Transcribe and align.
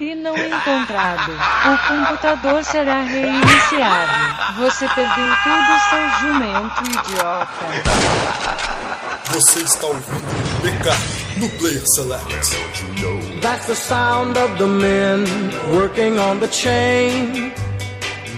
e 0.00 0.14
não 0.14 0.36
encontrado. 0.36 1.32
O 1.32 1.78
computador 1.88 2.64
será 2.64 3.02
reiniciado. 3.02 4.12
Você 4.58 4.88
perdeu 4.88 5.34
tudo, 5.42 5.80
seu 5.90 6.10
jumento 6.20 6.82
idiota. 6.86 7.64
Você 9.32 9.60
está 9.60 9.86
ouvindo 9.86 10.42
BK 10.62 11.40
no 11.40 11.48
Player 11.58 11.82
Select. 11.86 12.32
That's 13.40 13.66
the 13.66 13.74
sound 13.74 14.38
of 14.38 14.58
the 14.58 14.66
men 14.66 15.24
working 15.74 16.18
on 16.18 16.38
the 16.38 16.48
chain 16.48 17.52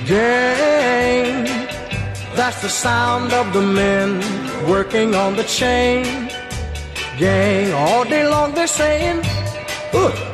gang. 0.06 1.44
That's 2.36 2.60
the 2.62 2.68
sound 2.68 3.32
of 3.32 3.52
the 3.52 3.62
men 3.62 4.20
working 4.68 5.14
on 5.14 5.36
the 5.36 5.44
chain 5.44 6.04
gang. 7.18 7.72
All 7.72 8.04
day 8.04 8.26
long 8.26 8.54
they're 8.54 8.66
saying, 8.66 9.20
uh, 9.92 10.33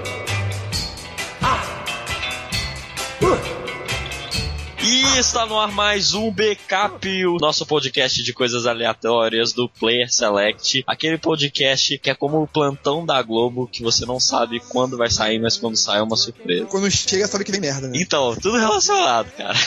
E 5.12 5.19
está 5.19 5.45
no 5.45 5.59
ar 5.59 5.73
mais 5.73 6.14
um 6.14 6.30
Backup, 6.30 7.27
o 7.27 7.37
nosso 7.38 7.66
podcast 7.66 8.23
de 8.23 8.32
coisas 8.32 8.64
aleatórias 8.64 9.52
do 9.52 9.69
Player 9.69 10.10
Select. 10.10 10.84
Aquele 10.86 11.19
podcast 11.19 11.98
que 11.98 12.10
é 12.10 12.14
como 12.14 12.42
o 12.42 12.46
plantão 12.46 13.05
da 13.05 13.20
Globo, 13.20 13.66
que 13.66 13.83
você 13.83 14.06
não 14.06 14.20
sabe 14.20 14.60
quando 14.69 14.96
vai 14.96 15.10
sair, 15.10 15.38
mas 15.41 15.56
quando 15.56 15.77
sai 15.77 15.98
é 15.98 16.02
uma 16.02 16.16
surpresa. 16.16 16.66
Quando 16.66 16.91
chega, 16.91 17.27
sabe 17.27 17.45
que 17.45 17.52
vem 17.52 17.60
merda, 17.60 17.88
né? 17.88 17.95
Então, 17.96 18.34
tudo 18.36 18.56
relacionado, 18.59 19.30
cara. 19.33 19.59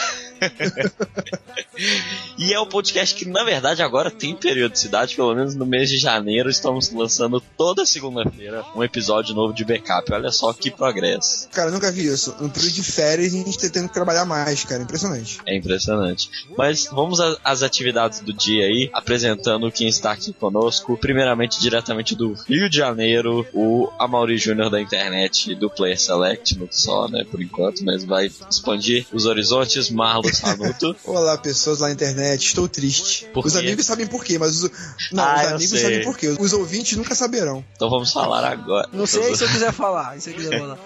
E 2.38 2.54
é 2.54 2.60
um 2.60 2.66
podcast 2.66 3.16
que, 3.16 3.28
na 3.28 3.44
verdade, 3.44 3.82
agora 3.82 4.12
tem 4.12 4.36
periodicidade, 4.36 5.16
pelo 5.16 5.34
menos 5.34 5.56
no 5.56 5.66
mês 5.66 5.90
de 5.90 5.98
janeiro, 5.98 6.50
estamos 6.50 6.92
lançando 6.92 7.42
toda 7.58 7.86
segunda-feira 7.86 8.64
um 8.76 8.84
episódio 8.84 9.36
novo 9.36 9.54
de 9.54 9.64
backup. 9.64 10.12
Olha 10.14 10.32
só 10.32 10.54
que 10.54 10.72
progresso. 10.72 11.48
Cara, 11.50 11.70
eu 11.70 11.74
nunca 11.74 11.92
vi 11.92 12.06
isso. 12.06 12.36
No 12.40 12.50
período 12.50 12.74
de 12.74 12.84
férias, 12.84 13.34
a 13.34 13.38
gente 13.38 13.58
tá 13.58 13.70
tendo 13.70 13.88
que 13.88 13.94
trabalhar 13.94 14.26
mais, 14.26 14.64
cara. 14.64 14.84
Impressionante. 14.84 15.40
É 15.46 15.56
impressionante. 15.56 16.30
Mas 16.58 16.88
vamos 16.92 17.20
às 17.44 17.64
atividades 17.64 18.20
do 18.20 18.34
dia 18.34 18.66
aí, 18.66 18.90
apresentando 18.94 19.72
quem 19.72 19.88
está 19.88 20.12
aqui 20.12 20.34
conosco. 20.34 20.98
Primeiramente, 20.98 21.60
diretamente 21.60 22.16
do 22.16 22.34
Rio 22.34 22.70
de 22.70 22.78
Janeiro, 22.78 23.46
o 23.54 23.90
Amaury 24.00 24.38
Júnior 24.38 24.70
da 24.70 24.82
internet 24.82 25.56
do 25.56 25.70
Player 25.70 26.00
Select, 26.00 26.58
não 26.58 26.68
só, 26.70 27.08
né, 27.08 27.26
por 27.30 27.42
enquanto, 27.42 27.84
mas 27.84 28.04
vai 28.04 28.32
expandir 28.50 29.06
os 29.12 29.26
horizontes. 29.26 29.90
Marlos 30.24 30.38
Sanuto. 30.38 30.96
Olá, 31.06 31.38
pessoas 31.38 31.80
lá 31.80 31.88
na 31.88 31.94
internet. 31.94 32.46
Estou 32.48 32.68
triste. 32.68 33.28
Por 33.34 33.46
os 33.46 33.54
quê? 33.54 33.60
amigos 33.60 33.86
sabem 33.86 34.08
por 34.08 34.24
quê, 34.24 34.38
mas 34.38 34.64
os, 34.64 34.72
não, 35.12 35.24
Ah, 35.24 35.36
os 35.42 35.48
amigos 35.48 35.70
sei. 35.70 35.82
sabem 35.82 36.04
por 36.04 36.18
quê. 36.18 36.36
Os 36.40 36.54
ouvintes 36.54 36.98
nunca 36.98 37.14
saberão. 37.16 37.64
Então 37.76 37.90
vamos 37.90 38.12
falar 38.12 38.46
agora. 38.46 38.88
Não 38.94 39.06
sei 39.06 39.36
se 39.36 39.44
eu 39.44 39.50
quiser 39.50 39.72
falar. 39.74 40.20
Se 40.20 40.30
eu 40.32 40.36
quiser 40.36 40.60
falar. 40.60 40.78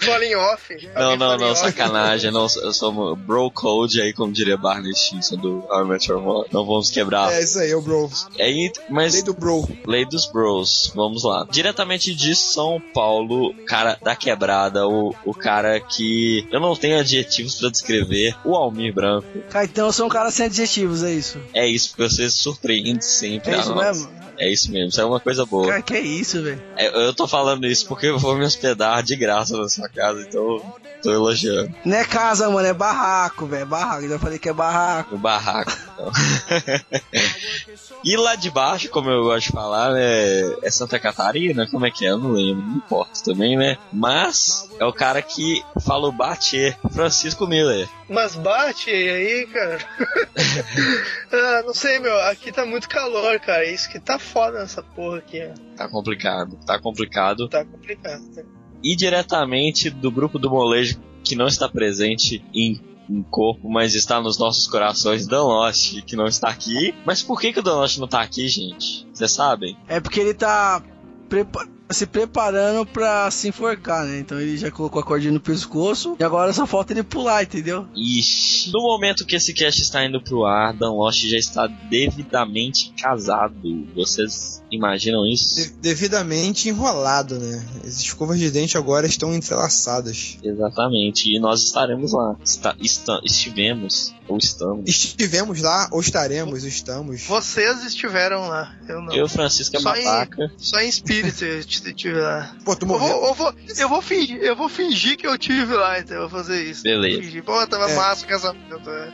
Fala 0.00 0.24
em 0.24 0.34
off. 0.36 0.90
Não, 0.94 1.16
não, 1.16 1.36
não, 1.36 1.54
sacanagem. 1.56 2.30
Não, 2.30 2.42
eu 2.62 2.72
sou 2.72 3.16
bro 3.16 3.50
code 3.50 4.00
aí, 4.00 4.12
como 4.12 4.32
diria 4.32 4.56
Barney 4.56 4.94
Stinson 4.94 5.36
do 5.36 5.64
How 5.68 5.84
I 5.84 5.88
Met 5.88 6.10
Your 6.10 6.20
Mother. 6.22 6.50
Não 6.52 6.64
vamos 6.64 6.90
quebrar. 6.90 7.32
É 7.32 7.42
isso 7.42 7.58
aí, 7.58 7.70
é 7.70 7.76
o 7.76 7.82
bro. 7.82 8.10
Aí, 8.38 8.70
mas 8.88 9.14
Lei 9.14 9.22
do 9.22 9.34
bro. 9.34 9.68
Lei 9.86 10.04
dos 10.06 10.26
Bros, 10.26 10.92
vamos 10.94 11.24
lá. 11.24 11.46
Diretamente 11.50 12.14
de 12.14 12.34
São 12.34 12.80
Paulo, 12.94 13.54
cara 13.66 13.98
da 14.02 14.14
quebrada, 14.16 14.86
o, 14.86 15.14
o 15.24 15.34
cara 15.34 15.78
que 15.80 16.46
eu 16.50 16.60
não 16.60 16.74
tenho 16.76 16.98
adjetivos 16.98 17.56
pra 17.56 17.68
descrever, 17.70 18.11
o 18.44 18.54
Almir 18.54 18.94
Branco. 18.94 19.26
Cara, 19.50 19.64
então 19.64 19.86
eu 19.86 19.92
sou 19.92 20.06
um 20.06 20.08
cara 20.08 20.30
sem 20.30 20.46
adjetivos, 20.46 21.02
é 21.02 21.12
isso. 21.12 21.38
É 21.54 21.66
isso, 21.66 21.90
porque 21.90 22.02
você 22.02 22.30
surpreende 22.30 23.04
sempre. 23.04 23.54
É 23.54 23.58
isso 23.58 23.74
nós. 23.74 23.98
mesmo? 23.98 24.22
É 24.38 24.50
isso 24.50 24.72
mesmo, 24.72 24.88
isso 24.88 25.00
é 25.00 25.04
uma 25.04 25.20
coisa 25.20 25.44
boa. 25.44 25.68
Cara, 25.68 25.82
que 25.82 25.94
é 25.94 26.00
isso, 26.00 26.42
velho? 26.42 26.62
É, 26.76 27.06
eu 27.06 27.14
tô 27.14 27.28
falando 27.28 27.66
isso 27.66 27.86
porque 27.86 28.06
eu 28.06 28.18
vou 28.18 28.36
me 28.36 28.44
hospedar 28.44 29.02
de 29.02 29.14
graça 29.14 29.56
na 29.56 29.68
sua 29.68 29.88
casa, 29.88 30.20
então 30.22 30.60
tô 31.02 31.12
elogiando. 31.12 31.72
Não 31.84 31.96
é 31.96 32.04
casa, 32.04 32.48
mano, 32.48 32.66
é 32.66 32.72
barraco, 32.72 33.46
velho. 33.46 33.66
Barraco. 33.66 34.04
Eu 34.04 34.10
já 34.10 34.18
falei 34.18 34.38
que 34.38 34.48
é 34.48 34.52
barraco. 34.52 35.14
O 35.14 35.18
barraco. 35.18 35.72
Então. 35.92 36.10
e 38.04 38.16
lá 38.16 38.34
de 38.34 38.50
baixo, 38.50 38.88
como 38.88 39.10
eu 39.10 39.24
gosto 39.24 39.46
de 39.46 39.52
falar, 39.52 39.92
né, 39.92 40.56
é 40.62 40.70
Santa 40.70 40.98
Catarina, 40.98 41.68
como 41.70 41.86
é 41.86 41.90
que 41.90 42.04
é? 42.04 42.10
Eu 42.10 42.18
não 42.18 42.32
lembro, 42.32 42.64
não 42.64 42.76
importa 42.76 43.22
também, 43.24 43.56
né? 43.56 43.76
Mas 43.92 44.68
é 44.78 44.84
o 44.84 44.92
cara 44.92 45.22
que 45.22 45.62
fala 45.80 46.08
o 46.08 46.12
Batê, 46.12 46.76
Francisco 46.92 47.46
Miller. 47.46 47.88
Mas 48.08 48.34
bate 48.34 48.90
aí, 48.90 49.46
cara. 49.46 49.78
ah, 51.32 51.62
não 51.64 51.74
sei, 51.74 51.98
meu. 51.98 52.16
Aqui 52.22 52.52
tá 52.52 52.66
muito 52.66 52.88
calor, 52.88 53.38
cara. 53.40 53.64
Isso 53.64 53.88
que 53.88 53.98
tá 53.98 54.18
foda 54.18 54.60
nessa 54.60 54.82
porra 54.82 55.18
aqui. 55.18 55.40
ó. 55.42 55.76
Tá 55.76 55.88
complicado, 55.88 56.58
tá 56.66 56.78
complicado. 56.78 57.48
Tá 57.48 57.64
complicado. 57.64 58.22
né? 58.34 58.44
E 58.82 58.96
diretamente 58.96 59.88
do 59.88 60.10
grupo 60.10 60.38
do 60.38 60.50
molejo 60.50 61.00
que 61.24 61.36
não 61.36 61.46
está 61.46 61.68
presente 61.68 62.44
em 62.52 62.80
em 63.12 63.22
corpo, 63.22 63.68
mas 63.68 63.94
está 63.94 64.20
nos 64.20 64.38
nossos 64.38 64.66
corações, 64.66 65.26
Dan 65.26 65.42
Lost, 65.42 66.00
que 66.02 66.16
não 66.16 66.26
está 66.26 66.48
aqui. 66.48 66.94
Mas 67.04 67.22
por 67.22 67.40
que, 67.40 67.52
que 67.52 67.60
o 67.60 67.62
Dan 67.62 67.74
Lost 67.76 67.98
não 67.98 68.08
tá 68.08 68.20
aqui, 68.22 68.48
gente? 68.48 69.06
Vocês 69.12 69.30
sabem? 69.30 69.76
É 69.86 70.00
porque 70.00 70.18
ele 70.20 70.34
tá 70.34 70.82
prepa- 71.28 71.66
se 71.90 72.06
preparando 72.06 72.86
pra 72.86 73.30
se 73.30 73.48
enforcar, 73.48 74.06
né? 74.06 74.18
Então 74.18 74.40
ele 74.40 74.56
já 74.56 74.70
colocou 74.70 75.00
a 75.00 75.04
cordinha 75.04 75.32
no 75.32 75.40
pescoço 75.40 76.16
e 76.18 76.24
agora 76.24 76.52
só 76.54 76.66
falta 76.66 76.94
ele 76.94 77.02
pular, 77.02 77.42
entendeu? 77.42 77.86
Ixi. 77.94 78.72
No 78.72 78.80
momento 78.80 79.26
que 79.26 79.36
esse 79.36 79.52
cast 79.52 79.82
está 79.82 80.02
indo 80.04 80.22
pro 80.22 80.44
ar, 80.46 80.72
Dan 80.72 80.92
Lost 80.92 81.22
já 81.26 81.36
está 81.36 81.66
devidamente 81.66 82.92
casado. 83.00 83.86
Vocês 83.94 84.61
imaginam 84.72 85.24
isso? 85.26 85.54
De- 85.56 85.68
devidamente 85.80 86.68
enrolado, 86.68 87.38
né? 87.38 87.64
As 87.86 88.00
escovas 88.00 88.38
de 88.38 88.50
dente 88.50 88.76
agora 88.78 89.06
estão 89.06 89.34
entrelaçadas. 89.34 90.38
Exatamente. 90.42 91.28
E 91.34 91.38
nós 91.38 91.62
estaremos 91.62 92.12
lá. 92.12 92.36
Está, 92.44 92.74
esta- 92.82 93.20
estivemos, 93.24 94.12
ou 94.26 94.38
estamos. 94.38 94.88
Estivemos 94.88 95.60
lá, 95.60 95.88
ou 95.92 96.00
estaremos, 96.00 96.64
estamos. 96.64 97.22
Vocês 97.22 97.84
estiveram 97.84 98.48
lá. 98.48 98.74
Eu 98.88 99.00
não. 99.02 99.12
Eu, 99.14 99.28
Francisco, 99.28 99.76
é 99.76 99.80
Só 99.80 99.94
em- 99.94 100.04
babaca. 100.04 100.50
Só 100.56 100.80
em 100.80 100.88
espírito 100.88 101.44
eu 101.44 101.58
estive 101.58 102.12
lá. 102.12 102.54
Pô, 102.64 102.74
tu 102.74 102.84
Eu 102.84 102.88
vou, 102.88 102.98
morreu. 102.98 103.24
eu, 103.26 103.34
vou, 103.34 103.54
eu, 103.76 103.88
vou 103.88 104.02
fingir, 104.02 104.36
eu 104.42 104.56
vou 104.56 104.68
fingir 104.68 105.16
que 105.16 105.26
eu 105.26 105.36
tive 105.38 105.74
lá, 105.74 105.98
então 106.00 106.16
eu 106.16 106.28
vou 106.28 106.40
fazer 106.40 106.62
isso. 106.64 106.82
Beleza. 106.82 107.42
Pô, 107.42 107.66
tava 107.66 107.90
É. 107.90 107.94
massa 107.94 108.24
o 108.24 108.28
casamento. 108.28 108.88
é. 108.88 109.12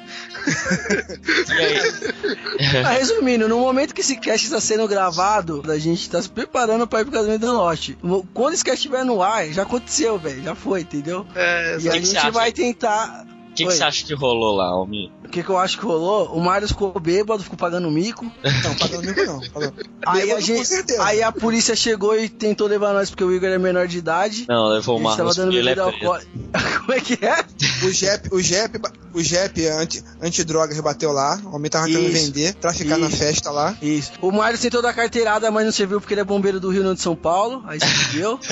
E 1.49 1.53
aí? 1.53 2.85
Ah, 2.85 2.91
resumindo, 2.93 3.49
no 3.49 3.59
momento 3.59 3.95
que 3.95 4.01
esse 4.01 4.17
cast 4.17 4.47
está 4.47 4.61
sendo 4.61 4.87
gravado, 4.89 5.48
a 5.69 5.79
gente 5.79 6.09
tá 6.11 6.21
se 6.23 6.29
preparando 6.29 6.87
pra 6.87 7.01
ir 7.01 7.05
pro 7.05 7.13
casamento 7.13 7.41
do 7.41 7.53
Lost. 7.53 7.91
Quando 8.35 8.55
esse 8.55 8.65
cast 8.65 8.79
estiver 8.79 9.05
no 9.05 9.23
ar, 9.23 9.47
já 9.49 9.63
aconteceu, 9.63 10.19
velho. 10.19 10.43
Já 10.43 10.55
foi, 10.55 10.83
entendeu? 10.83 11.27
É, 11.35 11.77
E 11.81 11.89
a 11.89 11.93
gente 11.95 12.31
vai 12.31 12.53
tentar. 12.53 13.27
O 13.65 13.69
que, 13.69 13.73
que 13.73 13.79
você 13.79 13.85
acha 13.85 14.05
que 14.05 14.15
rolou 14.15 14.55
lá, 14.55 14.67
Almi? 14.67 15.13
O 15.25 15.29
que, 15.29 15.43
que 15.43 15.49
eu 15.49 15.59
acho 15.59 15.79
que 15.79 15.85
rolou? 15.85 16.33
O 16.33 16.41
Mario 16.41 16.69
ficou 16.69 16.99
bêbado, 16.99 17.43
ficou 17.43 17.59
pagando 17.59 17.91
mico. 17.91 18.25
Não, 18.65 18.75
pagando 18.77 19.03
mico 19.07 19.25
não. 19.25 19.41
Pagando... 19.51 19.75
Aí 20.07 20.23
a, 20.23 20.37
Bêbado, 20.37 20.41
gente, 20.43 20.97
aí 21.01 21.23
a 21.23 21.33
polícia 21.33 21.77
chegou 21.77 22.19
e 22.19 22.29
tentou 22.29 22.67
levar 22.67 22.93
nós 22.93 23.11
porque 23.11 23.25
o 23.25 23.33
Igor 23.33 23.49
é 23.49 23.59
menor 23.59 23.87
de 23.87 23.99
idade. 23.99 24.47
Não, 24.49 24.69
levou 24.69 24.99
estava 24.99 25.25
música 25.25 25.45
dando 25.45 25.57
ele 25.57 25.71
é 25.71 25.79
alcoólica. 25.79 26.31
Como 26.81 26.93
é 26.93 27.01
que 27.01 27.19
é? 27.25 27.45
O 27.85 27.91
Jep, 27.91 28.35
o 28.35 28.41
Jep, 28.41 28.81
o 29.13 29.23
Jep 29.23 29.67
anti, 29.69 30.03
antidrogas 30.23 30.81
bateu 30.81 31.13
lá. 31.13 31.39
O 31.45 31.57
homem 31.57 31.71
tava 31.71 31.87
querendo 31.87 32.11
Isso. 32.11 32.27
vender, 32.27 32.55
traficar 32.55 32.99
na 32.99 33.09
Isso. 33.09 33.17
festa 33.17 33.51
lá. 33.51 33.77
Isso. 33.83 34.13
O 34.23 34.31
Mário 34.31 34.59
tentou 34.59 34.81
dar 34.81 34.95
carteirada, 34.95 35.51
mas 35.51 35.65
não 35.65 35.73
serviu 35.73 36.01
porque 36.01 36.15
ele 36.15 36.23
é 36.23 36.25
bombeiro 36.25 36.59
do 36.59 36.71
Rio, 36.71 36.83
não 36.83 36.95
de 36.95 37.03
São 37.03 37.15
Paulo. 37.15 37.63
Aí 37.67 37.79
se 37.79 37.87
fudeu. 37.87 38.39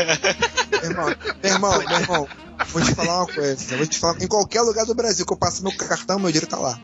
Meu 0.76 0.90
irmão, 0.90 1.14
meu 1.42 1.52
irmão, 1.52 1.78
meu 1.78 2.00
irmão, 2.00 2.28
vou 2.72 2.82
te 2.82 2.94
falar 2.94 3.18
uma 3.18 3.26
coisa. 3.26 3.76
Vou 3.76 3.86
te 3.86 3.98
falar, 3.98 4.22
em 4.22 4.26
qualquer 4.26 4.62
lugar 4.62 4.86
do 4.86 4.94
Brasil 4.94 5.24
que 5.26 5.32
eu 5.32 5.36
passo 5.36 5.62
meu 5.62 5.76
cartão, 5.76 6.18
meu 6.18 6.30
dinheiro 6.30 6.46
tá 6.46 6.58
lá. 6.58 6.78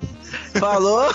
Falou. 0.59 1.09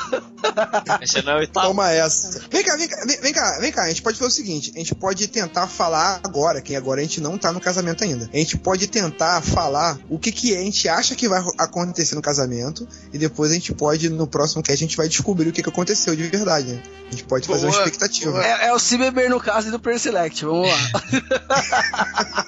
Esse 1.02 1.22
não 1.24 1.34
é 1.34 1.40
o 1.40 1.44
Itaú. 1.44 1.68
Toma 1.68 1.92
essa. 1.92 2.42
Vem 2.52 2.64
cá, 2.64 2.76
vem 2.76 2.88
cá, 2.88 3.06
vem, 3.06 3.34
cá, 3.34 3.58
vem 3.60 3.72
cá. 3.72 3.84
A 3.84 3.90
gente 3.90 4.02
pode 4.02 4.18
fazer 4.18 4.30
o 4.30 4.34
seguinte: 4.34 4.72
a 4.76 4.80
gente 4.80 4.94
pode 4.96 5.28
tentar 5.28 5.68
falar 5.68 6.20
agora, 6.24 6.62
que 6.62 6.76
agora 6.76 7.00
a 7.02 7.04
gente 7.04 7.20
não 7.22 7.38
tá 7.38 7.52
no 7.52 7.60
casamento 7.60 8.04
ainda. 8.04 8.30
A 8.32 8.38
gente 8.38 8.58
pode 8.58 8.88
tentar 8.88 9.42
falar 9.42 10.00
o 10.10 10.20
que, 10.20 10.32
que 10.32 10.56
a 10.56 10.60
gente 10.60 10.88
acha 10.88 11.16
que 11.16 11.28
vai 11.28 11.44
acontecer 11.58 12.16
no 12.16 12.22
casamento. 12.22 12.88
E 13.12 13.18
depois 13.18 13.52
a 13.52 13.54
gente 13.56 13.74
pode, 13.74 14.10
no 14.10 14.28
próximo 14.28 14.62
cast, 14.62 14.84
a 14.84 14.88
gente 14.88 14.98
vai 14.98 15.08
descobrir 15.08 15.50
o 15.50 15.54
que, 15.54 15.64
que 15.64 15.70
aconteceu 15.70 16.16
de 16.16 16.24
verdade. 16.28 16.74
Né? 16.74 16.84
A 17.08 17.12
gente 17.12 17.24
pode 17.24 17.48
fazer 17.48 17.66
uma 17.66 17.72
Boa, 17.72 17.84
expectativa. 17.84 18.32
boa. 18.32 18.46
É, 18.46 18.68
é 18.68 18.74
o 18.74 18.80
se 18.80 18.98
beber 18.98 19.30
no 19.30 19.40
caso 19.40 19.70
e 19.70 19.72
do 19.72 19.80
Perselect. 19.80 20.44
Vamos 20.46 20.68
lá. 20.70 20.78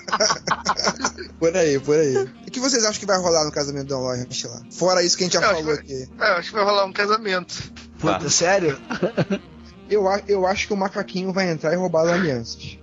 Por 1.40 1.56
aí, 1.56 1.80
por 1.80 1.98
aí. 1.98 1.99
O 2.46 2.46
que 2.52 2.60
vocês 2.60 2.84
acham 2.84 3.00
que 3.00 3.06
vai 3.06 3.18
rolar 3.18 3.46
no 3.46 3.52
casamento 3.52 3.88
do 3.88 3.98
Lost 4.00 4.44
lá? 4.46 4.62
Fora 4.72 5.04
isso 5.04 5.18
que 5.18 5.24
a 5.24 5.28
gente 5.28 5.34
já 5.34 5.42
Eu 5.42 5.56
falou 5.56 5.74
aqui. 5.74 6.08
É, 6.20 6.30
eu 6.32 6.36
acho 6.36 6.50
que 6.50 6.56
vai 6.56 6.64
rolar 6.66 6.86
um 6.86 6.94
casamento. 6.94 7.72
Puta, 8.00 8.30
sério? 8.30 8.78
Eu, 9.90 10.04
eu 10.28 10.46
acho 10.46 10.68
que 10.68 10.74
o 10.74 10.78
macaquinho 10.78 11.34
vai 11.34 11.50
entrar 11.50 11.74
e 11.74 11.76
roubar 11.76 12.04
as 12.04 12.10
alianças. 12.12 12.78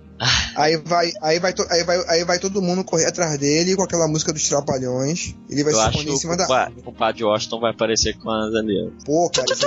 Aí 0.57 0.75
vai, 0.75 1.09
aí, 1.21 1.39
vai 1.39 1.53
to- 1.53 1.65
aí, 1.69 1.81
vai, 1.85 2.03
aí 2.09 2.25
vai 2.25 2.37
todo 2.37 2.61
mundo 2.61 2.83
correr 2.83 3.05
atrás 3.05 3.37
dele 3.39 3.77
com 3.77 3.83
aquela 3.83 4.09
música 4.09 4.33
dos 4.33 4.45
Trapalhões. 4.49 5.33
Ele 5.49 5.63
vai 5.63 5.71
Eu 5.71 5.77
se 5.77 5.87
esconder 5.89 6.11
em 6.11 6.17
cima 6.17 6.33
o, 6.33 6.37
da. 6.37 6.69
o 6.85 6.91
padre 6.91 7.23
Washington 7.23 7.61
vai 7.61 7.71
aparecer 7.71 8.17
com 8.17 8.29
as 8.29 8.53
alianças. 8.53 9.03
Pô, 9.05 9.29
cara, 9.29 9.45
aí 9.47 9.57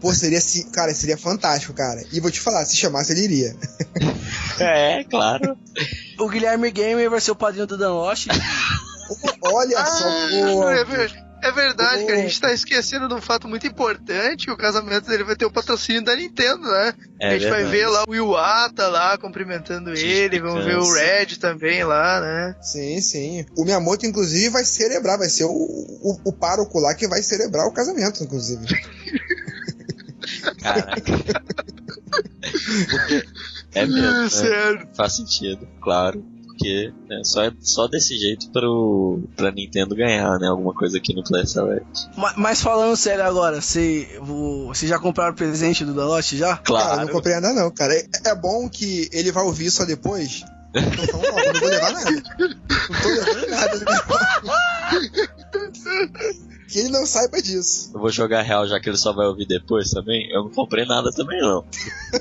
Pô, 0.00 0.14
seria 0.14 0.38
assim, 0.38 0.68
cara, 0.70 0.94
seria 0.94 1.16
fantástico, 1.18 1.72
cara. 1.74 2.02
E 2.12 2.20
vou 2.20 2.30
te 2.30 2.40
falar, 2.40 2.64
se 2.66 2.76
chamasse, 2.76 3.12
ele 3.12 3.22
iria. 3.24 3.56
É, 4.60 5.04
claro. 5.04 5.56
O 6.18 6.28
Guilherme 6.28 6.70
Gamer 6.72 7.08
vai 7.08 7.20
ser 7.20 7.30
o 7.30 7.36
padrinho 7.36 7.66
do 7.66 7.78
Dan 7.78 7.92
Lost. 7.92 8.26
Olha 9.40 9.84
só, 9.86 10.04
Ah, 10.08 10.28
pô. 10.52 10.68
é, 10.68 10.84
ver- 10.84 11.24
é 11.42 11.52
verdade, 11.52 12.00
Pô. 12.02 12.06
cara. 12.08 12.18
A 12.18 12.22
gente 12.22 12.40
tá 12.40 12.52
esquecendo 12.52 13.06
de 13.08 13.14
um 13.14 13.20
fato 13.20 13.46
muito 13.48 13.66
importante: 13.66 14.46
que 14.46 14.50
o 14.50 14.56
casamento 14.56 15.08
dele 15.08 15.22
vai 15.24 15.36
ter 15.36 15.44
o 15.46 15.50
patrocínio 15.52 16.02
da 16.04 16.16
Nintendo, 16.16 16.62
né? 16.62 16.92
É 17.20 17.28
a 17.28 17.38
gente 17.38 17.48
vai 17.48 17.62
verdade. 17.62 17.76
ver 17.76 17.86
lá 17.86 18.04
o 18.08 18.14
Iwata 18.14 18.88
lá 18.88 19.16
cumprimentando 19.16 19.94
ele, 19.94 20.40
vamos 20.40 20.64
ver 20.64 20.76
o. 20.76 20.92
Red 20.92 21.36
também 21.40 21.84
lá, 21.84 22.20
né? 22.20 22.56
Sim, 22.60 23.00
sim. 23.00 23.46
O 23.56 23.64
Miyamoto, 23.64 24.04
inclusive, 24.06 24.48
vai 24.50 24.64
celebrar, 24.64 25.16
vai 25.18 25.28
ser 25.28 25.44
o, 25.44 25.50
o, 25.52 26.20
o 26.24 26.32
pároco 26.32 26.80
lá 26.80 26.92
que 26.94 27.06
vai 27.06 27.22
celebrar 27.22 27.66
o 27.66 27.72
casamento, 27.72 28.22
inclusive. 28.24 28.66
Caraca. 30.56 31.02
É 33.74 33.84
mesmo. 33.86 34.22
Né? 34.22 34.28
sério. 34.30 34.88
Faz 34.96 35.16
sentido, 35.16 35.68
claro. 35.82 36.24
Porque 36.46 36.90
né, 37.08 37.20
só, 37.22 37.44
é- 37.44 37.52
só 37.60 37.86
desse 37.86 38.16
jeito 38.18 38.50
pro, 38.50 39.20
pra 39.36 39.52
Nintendo 39.52 39.94
ganhar, 39.94 40.38
né? 40.38 40.48
Alguma 40.48 40.72
coisa 40.74 40.96
aqui 40.98 41.14
no 41.14 41.22
Play 41.22 41.46
Select. 41.46 42.08
Ma- 42.16 42.32
Mas 42.36 42.60
falando 42.62 42.96
sério 42.96 43.22
agora, 43.24 43.60
você 43.60 44.18
você 44.20 44.86
já 44.88 44.98
compraram 44.98 45.32
o 45.32 45.36
presente 45.36 45.84
do 45.84 45.92
Dan 45.94 46.06
Lost 46.06 46.32
já? 46.34 46.56
Cara, 46.56 46.62
Claro. 46.64 47.00
não 47.02 47.08
comprei 47.08 47.34
ainda 47.34 47.52
não, 47.52 47.70
cara. 47.70 47.94
É, 47.94 48.06
é 48.26 48.34
bom 48.34 48.68
que 48.68 49.08
ele 49.12 49.30
vai 49.30 49.44
ouvir 49.44 49.70
só 49.70 49.84
depois. 49.84 50.42
Então, 50.74 51.22
eu 51.22 51.52
não 51.52 51.60
vou 51.60 51.68
levar 51.68 51.92
nada. 51.92 52.10
Não 52.10 52.22
tô 53.02 53.08
levando 53.08 53.50
nada. 53.50 53.78
que 56.68 56.78
ele 56.78 56.90
não 56.90 57.06
saiba 57.06 57.40
disso. 57.40 57.90
Eu 57.94 58.00
vou 58.00 58.10
jogar 58.10 58.42
real 58.42 58.68
já 58.68 58.78
que 58.78 58.88
ele 58.88 58.98
só 58.98 59.12
vai 59.12 59.26
ouvir 59.26 59.46
depois 59.46 59.90
também. 59.90 60.30
Eu 60.30 60.44
não 60.44 60.50
comprei 60.50 60.84
nada 60.84 61.10
também 61.10 61.40
não. 61.40 61.64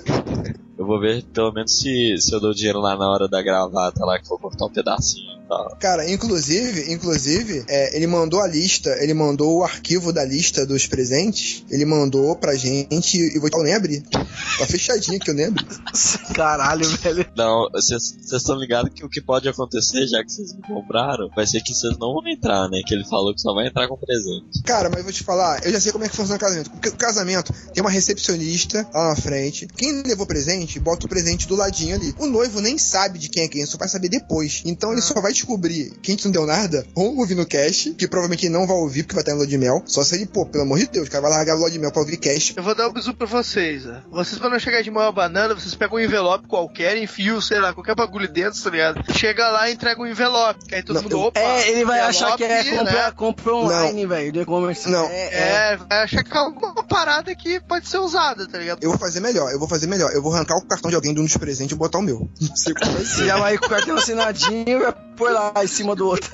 eu 0.78 0.86
vou 0.86 1.00
ver 1.00 1.24
pelo 1.26 1.52
menos 1.52 1.78
se, 1.78 2.18
se 2.18 2.34
eu 2.34 2.40
dou 2.40 2.54
dinheiro 2.54 2.80
lá 2.80 2.96
na 2.96 3.10
hora 3.10 3.28
da 3.28 3.42
gravata 3.42 4.06
lá 4.06 4.18
que 4.18 4.28
for 4.28 4.40
cortar 4.40 4.66
um 4.66 4.72
pedacinho. 4.72 5.37
Cara, 5.80 6.10
inclusive, 6.10 6.92
inclusive, 6.92 7.64
é, 7.68 7.96
ele 7.96 8.08
mandou 8.08 8.42
a 8.42 8.48
lista, 8.48 8.90
ele 9.02 9.14
mandou 9.14 9.60
o 9.60 9.64
arquivo 9.64 10.12
da 10.12 10.24
lista 10.24 10.66
dos 10.66 10.86
presentes, 10.88 11.64
ele 11.70 11.86
mandou 11.86 12.36
pra 12.36 12.56
gente 12.56 13.18
e 13.18 13.40
vou 13.40 13.50
eu 13.54 13.64
nem 13.64 13.74
abrir. 13.74 14.02
Tá 14.02 14.66
fechadinho 14.68 15.20
que 15.20 15.30
eu 15.30 15.34
nem 15.34 15.46
abri. 15.46 15.66
Caralho, 16.36 16.88
velho. 16.98 17.26
Não, 17.36 17.70
vocês 17.72 18.16
estão 18.32 18.56
ligados 18.56 18.92
que 18.94 19.06
o 19.06 19.10
que 19.10 19.22
pode 19.22 19.48
acontecer, 19.48 20.06
já 20.08 20.24
que 20.24 20.32
vocês 20.32 20.54
não 20.54 20.62
compraram, 20.62 21.30
vai 21.36 21.48
ser 21.48 21.62
que 21.62 21.74
vocês 21.74 21.94
não 21.98 22.14
vão 22.14 22.28
entrar, 22.28 22.70
né? 22.70 22.82
Que 22.86 22.94
ele 22.94 23.06
falou 23.06 23.34
que 23.34 23.42
só 23.42 23.54
vai 23.54 23.68
entrar 23.68 23.88
com 23.88 23.98
presente. 23.98 24.62
Cara, 24.64 24.90
mas 24.90 25.00
eu 25.00 25.04
vou 25.04 25.14
te 25.14 25.24
falar, 25.24 25.66
eu 25.66 25.72
já 25.72 25.80
sei 25.80 25.92
como 25.92 26.04
é 26.04 26.10
que 26.10 26.16
funciona 26.16 26.38
o 26.38 26.40
casamento. 26.40 26.72
Porque 26.72 26.90
o 26.90 26.98
casamento 26.98 27.54
tem 27.74 27.82
uma 27.82 27.90
recepcionista 27.90 28.88
lá 28.94 29.10
na 29.10 29.16
frente. 29.16 29.68
Quem 29.76 30.04
levou 30.04 30.26
presente, 30.26 30.80
bota 30.80 31.06
o 31.06 31.10
presente 31.10 31.48
do 31.48 31.56
ladinho 31.56 31.96
ali. 31.96 32.14
O 32.20 32.28
noivo 32.28 32.60
nem 32.60 32.78
sabe 32.78 33.18
de 33.18 33.30
quem 33.30 33.44
é 33.44 33.48
quem, 33.48 33.66
só 33.66 33.78
vai 33.78 33.88
saber 33.88 34.10
depois. 34.10 34.62
Então 34.66 34.92
ele 34.92 35.02
só 35.02 35.20
vai 35.22 35.34
descobrir 35.38 35.94
quem 36.02 36.16
que 36.16 36.26
não 36.26 36.32
deu 36.32 36.46
nada, 36.46 36.86
ou 36.96 37.18
ouvir 37.18 37.36
no 37.36 37.46
cast, 37.46 37.92
que 37.94 38.08
provavelmente 38.08 38.46
ele 38.46 38.54
não 38.54 38.68
vai 38.68 38.76
ouvir 38.76 39.04
porque 39.04 39.16
vai 39.16 39.22
estar 39.22 39.32
em 39.34 39.36
lua 39.36 39.48
de 39.48 39.58
mel. 39.58 39.82
Só 39.86 40.04
se 40.04 40.16
ele, 40.16 40.26
pô, 40.26 40.46
pelo 40.46 40.64
amor 40.64 40.80
de 40.80 40.88
Deus, 40.88 41.08
o 41.08 41.12
cara 41.12 41.22
vai 41.22 41.32
largar 41.32 41.54
a 41.54 41.56
lua 41.56 41.72
de 41.72 41.80
mel 41.80 41.92
pra 41.92 42.02
ouvir 42.02 42.18
cast. 42.18 42.54
Eu 42.58 42.64
vou 42.64 42.76
dar 42.76 42.88
um 42.90 42.94
bisu 42.94 43.14
pra 43.14 43.28
vocês, 43.28 43.86
né? 43.86 44.02
Vocês 44.12 44.40
quando 44.40 44.60
chegar 44.60 44.82
de 44.82 44.92
mão 44.92 45.04
a 45.04 45.12
banana, 45.12 45.54
vocês 45.54 45.74
pegam 45.76 45.98
um 45.98 46.02
envelope 46.02 46.48
qualquer, 46.48 46.98
enfiam, 46.98 47.40
sei 47.42 47.60
lá, 47.60 47.74
qualquer 47.74 47.96
bagulho 47.96 48.28
dentro, 48.32 48.62
tá 48.62 48.70
ligado? 48.70 49.04
Chega 49.14 49.48
lá 49.50 49.70
e 49.70 49.74
entrega 49.74 50.02
um 50.02 50.06
envelope. 50.08 50.66
Que 50.66 50.76
aí 50.76 50.84
todo 50.84 50.96
Não, 50.96 51.04
mundo, 51.04 51.12
eu- 51.14 51.20
opa. 51.22 51.40
É, 51.40 51.70
ele 51.70 51.86
vai 51.86 52.00
achar 52.00 52.36
que 52.36 52.44
é 52.44 52.64
comprar, 52.78 53.06
né? 53.08 53.12
compra 53.16 53.54
online, 53.56 54.06
velho, 54.06 54.32
do 54.34 54.42
e-commerce. 54.42 54.90
Não. 54.90 55.06
É, 55.08 55.28
é. 55.34 55.48
É, 55.74 55.78
vai 55.78 56.04
achar 56.04 56.24
que 56.24 56.36
é 56.36 56.42
uma 56.42 56.84
parada 56.84 57.34
que 57.36 57.60
pode 57.62 57.88
ser 57.88 57.98
usada, 58.00 58.48
tá 58.48 58.58
ligado? 58.58 58.80
Eu 58.82 58.90
vou 58.92 59.00
fazer 59.00 59.20
melhor, 59.20 59.52
eu 59.52 59.60
vou 59.60 59.68
fazer 59.68 59.88
melhor. 59.88 60.12
Eu 60.14 60.22
vou 60.22 60.34
arrancar 60.34 60.56
o 60.58 60.66
cartão 60.66 60.90
de 60.90 60.96
alguém 60.96 61.14
de 61.14 61.20
um 61.20 61.24
dos 61.26 61.38
presentes 61.38 61.76
e 61.76 61.78
botar 61.78 62.00
o 62.00 62.02
meu. 62.02 62.30
Não 62.42 62.56
sei 62.56 62.74
como 62.74 62.92
vai 62.94 63.06
ser. 63.06 63.26
já 63.26 63.38
vai 63.38 63.58
com 63.58 63.66
o 63.66 63.70
cartão 63.70 63.96
assinadinho 63.98 64.82
e 64.82 64.94
pôr 65.28 65.34
lá 65.34 65.54
em 65.64 65.68
cima 65.68 65.96
do 65.96 66.08
outro. 66.08 66.30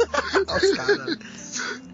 Olha 0.47 0.57
os 0.57 0.77
caras. 0.77 1.17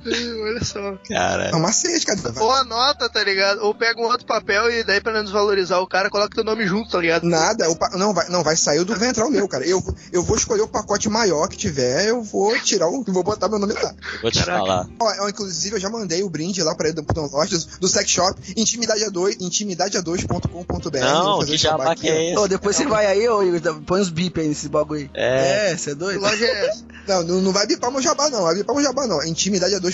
Olha 0.43 0.63
só. 0.63 0.97
Cara, 1.07 1.49
É 1.49 1.55
um 1.55 1.59
macete, 1.59 2.05
cara. 2.05 2.19
Vai- 2.19 2.43
Ou 2.43 2.51
anota, 2.51 3.09
tá 3.09 3.23
ligado? 3.23 3.61
Ou 3.63 3.73
pega 3.75 3.99
um 3.99 4.05
outro 4.05 4.25
papel 4.25 4.69
e 4.71 4.83
daí 4.83 5.01
pra 5.01 5.13
não 5.13 5.23
desvalorizar 5.23 5.79
o 5.81 5.87
cara, 5.87 6.09
coloca 6.09 6.33
teu 6.35 6.43
nome 6.43 6.65
junto, 6.65 6.89
tá 6.91 6.99
ligado? 6.99 7.23
Nada, 7.23 7.69
o 7.69 7.75
pa- 7.75 7.91
não, 7.95 8.13
vai, 8.13 8.27
não, 8.29 8.43
vai 8.43 8.55
sair 8.55 8.83
do. 8.83 8.95
Vai 8.95 9.09
entrar 9.09 9.25
o 9.25 9.31
meu, 9.31 9.47
cara. 9.47 9.65
Eu, 9.65 9.81
eu 10.11 10.23
vou 10.23 10.35
escolher 10.37 10.61
o 10.61 10.67
pacote 10.67 11.09
maior 11.09 11.47
que 11.47 11.57
tiver, 11.57 12.07
eu 12.07 12.21
vou 12.23 12.57
tirar 12.59 12.87
o. 12.87 13.03
Vou 13.07 13.23
botar 13.23 13.47
meu 13.49 13.59
nome 13.59 13.73
lá. 13.73 13.93
vou 14.21 14.31
te 14.31 14.43
falar. 14.43 14.87
Ó, 14.99 15.11
eu, 15.13 15.29
inclusive, 15.29 15.75
eu 15.75 15.79
já 15.79 15.89
mandei 15.89 16.23
o 16.23 16.29
brinde 16.29 16.61
lá 16.63 16.75
pra 16.75 16.87
ele 16.87 16.95
do 16.95 17.03
Botão 17.03 17.27
Lost, 17.31 17.51
do, 17.79 17.87
Sex 17.87 18.09
Shop, 18.09 18.39
intimidade 18.55 19.03
a 19.03 19.09
2, 19.09 19.37
intimidadeA2.com.br. 19.37 20.99
Não, 20.99 21.23
Vou 21.23 21.39
fazer 21.41 21.51
que 21.51 21.57
jabá 21.57 21.95
que 21.95 22.07
é 22.09 22.33
Ô, 22.37 22.41
esse? 22.41 22.49
depois 22.49 22.75
você 22.75 22.85
vai 22.85 23.05
aí, 23.05 23.27
ô, 23.27 23.43
Igor, 23.43 23.81
põe 23.81 24.01
uns 24.01 24.09
bip 24.09 24.39
aí 24.39 24.47
nesse 24.47 24.69
bagulho 24.69 25.01
aí. 25.01 25.09
É. 25.13 25.71
É, 25.71 25.77
você 25.77 25.91
é 25.91 25.93
Que 25.93 25.99
doido? 25.99 26.21
loja 26.21 26.45
é 26.45 26.65
essa? 26.67 26.83
Não, 27.07 27.23
não, 27.23 27.41
não 27.41 27.51
vai 27.51 27.65
bipar 27.65 27.91
meu 27.91 28.01
jabá, 28.01 28.29
não. 28.29 28.43
Vai 28.43 28.55
bipar 28.55 28.75
meu 28.75 28.83
jabá, 28.83 29.07
não. 29.07 29.21
É 29.21 29.27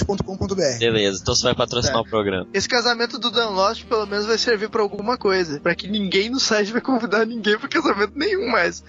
intimidadeA2.com.br. 0.04 0.80
Beleza, 0.80 1.20
então 1.22 1.36
você 1.36 1.44
vai 1.44 1.56
patrocinar 1.56 1.98
É. 1.98 2.02
o 2.02 2.06
programa. 2.06 2.48
Esse 2.54 2.68
casamento 2.68 3.18
do 3.18 3.30
Dan 3.32 3.50
Lost 3.50 3.86
pelo 3.86 4.06
menos 4.06 4.26
vai 4.26 4.38
servir 4.38 4.70
pra 4.70 4.82
alguma 4.82 5.18
coisa. 5.18 5.60
Pra 5.60 5.76
que 5.76 5.88
ninguém 5.88 6.30
no 6.30 6.40
site 6.40 6.72
vai 6.72 6.82
convidar 6.82 7.26
ninguém 7.26 7.58
pro 7.58 7.70
casamento 7.70 8.14
nenhum 8.16 8.50
mais. 8.52 8.84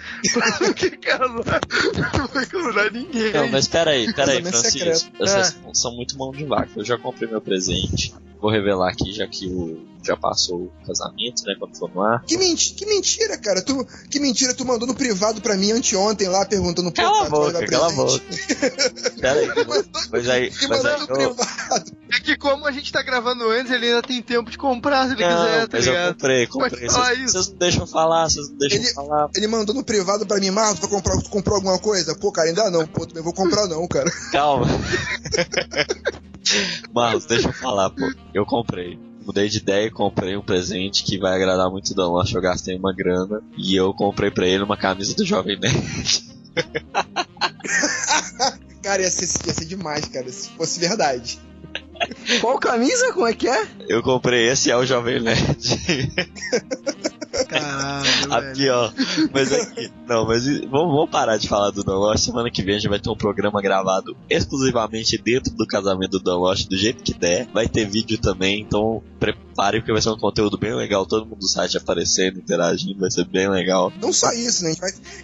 Porque 0.59 0.91
casar 0.91 1.29
não 1.29 2.27
vai 2.27 2.47
convidar 2.47 2.91
ninguém. 2.91 3.33
Não, 3.33 3.49
mas 3.49 3.69
peraí, 3.69 4.13
peraí, 4.13 4.43
Francisco. 4.43 4.71
secreto. 4.79 5.07
Vocês 5.19 5.57
são 5.75 5.95
muito 5.95 6.17
mão 6.19 6.31
de 6.33 6.45
vaca. 6.45 6.71
Eu 6.77 6.85
já 6.85 6.99
comprei 6.99 7.29
meu 7.29 7.41
presente. 7.41 8.15
Vou 8.41 8.51
revelar 8.51 8.91
aqui, 8.91 9.13
já 9.13 9.27
que 9.27 9.47
o, 9.49 9.83
já 10.07 10.17
passou 10.17 10.63
o 10.65 10.73
casamento, 10.87 11.43
né? 11.45 11.55
Quando 11.59 11.77
for 11.77 11.91
no 11.93 12.01
ar. 12.03 12.23
Que, 12.25 12.39
menti 12.39 12.75
que 12.75 12.87
mentira, 12.87 13.37
cara. 13.37 13.61
Tu, 13.63 13.85
que 14.11 14.21
mentira 14.21 14.55
tu 14.55 14.65
mandou 14.65 14.87
no 14.87 14.95
privado 14.95 15.41
pra 15.41 15.57
mim 15.57 15.73
anteontem 15.73 16.29
lá, 16.29 16.45
perguntando 16.47 16.93
Cala 16.93 17.27
a 17.27 17.29
boca, 17.29 17.67
cala 17.67 17.89
a? 17.89 17.93
Peraí, 19.21 19.49
mas 20.11 20.29
aí. 20.29 20.51
Que 20.51 20.69
Mas 20.69 20.85
aí 20.85 20.99
mandou 21.01 21.17
no 21.17 21.23
eu, 21.23 21.35
privado. 21.35 21.93
É 22.15 22.21
que 22.21 22.37
como 22.37 22.67
a 22.67 22.73
gente 22.73 22.93
tá 22.93 23.03
gravando 23.03 23.49
antes, 23.51 23.73
ele 23.73 23.87
ainda 23.87 24.03
tem 24.03 24.23
tempo 24.23 24.51
de 24.51 24.59
comprar 24.59 25.07
se 25.09 25.15
ele 25.15 25.27
não, 25.27 25.45
quiser, 25.45 25.69
tá 25.69 25.77
mas 25.77 25.87
eu 25.87 25.93
ligado? 25.93 26.13
comprei, 26.15 26.47
Pode 26.47 26.71
comprei. 26.71 26.89
falar 26.91 27.15
Vocês 27.17 27.49
não 27.49 27.57
deixam 27.59 27.87
falar, 27.87 28.29
vocês 28.31 28.49
não 28.51 28.59
deixam 28.59 28.79
Ele- 28.79 28.95
falar. 28.95 29.29
Ele 29.35 29.47
mandou 29.49 29.75
no 29.75 29.85
privado 29.85 30.27
pra 30.27 30.39
mim, 30.39 30.51
Marcos, 30.51 30.81
tu, 30.81 30.89
comprar, 30.89 31.17
tu 31.21 31.31
comprou 31.31 31.57
alguma 31.57 31.79
coisa? 31.79 32.15
Pô, 32.17 32.31
cara, 32.31 32.49
ainda 32.49 32.71
não. 32.71 32.87
Pô, 32.87 33.07
também 33.07 33.23
vou 33.23 33.33
comprar 33.33 33.67
não, 33.67 33.87
cara. 33.89 34.11
Calma. 34.31 34.67
Marlos, 36.95 37.27
deixa 37.27 37.49
eu 37.49 37.53
falar, 37.53 37.91
pô. 37.91 38.03
Eu 38.33 38.47
comprei. 38.47 38.99
Mudei 39.27 39.49
de 39.49 39.59
ideia 39.59 39.89
e 39.89 39.91
comprei 39.91 40.37
um 40.37 40.43
presente 40.43 41.03
que 41.03 41.19
vai 41.19 41.35
agradar 41.35 41.69
muito 41.69 41.91
o 41.91 41.95
Dan 41.97 42.07
Lost. 42.07 42.33
Eu 42.33 42.41
gastei 42.41 42.77
uma 42.77 42.95
grana 42.95 43.43
e 43.59 43.75
eu 43.75 43.93
comprei 43.93 44.31
pra 44.31 44.47
ele 44.47 44.63
uma 44.63 44.77
camisa 44.77 45.17
do 45.17 45.25
Jovem 45.25 45.59
Nerd. 45.59 46.37
Cara, 48.81 49.03
ia 49.03 49.11
ser, 49.11 49.49
ia 49.49 49.53
ser 49.53 49.65
demais, 49.65 50.07
cara, 50.07 50.31
se 50.31 50.49
fosse 50.51 50.79
verdade. 50.79 51.41
Qual 52.41 52.57
camisa? 52.57 53.13
Como 53.13 53.27
é 53.27 53.35
que 53.35 53.49
é? 53.49 53.67
Eu 53.89 54.01
comprei 54.01 54.49
esse 54.49 54.71
é 54.71 54.77
o 54.77 54.87
Jovem 54.87 55.21
Nerd. 55.21 55.77
Caralho, 57.49 58.09
Aqui, 58.51 58.69
ó. 58.69 58.91
Mas 59.33 59.53
aqui. 59.53 59.91
Não, 60.07 60.27
mas 60.27 60.45
vamos, 60.47 60.71
vamos 60.95 61.11
parar 61.11 61.37
de 61.37 61.49
falar 61.49 61.71
do 61.71 61.83
Dan 61.83 61.97
Lost. 61.97 62.25
Semana 62.25 62.51
que 62.51 62.63
vem 62.63 62.75
a 62.77 62.79
gente 62.79 62.89
vai 62.91 62.99
ter 63.01 63.11
um 63.11 63.17
programa 63.17 63.61
gravado 63.61 64.17
exclusivamente 64.29 65.19
dentro 65.19 65.55
do 65.55 65.67
casamento 65.67 66.13
do 66.13 66.21
Dan 66.21 66.37
Lost, 66.37 66.69
do 66.69 66.77
jeito 66.77 67.03
que 67.03 67.13
der. 67.15 67.47
Vai 67.53 67.69
ter 67.69 67.85
vídeo 67.87 68.19
também, 68.19 68.61
então 68.61 69.03
prepare 69.19 69.81
porque 69.81 69.93
vai 69.93 70.03
ser 70.03 70.11
um 70.11 70.19
conteúdo 70.19 70.57
bem 70.59 70.75
legal. 70.75 71.07
Todo 71.07 71.27
mundo 71.27 71.41
do 71.41 71.49
site 71.49 71.77
aparecendo, 71.77 72.39
interagindo, 72.39 73.01
vai 73.01 73.11
ser 73.11 73.25
bem 73.25 73.49
legal. 73.49 73.93
Não 74.01 74.13
só 74.13 74.33
isso, 74.33 74.65
né? 74.65 74.75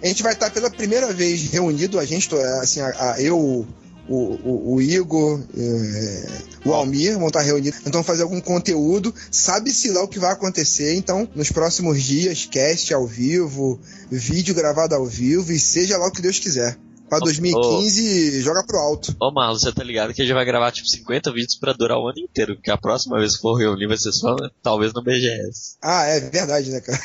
A 0.01 0.07
gente 0.07 0.23
vai, 0.23 0.33
estar 0.33 0.49
pela 0.51 0.69
primeira 0.69 1.11
vez 1.13 1.49
reunido, 1.51 1.99
a 1.99 2.05
gente, 2.05 2.33
assim, 2.61 2.81
a, 2.81 2.87
a- 3.13 3.21
eu, 3.21 3.65
o, 4.07 4.37
o, 4.43 4.75
o 4.75 4.81
Igor, 4.81 5.41
é, 5.57 6.27
o 6.65 6.73
Almir 6.73 7.17
vão 7.17 7.27
estar 7.27 7.41
reunidos. 7.41 7.79
Então 7.85 8.03
fazer 8.03 8.23
algum 8.23 8.41
conteúdo. 8.41 9.13
Sabe-se 9.31 9.91
lá 9.91 10.03
o 10.03 10.07
que 10.07 10.19
vai 10.19 10.31
acontecer. 10.31 10.95
Então, 10.95 11.27
nos 11.35 11.51
próximos 11.51 12.01
dias, 12.03 12.45
cast 12.45 12.93
ao 12.93 13.07
vivo, 13.07 13.79
vídeo 14.11 14.53
gravado 14.53 14.95
ao 14.95 15.05
vivo 15.05 15.51
e 15.51 15.59
seja 15.59 15.97
lá 15.97 16.07
o 16.07 16.11
que 16.11 16.21
Deus 16.21 16.39
quiser. 16.39 16.77
Pra 17.09 17.19
2015, 17.19 18.41
joga 18.41 18.63
pro 18.65 18.79
alto. 18.79 19.15
Ô 19.21 19.31
Marlon, 19.31 19.59
você 19.59 19.71
tá 19.71 19.83
ligado 19.83 20.13
que 20.13 20.21
a 20.21 20.25
gente 20.25 20.33
vai 20.33 20.45
gravar 20.45 20.71
tipo 20.71 20.87
50 20.87 21.31
vídeos 21.31 21.55
pra 21.55 21.73
durar 21.73 21.99
o 21.99 22.07
ano 22.07 22.17
inteiro, 22.17 22.55
porque 22.55 22.71
a 22.71 22.77
próxima 22.77 23.19
vez 23.19 23.35
que 23.35 23.41
for 23.41 23.53
reunir 23.55 23.87
vai 23.87 23.97
ser 23.97 24.11
só, 24.11 24.35
né, 24.35 24.49
talvez 24.63 24.93
no 24.93 25.03
BGS. 25.03 25.75
Ah, 25.79 26.05
é 26.05 26.19
verdade, 26.19 26.71
né, 26.71 26.81
cara? 26.81 26.99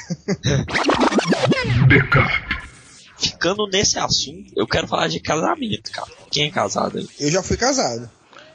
Ficando 3.18 3.66
nesse 3.66 3.98
assunto, 3.98 4.52
eu 4.56 4.66
quero 4.66 4.87
falar 4.87 5.08
de 5.08 5.18
casamento, 5.20 5.90
cara. 5.90 6.08
Quem 6.30 6.44
é 6.46 6.50
casado 6.50 6.98
aí? 6.98 7.08
Eu 7.18 7.30
já 7.30 7.42
fui 7.42 7.56
casado. 7.56 8.08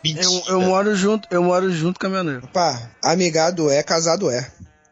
Eu, 0.04 0.44
eu 0.48 0.62
moro 0.62 0.96
junto, 0.96 1.28
eu 1.32 1.44
moro 1.44 1.72
junto 1.72 2.00
com 2.00 2.08
a 2.08 2.10
minha 2.10 2.24
noiva. 2.24 2.48
Pá, 2.48 2.92
amigado 3.02 3.70
é, 3.70 3.82
casado 3.84 4.30
é. 4.30 4.52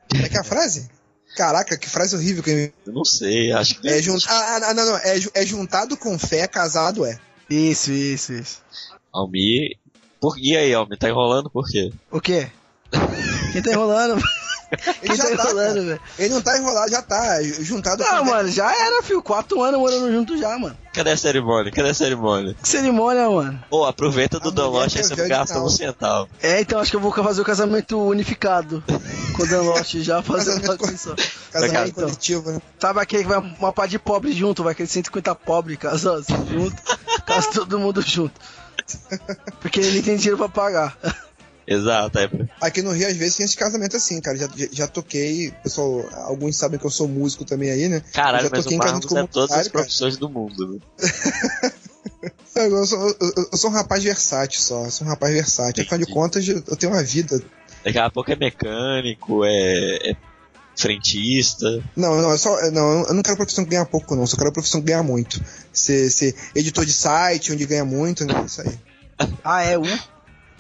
Como 0.10 0.26
é 0.26 0.30
que 0.30 0.38
é 0.38 0.40
a 0.40 0.44
frase? 0.44 0.90
Caraca, 1.36 1.78
que 1.78 1.90
frase 1.90 2.16
horrível 2.16 2.44
que 2.44 2.50
eu 2.50 2.58
Eu 2.86 2.94
não 2.94 3.06
sei, 3.06 3.52
acho 3.52 3.80
que. 3.80 3.88
É, 3.88 4.02
jun... 4.02 4.18
ah, 4.28 4.60
ah, 4.64 4.74
não, 4.74 4.86
não, 4.86 4.98
é, 4.98 5.18
é 5.36 5.46
juntado 5.46 5.96
com 5.96 6.20
fé, 6.20 6.48
casado 6.48 7.06
é. 7.06 7.18
Isso, 7.50 7.92
isso, 7.92 8.34
isso. 8.34 8.62
Almir. 9.14 9.78
Por... 10.20 10.38
E 10.38 10.56
aí, 10.56 10.74
Almir, 10.74 10.98
tá 10.98 11.10
enrolando 11.10 11.50
por 11.50 11.68
quê? 11.70 11.92
O 12.10 12.20
quê? 12.20 12.50
Quem 13.54 13.62
tá 13.62 13.72
enrolando? 13.72 14.22
Ele 14.72 14.94
Quem 15.02 15.10
tá 15.10 15.16
já 15.16 15.24
tá, 15.24 15.44
enrolando, 15.44 15.86
velho? 15.86 16.02
Ele 16.18 16.34
não 16.34 16.42
tá 16.42 16.58
enrolado, 16.58 16.92
já 16.92 17.02
tá. 17.02 17.44
Juntado 17.44 18.04
Não, 18.04 18.26
mano, 18.26 18.50
já 18.50 18.74
era, 18.74 19.04
filho. 19.04 19.22
Quatro 19.22 19.62
anos 19.62 19.80
morando 19.80 20.12
junto 20.12 20.38
já, 20.38 20.58
mano. 20.58 20.78
Cadê 20.94 21.12
a 21.12 21.18
cerimônia? 21.18 21.72
Cadê 21.72 21.90
a 21.90 21.94
cerimônia? 21.94 22.56
Que 22.62 22.68
cerimônia, 22.68 23.30
mano. 23.30 23.64
Pô, 23.70 23.86
aproveita 23.86 24.40
do 24.40 24.52
Dan 24.52 24.68
Lost 24.68 24.98
aí 24.98 25.04
você 25.04 25.16
não 25.16 25.28
gasta 25.28 25.60
um 25.60 25.70
centavo. 25.70 26.30
É, 26.42 26.62
então 26.62 26.80
acho 26.80 26.92
que 26.92 26.98
eu 26.98 27.02
vou 27.02 27.12
fazer 27.12 27.42
o 27.42 27.46
casamento 27.46 28.00
unificado 28.02 28.84
com 29.36 29.44
o 29.44 29.48
Dan 29.48 29.62
Lost 29.62 29.96
já 29.98 30.22
Casamento 30.22 30.66
uma 30.66 30.78
coisa 30.78 30.98
só. 30.98 31.16
Casamento 31.52 31.78
É, 31.78 31.88
então. 31.88 32.04
coletivo, 32.04 32.52
né? 32.52 32.62
Sabe 32.80 33.00
aquele 33.00 33.24
que 33.24 33.30
vai 33.30 33.38
uma 33.38 33.72
par 33.74 33.88
de 33.88 34.00
pobre 34.00 34.34
junto, 34.34 34.64
vai 34.64 34.74
aquele 34.74 34.88
150 34.88 35.36
pobre 35.36 35.78
casar 35.78 36.16
assim, 36.16 36.36
junto, 36.50 36.82
casa 37.26 37.50
todo 37.54 37.80
mundo 37.80 38.02
junto. 38.02 38.40
Porque 39.62 39.80
ele 39.80 40.02
tem 40.02 40.18
dinheiro 40.18 40.38
pra 40.38 40.50
pagar. 40.50 40.98
Exato, 41.68 42.20
é. 42.20 42.30
Aqui 42.60 42.82
no 42.82 42.92
Rio, 42.92 43.08
às 43.08 43.16
vezes, 43.16 43.38
tem 43.38 43.46
esse 43.46 43.56
casamento 43.56 43.96
assim, 43.96 44.20
cara. 44.20 44.38
Já, 44.38 44.48
já, 44.56 44.68
já 44.72 44.88
toquei. 44.88 45.52
Pessoal, 45.64 46.04
alguns 46.26 46.56
sabem 46.56 46.80
que 46.80 46.86
eu 46.86 46.90
sou 46.90 47.08
músico 47.08 47.46
também 47.46 47.70
aí, 47.70 47.88
né? 47.88 48.02
Caralho, 48.14 48.46
já 48.46 48.50
mas 48.52 48.64
toquei 48.64 48.78
o 48.78 48.80
em 48.80 48.84
casamento 48.84 49.18
é 49.18 49.28
todas 49.28 49.52
as 49.52 49.68
cara. 49.68 49.70
profissões 49.70 50.18
do 50.18 50.30
mundo. 50.30 50.74
né? 50.74 51.72
Eu 52.54 52.86
sou, 52.86 53.00
eu, 53.22 53.48
eu 53.52 53.58
sou 53.58 53.70
um 53.70 53.74
rapaz 53.74 54.04
versátil 54.04 54.60
só. 54.62 54.84
Eu 54.86 54.92
sou 54.92 55.08
um 55.08 55.10
rapaz 55.10 55.34
versátil. 55.34 55.84
Afinal 55.84 56.00
de 56.06 56.12
contas, 56.12 56.48
eu 56.48 56.62
eu 56.68 56.76
tenho 56.76 56.92
uma 56.92 57.02
vida. 57.02 57.42
Daqui 57.84 57.98
a 57.98 58.10
pouco 58.10 58.32
é 58.32 58.36
mecânico, 58.36 59.46
é, 59.46 60.12
é 60.12 60.16
frentista. 60.76 61.82
Não, 61.96 62.22
não, 62.22 62.32
eu 62.32 62.38
só. 62.38 62.72
Não, 62.72 63.04
eu 63.08 63.14
não 63.14 63.24
quero 63.24 63.38
profissão 63.38 63.64
que 63.64 63.72
ganha 63.72 63.86
pouco, 63.86 64.16
não. 64.16 64.24
Eu 64.24 64.28
só 64.28 64.36
quero 64.38 64.52
profissão 64.52 64.82
que 64.82 64.88
ganha 64.88 65.02
muito. 65.02 65.42
Ser, 65.72 66.10
ser 66.10 66.36
editor 66.54 66.86
de 66.86 66.94
site, 66.94 67.52
onde 67.54 67.66
ganha 67.66 67.86
muito, 67.86 68.26
né? 68.26 68.44
Isso 68.46 68.62
aí. 68.62 68.80
Ah, 69.44 69.64
é? 69.64 69.78
Um? 69.78 70.00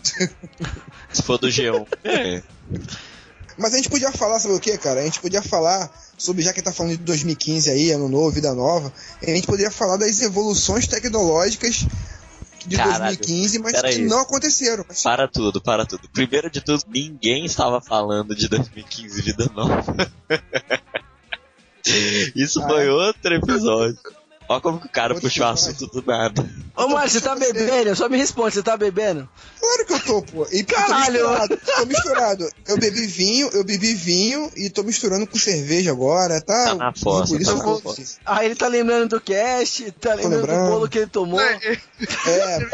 Se 1.12 1.22
for 1.24 1.38
do 1.38 1.48
G1. 1.48 1.88
É. 2.04 2.42
Mas 3.58 3.74
a 3.74 3.78
gente 3.78 3.90
podia 3.90 4.12
falar 4.12 4.40
sobre 4.40 4.58
o 4.58 4.60
que, 4.60 4.78
cara? 4.78 5.02
A 5.02 5.04
gente 5.04 5.20
podia 5.20 5.42
falar 5.42 5.92
sobre, 6.18 6.42
já 6.42 6.54
que 6.54 6.62
tá 6.62 6.72
falando 6.72 6.92
de 6.98 7.04
2015 7.04 7.70
aí, 7.70 7.92
ano 7.92 8.08
novo, 8.08 8.32
vida 8.32 8.54
nova, 8.54 8.92
a 9.22 9.26
gente 9.26 9.46
poderia 9.46 9.72
falar 9.72 9.98
das 9.98 10.22
evoluções 10.22 10.88
tecnológicas 10.88 11.86
de 12.66 12.78
Caralho, 12.78 13.18
2015, 13.18 13.60
mas 13.60 13.82
que 13.82 14.02
não 14.04 14.20
aconteceram. 14.20 14.86
Mas- 14.88 15.02
Para 15.04 15.28
tudo, 15.28 15.60
para 15.62 15.86
tudo. 15.86 16.08
Primeiro 16.14 16.50
de 16.50 16.62
tudo, 16.62 16.84
ninguém 16.88 17.46
estava 17.46 17.82
falando 17.82 18.34
de 18.36 18.48
2015 18.48 19.22
Vida 19.22 19.50
Nova. 19.54 19.84
Isso 22.36 22.62
Ah, 22.64 22.68
foi 22.68 22.86
é? 22.86 22.92
outro 22.92 23.34
episódio. 23.34 23.98
Olha 24.52 24.62
como 24.62 24.80
que 24.80 24.88
o 24.88 24.90
cara 24.90 25.16
puxou 25.16 25.46
o 25.46 25.50
assunto 25.50 25.88
do 25.88 26.04
nada. 26.06 26.50
Ô, 26.76 26.88
Mário, 26.88 27.10
você 27.10 27.22
tá 27.22 27.36
bebendo? 27.36 27.96
Só 27.96 28.10
me 28.10 28.18
responde, 28.18 28.56
você 28.56 28.64
tá 28.64 28.76
bebendo? 28.76 29.28
Claro 29.60 29.86
que 29.86 29.94
eu 29.94 30.00
tô, 30.02 30.22
pô. 30.22 30.48
E 30.52 30.64
Caralho! 30.64 31.20
tô 31.20 31.30
misturado. 31.30 31.58
Tô 31.78 31.86
misturado. 31.86 32.50
Eu 32.68 32.78
bebi 32.78 33.06
vinho, 33.08 33.50
eu 33.54 33.64
bebi 33.64 33.94
vinho 33.94 34.52
e 34.56 34.70
tô 34.70 34.84
misturando 34.84 35.26
com 35.28 35.38
cerveja 35.38 35.92
agora, 35.92 36.42
tá? 36.42 36.66
Tá 36.66 36.76
na 36.76 36.94
fossa, 36.94 37.34
Por 37.34 37.42
isso 37.42 37.52
tá 37.52 37.58
na 37.58 37.64
vou- 37.64 37.80
fossa. 37.80 38.18
Ah, 38.26 38.44
ele 38.44 38.56
tá 38.56 38.68
lembrando 38.68 39.10
do 39.10 39.22
cast, 39.22 39.90
tá 39.94 40.14
lembrando 40.16 40.36
lembrando. 40.38 40.66
do 40.66 40.72
bolo 40.72 40.90
que 40.90 40.98
ele 41.00 41.08
tomou. 41.08 41.40
É, 41.40 41.60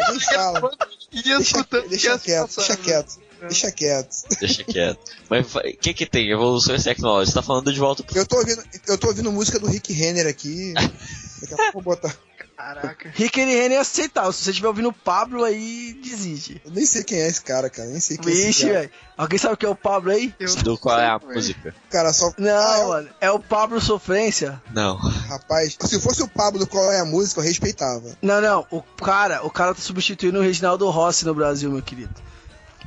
nem 0.09 0.19
fala. 0.19 0.71
Deixa, 1.11 1.41
escutando 1.41 1.89
deixa 1.89 2.09
cast 2.11 2.25
quieto, 2.25 2.55
deixa 2.57 2.75
quieto. 2.77 3.26
Deixa 3.41 3.71
quieto. 3.71 4.15
Deixa 4.39 4.63
quieto. 4.63 4.99
Mas 5.29 5.53
o 5.55 5.59
que 5.79 5.93
que 5.93 6.05
tem? 6.05 6.29
Evoluções 6.31 6.83
tecnológicas. 6.83 7.29
Você 7.29 7.35
tá 7.35 7.41
falando 7.41 7.71
de 7.71 7.79
volta 7.79 8.03
pro... 8.03 8.17
Eu 8.17 8.25
tô 8.25 8.37
ouvindo, 8.37 8.63
eu 8.87 8.97
tô 8.97 9.07
ouvindo 9.07 9.31
música 9.31 9.59
do 9.59 9.67
Rick 9.67 9.93
Renner 9.93 10.27
aqui. 10.27 10.73
Daqui 10.73 11.53
a 11.53 11.57
pouco 11.57 11.67
eu 11.67 11.71
vou 11.73 11.83
botar. 11.83 12.15
Caraca. 12.57 13.11
Rick 13.13 13.39
e 13.39 13.45
Renner 13.45 13.73
é 13.73 13.77
aceitável. 13.77 14.31
Se 14.33 14.43
você 14.43 14.49
estiver 14.49 14.67
ouvindo 14.67 14.89
o 14.89 14.93
Pablo 14.93 15.43
aí, 15.43 15.93
desiste. 16.03 16.59
Eu 16.65 16.71
nem 16.71 16.87
sei 16.87 17.03
quem 17.03 17.19
é 17.21 17.27
esse 17.27 17.39
cara, 17.39 17.69
cara. 17.69 17.87
Nem 17.87 17.99
sei 17.99 18.17
quem 18.17 18.31
é 18.31 18.35
esse 18.35 18.45
Vixe, 18.47 18.61
cara. 18.65 18.73
velho. 18.79 18.91
Alguém 19.15 19.37
sabe 19.37 19.53
o 19.53 19.57
que 19.57 19.65
é 19.67 19.69
o 19.69 19.75
Pablo 19.75 20.11
aí? 20.11 20.33
Eu 20.39 20.55
Do 20.55 20.75
qual 20.75 20.99
é 20.99 21.05
a 21.05 21.19
velho. 21.19 21.33
música? 21.35 21.75
Cara, 21.91 22.11
só. 22.11 22.33
Não, 22.35 22.51
Ah, 22.51 22.79
é 22.79 22.85
mano. 22.87 23.09
É 23.21 23.31
o 23.31 23.39
Pablo 23.39 23.79
Sofrência. 23.79 24.59
Não. 24.73 24.95
Rapaz, 24.97 25.77
se 25.79 25.99
fosse 26.01 26.23
o 26.23 26.27
Pablo 26.27 26.65
qual 26.65 26.91
é 26.91 26.99
a 26.99 27.05
música, 27.05 27.41
eu 27.41 27.45
respeitava. 27.45 28.17
Não, 28.23 28.41
não. 28.41 28.65
O 28.71 28.81
cara, 28.81 29.45
o 29.45 29.51
cara 29.51 29.75
tá 29.75 29.81
substituindo 29.81 30.39
o 30.39 30.41
Reginaldo 30.43 30.89
Rossi 30.89 31.25
no 31.25 31.35
Brasil, 31.35 31.69
meu 31.71 31.83
querido. 31.83 32.15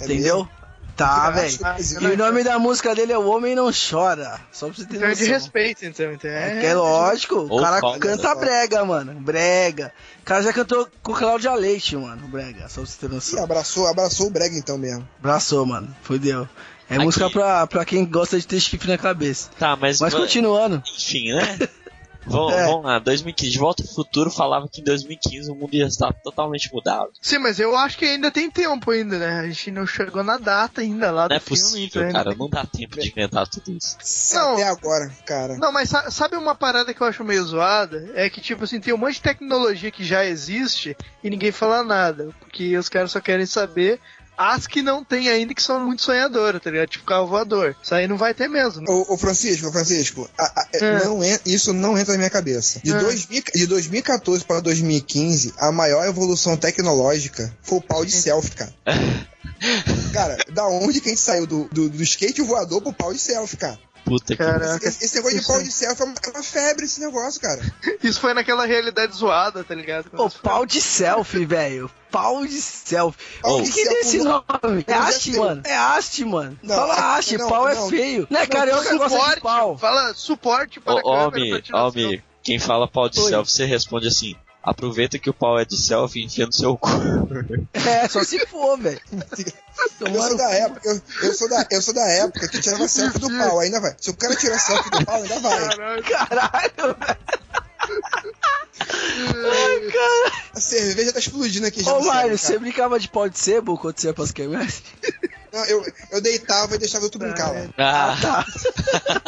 É 0.01 0.05
Entendeu? 0.05 0.37
mesmo? 0.39 0.61
Tá, 0.97 1.31
velho. 1.31 1.59
E 2.03 2.07
o 2.09 2.17
nome 2.17 2.45
da 2.45 2.59
música 2.59 2.95
dele 2.95 3.11
é 3.13 3.17
O 3.19 3.27
Homem 3.31 3.55
Não 3.55 3.71
Chora. 3.73 4.39
Só 4.53 4.67
pra 4.67 4.77
você 4.77 4.85
ter 4.85 4.97
Então 4.97 5.09
é 5.09 5.15
de 5.15 5.21
noção. 5.23 5.35
respeito, 5.35 5.85
então. 5.87 6.13
então 6.13 6.31
É, 6.31 6.59
é, 6.59 6.61
que 6.61 6.67
é 6.67 6.75
lógico, 6.75 7.37
o 7.37 7.49
Ou 7.51 7.61
cara 7.63 7.81
canta 7.99 8.35
né? 8.35 8.41
brega, 8.41 8.85
mano. 8.85 9.15
Brega. 9.15 9.93
O 10.21 10.25
cara 10.25 10.43
já 10.43 10.53
cantou 10.53 10.87
com 11.03 11.15
Cláudia 11.15 11.55
Leite, 11.55 11.97
mano. 11.97 12.29
Brega, 12.29 12.69
só 12.69 12.83
pra 12.83 12.91
você 12.91 12.99
ter 12.99 13.07
Ih, 13.07 13.15
noção. 13.15 13.43
abraçou, 13.45 13.87
abraçou 13.87 14.27
o 14.27 14.31
Brega 14.31 14.55
então 14.59 14.77
mesmo. 14.77 15.09
Abraçou, 15.21 15.65
mano. 15.65 15.89
Fudeu. 16.03 16.47
É 16.91 16.97
Aqui. 16.97 17.05
música 17.05 17.31
pra, 17.31 17.67
pra 17.67 17.85
quem 17.87 18.05
gosta 18.05 18.39
de 18.39 18.47
ter 18.47 18.61
chifre 18.61 18.91
na 18.91 18.99
cabeça. 18.99 19.49
Tá, 19.59 19.77
mas... 19.77 20.01
Mas 20.01 20.13
continuando. 20.13 20.83
Enfim, 20.99 21.33
né? 21.33 21.59
Vamos, 22.27 22.53
É. 22.53 22.67
vamos 22.67 22.85
lá, 22.85 22.99
2015. 22.99 23.51
De 23.53 23.59
Volta 23.59 23.83
pro 23.83 23.93
Futuro 23.93 24.31
falava 24.31 24.69
que 24.69 24.81
em 24.81 24.85
2015 24.85 25.51
o 25.51 25.55
mundo 25.55 25.75
ia 25.75 25.87
estar 25.87 26.13
totalmente 26.23 26.73
mudado. 26.73 27.11
Sim, 27.21 27.39
mas 27.39 27.59
eu 27.59 27.75
acho 27.77 27.97
que 27.99 28.05
ainda 28.05 28.31
tem 28.31 28.51
tempo 28.51 28.91
ainda, 28.91 29.19
né? 29.19 29.41
A 29.41 29.47
gente 29.47 29.71
não 29.71 29.87
chegou 29.87 30.23
na 30.23 30.37
data 30.37 30.81
ainda 30.81 31.11
lá 31.11 31.29
Não 31.29 31.37
é 31.37 31.39
do 31.39 31.45
filme. 31.45 31.61
possível, 31.63 32.03
então 32.03 32.13
cara. 32.13 32.31
tem- 32.31 32.39
Não 32.39 32.49
dá 32.49 32.65
tempo 32.67 33.01
de 33.01 33.09
inventar 33.09 33.47
tudo 33.49 33.73
isso. 33.73 33.97
Não. 34.35 34.55
Até 34.55 34.65
agora, 34.65 35.11
cara. 35.27 35.57
Não, 35.57 35.73
mas 35.73 35.89
sa- 35.89 36.11
sabe 36.11 36.37
uma 36.37 36.55
parada 36.55 36.93
que 36.95 37.01
eu 37.01 37.07
acho 37.07 37.25
meio 37.25 37.43
zoada? 37.45 38.11
É 38.15 38.29
que, 38.31 38.41
tipo 38.41 38.65
assim, 38.65 38.81
tem 38.81 38.93
um 38.95 38.99
monte 38.99 39.15
de 39.15 39.23
tecnologia 39.23 39.91
que 39.91 40.05
já 40.05 40.25
existe 40.25 40.97
e 41.25 41.31
ninguém 41.31 41.51
fala 41.53 41.83
nada. 41.83 42.29
Porque 42.39 42.77
os 42.77 42.89
caras 42.89 43.11
só 43.13 43.21
querem 43.21 43.47
saber 43.47 43.99
as 44.43 44.67
que 44.67 44.81
não 44.83 45.05
tem 45.05 45.29
ainda 45.29 45.53
que 45.55 45.63
são 45.63 45.79
muito 45.85 46.01
sonhadoras, 46.03 46.63
tá 46.63 46.71
ligado? 46.71 46.89
Tipo 46.89 47.05
carro 47.05 47.27
voador. 47.27 47.77
Isso 47.83 47.95
aí 47.95 48.09
não 48.09 48.17
vai 48.17 48.33
ter 48.33 48.49
mesmo. 48.49 48.85
Ô, 48.89 49.13
ô, 49.13 49.17
Francisco, 49.19 49.71
Francisco, 49.71 50.29
a- 50.39 50.45
a- 50.45 50.69
É. 50.73 51.05
não 51.05 51.23
en- 51.23 51.39
isso 51.45 51.73
não 51.75 51.99
entra 51.99 52.13
na 52.15 52.19
minha 52.19 52.31
cabeça. 52.31 52.81
De, 52.83 52.91
É. 52.93 52.99
2000 52.99 53.43
de 53.55 53.67
2014 53.67 54.43
para 54.45 54.61
2015, 54.61 55.53
a 55.59 55.71
maior 55.71 56.07
evolução 56.07 56.57
tecnológica 56.57 57.55
foi 57.63 57.79
o 57.79 57.83
pau 57.83 58.05
de 58.05 58.13
selfie, 58.13 58.53
cara. 58.53 58.75
cara, 60.13 60.37
da 60.53 60.67
onde 60.69 61.01
que 61.01 61.09
a 61.09 61.13
gente 61.13 61.21
saiu? 61.21 61.47
Do, 61.47 61.69
do, 61.71 61.89
do 61.91 62.03
skate 62.03 62.41
voador 62.43 62.81
pro 62.81 62.93
pau 62.93 63.13
de 63.13 63.19
selfie, 63.21 63.57
cara. 63.57 63.79
Puta 64.05 64.35
que 64.35 64.43
Caraca. 64.43 64.87
Esse, 64.87 65.05
esse 65.05 65.17
negócio 65.17 65.41
de 65.41 65.47
pau 65.47 65.61
é- 65.61 65.63
de 65.63 65.71
selfie 65.73 66.03
é 66.03 66.05
uma, 66.05 66.43
febre 66.43 66.85
esse 66.85 67.01
negócio, 67.01 67.41
cara. 67.41 67.61
Isso 68.03 68.21
foi 68.21 68.35
naquela 68.35 68.67
realidade 68.67 69.15
zoada, 69.15 69.63
tá 69.63 69.75
ligado? 69.75 70.11
Quando 70.11 70.21
Ô, 70.21 70.25
eles 70.25 70.35
pau 70.37 70.67
de 70.67 70.81
selfie, 70.81 71.45
velho. 71.45 71.91
Pau 72.11 72.45
de 72.45 72.61
selfie. 72.61 73.19
O 73.45 73.63
que, 73.63 73.71
que 73.71 73.81
é 73.89 74.01
esse 74.01 74.19
no- 74.19 74.25
nome? 74.65 74.85
É 74.87 74.95
haste, 74.95 75.31
sei. 75.33 75.41
mano. 75.41 75.63
É 75.65 75.77
haste, 75.77 76.25
mano. 76.25 76.59
Não, 76.63 76.75
Fala 76.75 76.95
é- 76.97 77.01
haste, 77.01 77.39
não, 77.39 77.49
pau 77.49 77.69
é 77.69 77.75
não. 77.75 77.89
feio. 77.89 78.27
Não 78.31 78.41
é 78.41 78.47
carioca 78.47 78.83
gosta 78.97 79.09
de 79.09 79.15
suporte, 79.15 79.41
pau. 79.41 79.79
Fala 79.79 80.15
suporte 80.15 80.81
para 80.81 80.95
Ô, 80.95 80.99
a 80.99 81.03
câmera 81.03 81.27
homem, 81.29 81.63
homem, 81.73 82.23
quem 82.43 82.59
fala 82.59 82.89
pau 82.89 83.09
de 83.09 83.21
Oi. 83.21 83.29
selfie, 83.29 83.53
você 83.53 83.65
responde 83.65 84.09
assim: 84.09 84.35
aproveita 84.63 85.19
que 85.19 85.31
o 85.31 85.35
pau 85.35 85.59
é 85.59 85.65
de 85.65 85.77
selfie 85.77 86.21
e 86.21 86.25
enfia 86.25 86.47
no 86.47 86.53
seu 86.53 86.77
cu. 86.77 86.89
É, 87.73 88.09
só 88.09 88.23
se 88.23 88.47
for, 88.47 88.79
velho. 88.79 89.01
Eu 90.01 90.23
sou 90.23 90.37
da 90.37 90.51
época, 90.51 90.89
eu, 90.89 91.03
eu 91.23 91.35
sou 91.35 91.49
da, 91.49 91.67
eu 91.71 91.83
sou 91.83 91.95
da 91.95 92.07
época 92.07 92.49
que 92.49 92.61
tirava 92.61 92.87
selfie 92.87 93.19
do 93.19 93.29
pau, 93.29 93.61
ainda 93.61 93.81
vai. 93.81 93.95
Se 93.99 94.11
o 94.11 94.15
cara 94.15 94.37
tirar 94.37 94.59
selfie 94.59 94.91
do 94.91 95.05
pau, 95.05 95.23
ainda 95.23 95.41
vai. 95.41 95.69
Caralho. 95.69 96.05
Caralho, 96.05 96.73
velho. 96.77 97.17
Ai, 98.81 99.91
cara. 99.91 100.33
A 100.55 100.61
cerveja 100.61 101.13
tá 101.13 101.19
explodindo 101.19 101.67
aqui 101.67 101.83
já. 101.83 101.91
Ô, 101.91 101.95
cérebro, 101.95 102.15
Mário, 102.15 102.39
você 102.39 102.59
brincava 102.59 102.99
de 102.99 103.09
pau 103.09 103.29
de 103.29 103.39
sebo 103.39 103.79
quando 103.79 103.99
você 103.99 104.09
ia 104.09 104.15
pras 104.15 104.33
quermesses? 104.33 104.83
Não, 105.53 105.65
eu, 105.65 105.85
eu 106.13 106.21
deitava 106.21 106.75
e 106.75 106.79
deixava 106.79 107.05
outro 107.05 107.19
brincar 107.19 107.51
lá. 107.53 107.67
Ah, 107.79 108.17
Tá. 108.21 108.47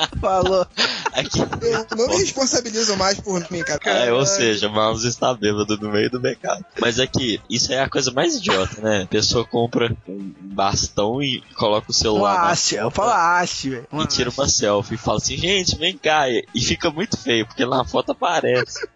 Falou. 0.21 0.67
aqui. 1.13 1.41
Eu 1.41 1.97
não 1.97 2.09
me 2.09 2.17
responsabilizo 2.17 2.97
mais 2.97 3.19
por 3.21 3.45
mim, 3.51 3.63
cara. 3.63 3.81
É, 3.85 4.13
ou 4.13 4.25
seja, 4.25 4.69
o 4.69 4.73
Mouse 4.73 5.07
está 5.07 5.35
bêbado 5.35 5.77
no 5.79 5.91
meio 5.91 6.11
do 6.11 6.21
mercado. 6.21 6.65
Mas 6.81 6.99
aqui, 7.01 7.41
isso 7.51 7.73
é 7.73 7.81
a 7.81 7.89
coisa 7.89 8.11
mais 8.13 8.37
idiota, 8.37 8.81
né? 8.81 9.03
A 9.03 9.07
pessoa 9.07 9.45
compra 9.45 9.95
um 10.09 10.33
bastão 10.41 11.23
e 11.23 11.41
coloca 11.57 11.91
o 11.91 11.95
celular 11.95 12.35
Uma 12.43 12.51
haste, 12.51 12.75
eu 12.77 12.91
falo 12.91 13.11
haste, 13.11 13.71
velho. 13.71 13.89
e 13.93 14.07
tira 14.07 14.31
uma 14.31 14.49
selfie 14.49 14.95
e 14.95 14.99
fala 14.99 15.19
assim, 15.19 15.37
gente, 15.37 15.77
vem 15.77 15.97
cá. 15.97 16.29
E 16.29 16.43
e 16.55 16.61
fica 16.63 16.91
muito 16.91 17.17
feio, 17.19 17.47
porque 17.47 17.65
na 17.65 17.85
foto 17.85 18.13
aparece. 18.13 18.87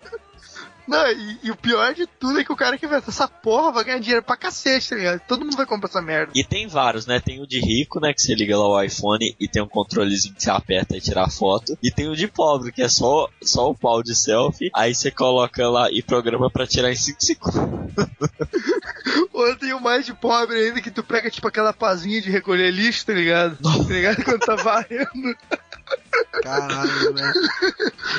Não, 0.86 1.10
e, 1.10 1.38
e 1.44 1.50
o 1.50 1.56
pior 1.56 1.94
de 1.94 2.06
tudo 2.06 2.38
é 2.38 2.44
que 2.44 2.52
o 2.52 2.56
cara 2.56 2.78
que 2.78 2.86
inventa 2.86 3.10
essa 3.10 3.26
porra 3.26 3.72
vai 3.72 3.84
ganhar 3.84 3.98
dinheiro 3.98 4.22
pra 4.22 4.36
cacete, 4.36 4.90
tá 4.90 4.96
ligado? 4.96 5.20
Todo 5.26 5.44
mundo 5.44 5.56
vai 5.56 5.66
comprar 5.66 5.88
essa 5.88 6.00
merda. 6.00 6.32
E 6.34 6.44
tem 6.44 6.68
vários, 6.68 7.06
né? 7.06 7.18
Tem 7.18 7.42
o 7.42 7.46
de 7.46 7.60
rico, 7.60 8.00
né? 8.00 8.12
Que 8.12 8.22
você 8.22 8.34
liga 8.34 8.56
lá 8.56 8.68
o 8.68 8.82
iPhone 8.82 9.34
e 9.38 9.48
tem 9.48 9.62
um 9.62 9.68
controlezinho 9.68 10.34
que 10.34 10.42
você 10.42 10.50
aperta 10.50 10.96
e 10.96 11.00
tira 11.00 11.24
a 11.24 11.30
foto. 11.30 11.76
E 11.82 11.90
tem 11.90 12.08
o 12.08 12.16
de 12.16 12.28
pobre, 12.28 12.70
que 12.70 12.82
é 12.82 12.88
só, 12.88 13.28
só 13.42 13.70
o 13.70 13.74
pau 13.74 14.02
de 14.02 14.14
selfie. 14.14 14.70
Aí 14.74 14.94
você 14.94 15.10
coloca 15.10 15.68
lá 15.68 15.90
e 15.90 16.02
programa 16.02 16.50
pra 16.50 16.66
tirar 16.66 16.92
em 16.92 16.96
5 16.96 17.24
segundos. 17.24 17.66
Ou 19.32 19.56
tem 19.56 19.72
o 19.72 19.80
mais 19.80 20.06
de 20.06 20.14
pobre 20.14 20.56
ainda 20.56 20.80
que 20.80 20.90
tu 20.90 21.02
pega 21.02 21.30
tipo 21.30 21.48
aquela 21.48 21.72
pazinha 21.72 22.20
de 22.20 22.30
recolher 22.30 22.70
lixo, 22.70 23.06
tá 23.06 23.12
ligado? 23.12 23.56
Tá 23.56 23.92
ligado? 23.92 24.24
Quando 24.24 24.40
tá 24.40 24.54
varrendo. 24.54 25.36
Caralho, 26.42 27.14
velho. 27.14 27.32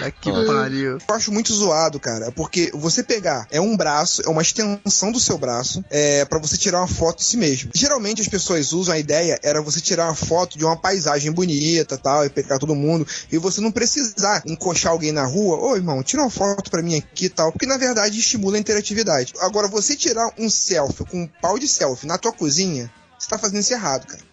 É 0.01 0.11
que 0.11 0.31
pariu. 0.31 0.97
Eu 1.07 1.15
acho 1.15 1.31
muito 1.31 1.53
zoado, 1.53 1.99
cara, 1.99 2.31
porque 2.31 2.71
você 2.73 3.03
pegar 3.03 3.47
é 3.49 3.59
um 3.59 3.75
braço, 3.75 4.21
é 4.25 4.29
uma 4.29 4.41
extensão 4.41 5.11
do 5.11 5.19
seu 5.19 5.37
braço, 5.37 5.83
é 5.89 6.25
para 6.25 6.39
você 6.39 6.57
tirar 6.57 6.79
uma 6.79 6.87
foto 6.87 7.19
de 7.19 7.25
si 7.25 7.37
mesmo. 7.37 7.71
Geralmente 7.73 8.21
as 8.21 8.27
pessoas 8.27 8.73
usam 8.73 8.93
a 8.93 8.99
ideia 8.99 9.39
era 9.41 9.61
você 9.61 9.79
tirar 9.79 10.05
uma 10.05 10.15
foto 10.15 10.57
de 10.57 10.65
uma 10.65 10.75
paisagem 10.75 11.31
bonita, 11.31 11.97
tal, 11.97 12.25
e 12.25 12.29
pegar 12.29 12.59
todo 12.59 12.75
mundo, 12.75 13.07
e 13.31 13.37
você 13.37 13.61
não 13.61 13.71
precisar 13.71 14.43
encoxar 14.45 14.91
alguém 14.91 15.11
na 15.11 15.25
rua, 15.25 15.57
ô 15.57 15.75
irmão, 15.75 16.03
tira 16.03 16.21
uma 16.21 16.29
foto 16.29 16.69
pra 16.69 16.81
mim 16.81 16.95
aqui 16.95 17.25
e 17.25 17.29
tal, 17.29 17.51
porque 17.51 17.65
na 17.65 17.77
verdade 17.77 18.19
estimula 18.19 18.57
a 18.57 18.59
interatividade. 18.59 19.33
Agora 19.39 19.67
você 19.67 19.95
tirar 19.95 20.31
um 20.37 20.49
selfie 20.49 21.05
com 21.05 21.21
um 21.23 21.29
pau 21.41 21.57
de 21.57 21.67
selfie 21.67 22.07
na 22.07 22.17
tua 22.17 22.31
cozinha, 22.31 22.91
você 23.27 23.29
tá 23.31 23.37
fazendo 23.37 23.59
isso 23.59 23.73
errado, 23.73 24.05
cara. 24.07 24.23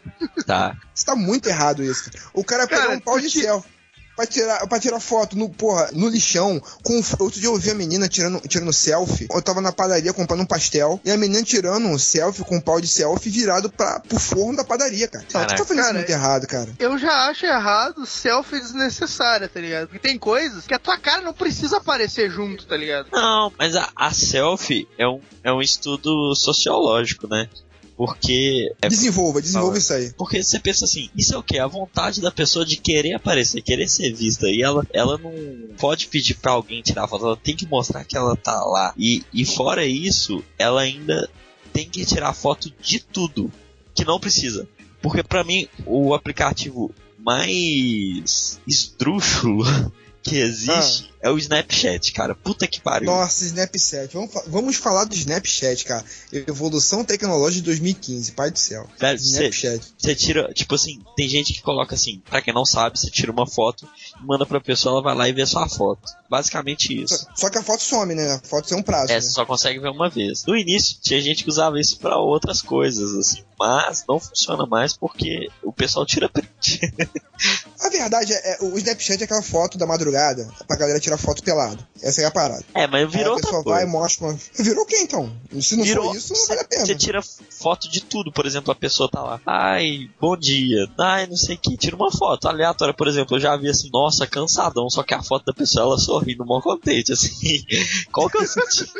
Tá. 0.46 0.76
Você 0.94 1.04
tá 1.04 1.16
muito 1.16 1.48
errado 1.48 1.82
isso. 1.82 2.08
O 2.32 2.44
cara 2.44 2.66
Cara, 2.68 2.82
pegou 2.82 2.96
um 2.96 3.00
pau 3.00 3.16
tu 3.16 3.22
de 3.22 3.30
ti- 3.30 3.40
selfie. 3.42 3.74
Pra 4.16 4.24
tirar, 4.28 4.64
pra 4.68 4.78
tirar 4.78 5.00
foto 5.00 5.36
no, 5.36 5.48
porra, 5.50 5.90
no 5.92 6.08
lixão, 6.08 6.62
com 6.84 7.02
outro 7.18 7.40
dia 7.40 7.48
eu 7.48 7.56
vi 7.58 7.72
a 7.72 7.74
menina 7.74 8.08
tirando, 8.08 8.38
tirando 8.46 8.72
selfie. 8.72 9.26
Eu 9.28 9.42
tava 9.42 9.60
na 9.60 9.72
padaria 9.72 10.12
comprando 10.12 10.42
um 10.42 10.46
pastel, 10.46 11.00
e 11.04 11.10
a 11.10 11.16
menina 11.16 11.42
tirando 11.42 11.88
um 11.88 11.98
selfie 11.98 12.44
com 12.44 12.58
um 12.58 12.60
pau 12.60 12.80
de 12.80 12.86
selfie 12.86 13.28
virado 13.28 13.68
pra, 13.68 13.98
pro 13.98 14.16
forno 14.20 14.56
da 14.58 14.62
padaria, 14.62 15.08
cara. 15.08 15.24
Tu 15.24 15.32
Caraca. 15.32 15.56
tá 15.56 15.64
fazendo 15.64 15.78
isso 15.80 15.86
Cara, 15.88 15.98
muito 15.98 16.10
errado, 16.10 16.46
cara. 16.46 16.72
Eu 16.78 16.96
já 16.96 17.28
acho 17.28 17.44
errado 17.44 18.06
selfie 18.06 18.60
desnecessária, 18.60 19.48
tá 19.48 19.58
ligado? 19.58 19.88
Porque 19.88 19.98
tem 19.98 20.16
coisas 20.16 20.64
que 20.64 20.74
a 20.74 20.78
tua 20.78 20.96
cara 20.96 21.20
não 21.20 21.32
precisa 21.34 21.78
aparecer 21.78 22.30
junto, 22.30 22.66
tá 22.68 22.76
ligado? 22.76 23.08
Não, 23.10 23.52
mas 23.58 23.74
a, 23.74 23.90
a 23.96 24.12
selfie 24.12 24.86
é 24.96 25.08
um, 25.08 25.20
é 25.42 25.52
um 25.52 25.60
estudo 25.60 26.36
sociológico, 26.36 27.26
né? 27.26 27.48
Porque 27.96 28.72
é 28.82 28.88
Desenvolva, 28.88 29.40
desenvolva 29.40 29.78
isso 29.78 29.92
aí. 29.92 30.12
Porque 30.14 30.42
você 30.42 30.58
pensa 30.58 30.84
assim, 30.84 31.08
isso 31.16 31.34
é 31.34 31.38
o 31.38 31.42
que? 31.42 31.58
A 31.58 31.66
vontade 31.66 32.20
da 32.20 32.30
pessoa 32.30 32.64
de 32.64 32.76
querer 32.76 33.14
aparecer, 33.14 33.62
querer 33.62 33.88
ser 33.88 34.12
vista. 34.12 34.48
E 34.48 34.62
ela, 34.62 34.84
ela 34.92 35.16
não 35.16 35.32
pode 35.78 36.08
pedir 36.08 36.34
pra 36.34 36.52
alguém 36.52 36.82
tirar 36.82 37.06
foto, 37.06 37.24
ela 37.24 37.36
tem 37.36 37.54
que 37.54 37.66
mostrar 37.66 38.04
que 38.04 38.16
ela 38.16 38.36
tá 38.36 38.64
lá. 38.64 38.92
E, 38.98 39.22
e 39.32 39.44
fora 39.44 39.86
isso, 39.86 40.42
ela 40.58 40.80
ainda 40.80 41.28
tem 41.72 41.88
que 41.88 42.04
tirar 42.04 42.32
foto 42.32 42.72
de 42.80 42.98
tudo 42.98 43.50
que 43.94 44.04
não 44.04 44.18
precisa. 44.18 44.66
Porque 45.00 45.22
pra 45.22 45.44
mim, 45.44 45.68
o 45.86 46.14
aplicativo 46.14 46.92
mais 47.18 48.60
esdrúxulo 48.66 49.64
que 50.22 50.36
existe 50.36 51.13
é 51.24 51.30
o 51.30 51.38
Snapchat, 51.38 52.12
cara. 52.12 52.34
Puta 52.34 52.66
que 52.66 52.78
pariu. 52.78 53.06
Nossa, 53.06 53.46
Snapchat. 53.46 54.12
Vamos, 54.12 54.30
vamos 54.46 54.76
falar 54.76 55.04
do 55.04 55.14
Snapchat, 55.14 55.86
cara. 55.86 56.04
Evolução 56.30 57.02
tecnológica 57.02 57.62
de 57.62 57.62
2015, 57.62 58.32
pai 58.32 58.50
do 58.50 58.58
céu. 58.58 58.86
Velho, 59.00 59.16
Snapchat. 59.16 59.94
Você 59.96 60.14
tira, 60.14 60.52
tipo 60.52 60.74
assim, 60.74 61.00
tem 61.16 61.26
gente 61.26 61.54
que 61.54 61.62
coloca 61.62 61.94
assim, 61.94 62.22
pra 62.28 62.42
quem 62.42 62.52
não 62.52 62.66
sabe, 62.66 62.98
você 62.98 63.10
tira 63.10 63.32
uma 63.32 63.46
foto 63.46 63.88
e 64.22 64.26
manda 64.26 64.44
pra 64.44 64.60
pessoa, 64.60 64.96
ela 64.96 65.02
vai 65.02 65.14
lá 65.14 65.26
e 65.26 65.32
vê 65.32 65.46
sua 65.46 65.66
foto. 65.66 66.12
Basicamente 66.28 67.02
isso. 67.02 67.16
Só, 67.16 67.26
só 67.48 67.50
que 67.50 67.56
a 67.56 67.62
foto 67.62 67.82
some, 67.82 68.14
né? 68.14 68.34
A 68.34 68.46
foto 68.46 68.68
tem 68.68 68.76
um 68.76 68.82
prazo. 68.82 69.10
É, 69.10 69.14
né? 69.14 69.20
você 69.22 69.30
só 69.30 69.46
consegue 69.46 69.78
ver 69.78 69.88
uma 69.88 70.10
vez. 70.10 70.44
No 70.44 70.54
início, 70.54 70.98
tinha 71.00 71.22
gente 71.22 71.42
que 71.42 71.48
usava 71.48 71.80
isso 71.80 71.98
pra 71.98 72.18
outras 72.18 72.60
coisas, 72.60 73.14
assim, 73.14 73.42
mas 73.58 74.04
não 74.06 74.20
funciona 74.20 74.66
mais 74.66 74.94
porque 74.94 75.48
o 75.62 75.72
pessoal 75.72 76.04
tira 76.04 76.28
print. 76.28 76.80
A 77.80 77.88
verdade 77.88 78.32
é, 78.32 78.54
é, 78.54 78.58
o 78.64 78.78
Snapchat 78.78 79.20
é 79.20 79.24
aquela 79.24 79.42
foto 79.42 79.76
da 79.76 79.86
madrugada 79.86 80.48
pra 80.66 80.76
galera 80.76 81.00
tirar 81.00 81.13
foto 81.18 81.42
pelado. 81.42 81.84
Essa 82.02 82.22
é 82.22 82.24
a 82.24 82.30
parada. 82.30 82.64
É, 82.74 82.86
mas 82.86 83.02
Aí 83.02 83.06
virou 83.06 83.32
a 83.32 83.34
outra 83.36 83.46
pessoa 83.46 83.64
coisa. 83.64 83.82
e 83.82 83.86
mostra 83.86 84.26
uma... 84.26 84.34
Virou 84.58 84.84
o 84.84 84.86
que 84.86 84.96
então? 84.98 85.32
Se 85.60 85.76
não 85.76 85.84
Virou, 85.84 86.04
for 86.06 86.16
isso, 86.16 86.32
não 86.32 86.46
vale 86.46 86.60
a 86.60 86.64
pena. 86.64 86.86
Você 86.86 86.94
tira 86.94 87.20
foto 87.22 87.88
de 87.90 88.00
tudo, 88.02 88.32
por 88.32 88.46
exemplo, 88.46 88.70
a 88.70 88.74
pessoa 88.74 89.08
tá 89.10 89.22
lá. 89.22 89.40
Ai, 89.46 90.10
bom 90.20 90.36
dia. 90.36 90.86
Ai, 90.98 91.26
não 91.26 91.36
sei 91.36 91.56
o 91.56 91.58
que. 91.58 91.76
Tira 91.76 91.96
uma 91.96 92.10
foto 92.12 92.48
aleatória, 92.48 92.94
por 92.94 93.08
exemplo. 93.08 93.36
Eu 93.36 93.40
já 93.40 93.56
vi 93.56 93.68
assim, 93.68 93.88
nossa, 93.92 94.26
cansadão. 94.26 94.90
Só 94.90 95.02
que 95.02 95.14
a 95.14 95.22
foto 95.22 95.46
da 95.46 95.52
pessoa, 95.52 95.84
ela 95.84 95.98
sorrindo, 95.98 96.44
mó 96.44 96.60
contente, 96.60 97.12
assim. 97.12 97.64
Qual 98.12 98.28
que 98.28 98.38
é 98.38 98.40
o 98.42 98.46
sentido? 98.46 98.92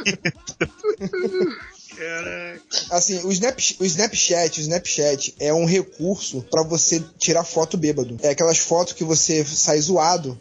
Caraca. 1.96 2.62
Assim, 2.90 3.20
o, 3.24 3.30
Snap, 3.30 3.58
o 3.78 3.84
Snapchat, 3.84 4.58
o 4.58 4.62
Snapchat 4.62 5.34
é 5.38 5.54
um 5.54 5.64
recurso 5.64 6.44
pra 6.50 6.62
você 6.62 7.02
tirar 7.18 7.44
foto 7.44 7.76
bêbado. 7.76 8.16
É 8.22 8.30
aquelas 8.30 8.58
fotos 8.58 8.92
que 8.94 9.04
você 9.04 9.44
sai 9.44 9.80
zoado 9.80 10.36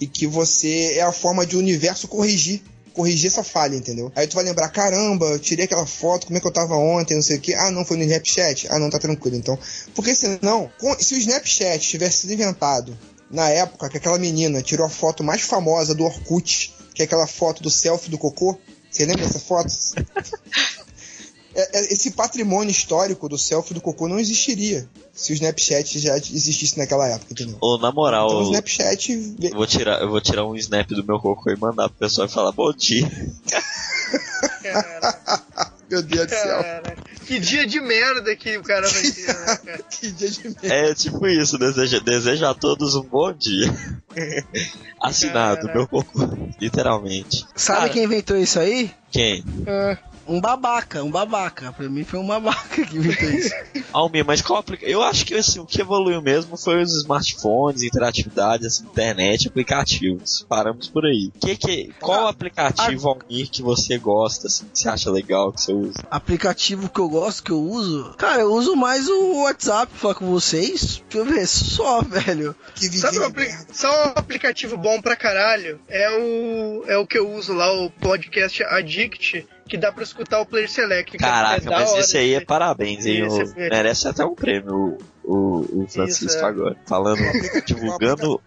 e 0.00 0.06
que 0.06 0.26
você 0.26 0.94
é 0.94 1.02
a 1.02 1.12
forma 1.12 1.46
de 1.46 1.56
o 1.56 1.58
universo 1.58 2.08
corrigir. 2.08 2.62
Corrigir 2.92 3.26
essa 3.26 3.42
falha, 3.42 3.74
entendeu? 3.74 4.12
Aí 4.14 4.26
tu 4.26 4.36
vai 4.36 4.44
lembrar, 4.44 4.68
caramba, 4.68 5.26
eu 5.26 5.38
tirei 5.40 5.64
aquela 5.64 5.84
foto, 5.84 6.26
como 6.26 6.38
é 6.38 6.40
que 6.40 6.46
eu 6.46 6.52
tava 6.52 6.76
ontem, 6.76 7.14
não 7.14 7.22
sei 7.22 7.38
o 7.38 7.40
que. 7.40 7.52
Ah, 7.52 7.70
não, 7.72 7.84
foi 7.84 7.96
no 7.96 8.04
Snapchat. 8.04 8.68
Ah, 8.70 8.78
não, 8.78 8.88
tá 8.88 9.00
tranquilo, 9.00 9.36
então. 9.36 9.58
Porque 9.96 10.14
senão, 10.14 10.70
se 11.00 11.14
o 11.14 11.18
Snapchat 11.18 11.80
tivesse 11.80 12.18
sido 12.18 12.34
inventado 12.34 12.96
na 13.28 13.48
época 13.48 13.88
que 13.88 13.96
aquela 13.96 14.16
menina 14.16 14.62
tirou 14.62 14.86
a 14.86 14.90
foto 14.90 15.24
mais 15.24 15.42
famosa 15.42 15.92
do 15.92 16.04
Orkut, 16.04 16.72
que 16.94 17.02
é 17.02 17.04
aquela 17.04 17.26
foto 17.26 17.64
do 17.64 17.70
selfie 17.70 18.10
do 18.10 18.16
cocô, 18.16 18.56
você 18.88 19.04
lembra 19.04 19.26
dessa 19.26 19.40
foto? 19.40 19.72
É- 21.54 21.78
é- 21.78 21.92
esse 21.92 22.10
patrimônio 22.10 22.70
histórico 22.70 23.28
do 23.28 23.38
selfie 23.38 23.74
do 23.74 23.80
cocô 23.80 24.08
não 24.08 24.18
existiria 24.18 24.88
se 25.12 25.32
o 25.32 25.34
Snapchat 25.34 25.98
já 26.00 26.16
existisse 26.16 26.76
naquela 26.76 27.06
época, 27.08 27.32
entendeu? 27.32 27.56
Ou 27.60 27.78
na 27.78 27.92
moral, 27.92 28.26
Então 28.26 28.38
o 28.38 28.40
eu 28.42 28.46
Snapchat. 28.46 29.36
eu 29.40 29.50
vou 29.56 29.66
tirar, 29.66 30.00
eu 30.02 30.10
vou 30.10 30.20
tirar 30.20 30.44
um 30.44 30.56
snap 30.56 30.88
do 30.90 31.04
meu 31.04 31.20
cocô 31.20 31.50
e 31.50 31.56
mandar 31.56 31.88
pra 31.88 32.08
pessoa 32.08 32.26
e 32.26 32.30
falar 32.30 32.50
bom 32.52 32.72
dia. 32.72 33.08
Meu 35.90 36.02
Deus 36.02 36.26
do 36.26 36.30
céu. 36.30 36.64
Que 37.26 37.38
dia 37.38 37.66
de 37.66 37.80
merda 37.80 38.34
que 38.34 38.56
o 38.56 38.62
cara 38.62 38.88
vai 38.88 39.02
ter, 39.02 39.26
né, 39.26 39.56
cara? 39.64 39.82
Que 39.90 40.10
dia 40.10 40.30
de 40.30 40.42
merda. 40.44 40.66
É 40.74 40.94
tipo 40.94 41.26
isso, 41.26 41.58
deseja, 41.58 42.00
desejo 42.00 42.46
a 42.46 42.54
todos 42.54 42.94
um 42.94 43.02
bom 43.02 43.32
dia. 43.32 43.66
Assinado, 45.00 45.60
Caraca. 45.66 45.78
meu 45.78 45.86
cocô. 45.86 46.20
Literalmente. 46.60 47.46
Sabe 47.54 47.80
Cara, 47.80 47.90
quem 47.92 48.04
inventou 48.04 48.36
isso 48.36 48.58
aí? 48.58 48.90
Quem? 49.10 49.44
Ah, 49.66 49.98
Um 50.26 50.40
babaca, 50.40 51.02
um 51.02 51.10
babaca. 51.10 51.72
Pra 51.72 51.88
mim 51.88 52.04
foi 52.04 52.18
um 52.20 52.26
babaca 52.26 52.84
que 52.84 52.96
inventou 52.96 53.28
isso. 53.30 53.54
Almir, 53.92 54.24
mas 54.24 54.40
qual 54.42 54.58
aplica... 54.60 54.86
Eu 54.86 55.02
acho 55.02 55.24
que 55.24 55.34
assim, 55.34 55.60
o 55.60 55.66
que 55.66 55.80
evoluiu 55.80 56.20
mesmo 56.22 56.56
foi 56.56 56.82
os 56.82 56.92
smartphones, 56.96 57.82
interatividade, 57.82 58.66
assim, 58.66 58.84
internet, 58.84 59.48
aplicativos. 59.48 60.44
Paramos 60.48 60.88
por 60.88 61.04
aí. 61.04 61.30
Que 61.40 61.56
que... 61.56 61.92
Qual 62.00 62.26
aplicativo, 62.26 63.08
Almir, 63.08 63.50
que 63.50 63.62
você 63.62 63.98
gosta, 63.98 64.46
assim, 64.46 64.64
que 64.72 64.78
você 64.78 64.88
acha 64.88 65.10
legal, 65.10 65.52
que 65.52 65.60
você 65.60 65.72
usa? 65.72 66.02
Aplicativo 66.10 66.88
que 66.88 67.00
eu 67.00 67.08
gosto, 67.08 67.42
que 67.42 67.50
eu 67.52 67.60
uso. 67.60 68.14
Cara, 68.18 68.42
eu 68.42 68.52
uso 68.52 68.74
mais 68.76 69.08
o 69.08 69.42
WhatsApp 69.42 69.90
pra 69.92 69.98
falar 70.00 70.14
com 70.14 70.30
vocês. 70.30 71.02
Deixa 71.08 71.18
eu 71.18 71.24
ver, 71.24 71.46
só, 71.46 72.00
velho. 72.04 72.54
Que 72.74 72.88
Sabe 72.88 73.18
um 73.18 73.24
apli- 73.24 73.54
só 73.72 73.88
um 74.08 74.12
aplicativo 74.16 74.76
bom 74.76 75.00
pra 75.00 75.16
caralho? 75.16 75.80
É 75.88 76.10
o, 76.18 76.84
é 76.88 76.96
o 76.96 77.06
que 77.06 77.18
eu 77.18 77.30
uso 77.32 77.52
lá, 77.52 77.70
o 77.72 77.90
podcast 77.90 78.62
Addict, 78.64 79.46
que 79.68 79.76
dá 79.78 79.90
pra 79.92 80.04
escutar 80.04 80.40
o 80.40 80.46
Player 80.46 80.70
Select. 80.70 81.10
que 81.10 81.16
é 81.16 81.18
Caraca, 81.18 81.64
da 81.70 81.78
mas 81.80 81.90
hora 81.90 82.00
esse 82.00 82.16
aí 82.18 82.34
é 82.34 82.40
parabéns, 82.44 83.06
hein? 83.06 83.26
O- 83.28 83.42
é. 83.58 83.70
Merece 83.70 84.08
até 84.08 84.24
um 84.24 84.34
prêmio, 84.34 84.98
o, 85.24 85.82
o, 85.82 85.86
Francisco 85.88 86.26
Isso, 86.26 86.38
é. 86.38 86.42
agora. 86.44 86.76
Falando, 86.86 87.18
divulgando 87.66 88.40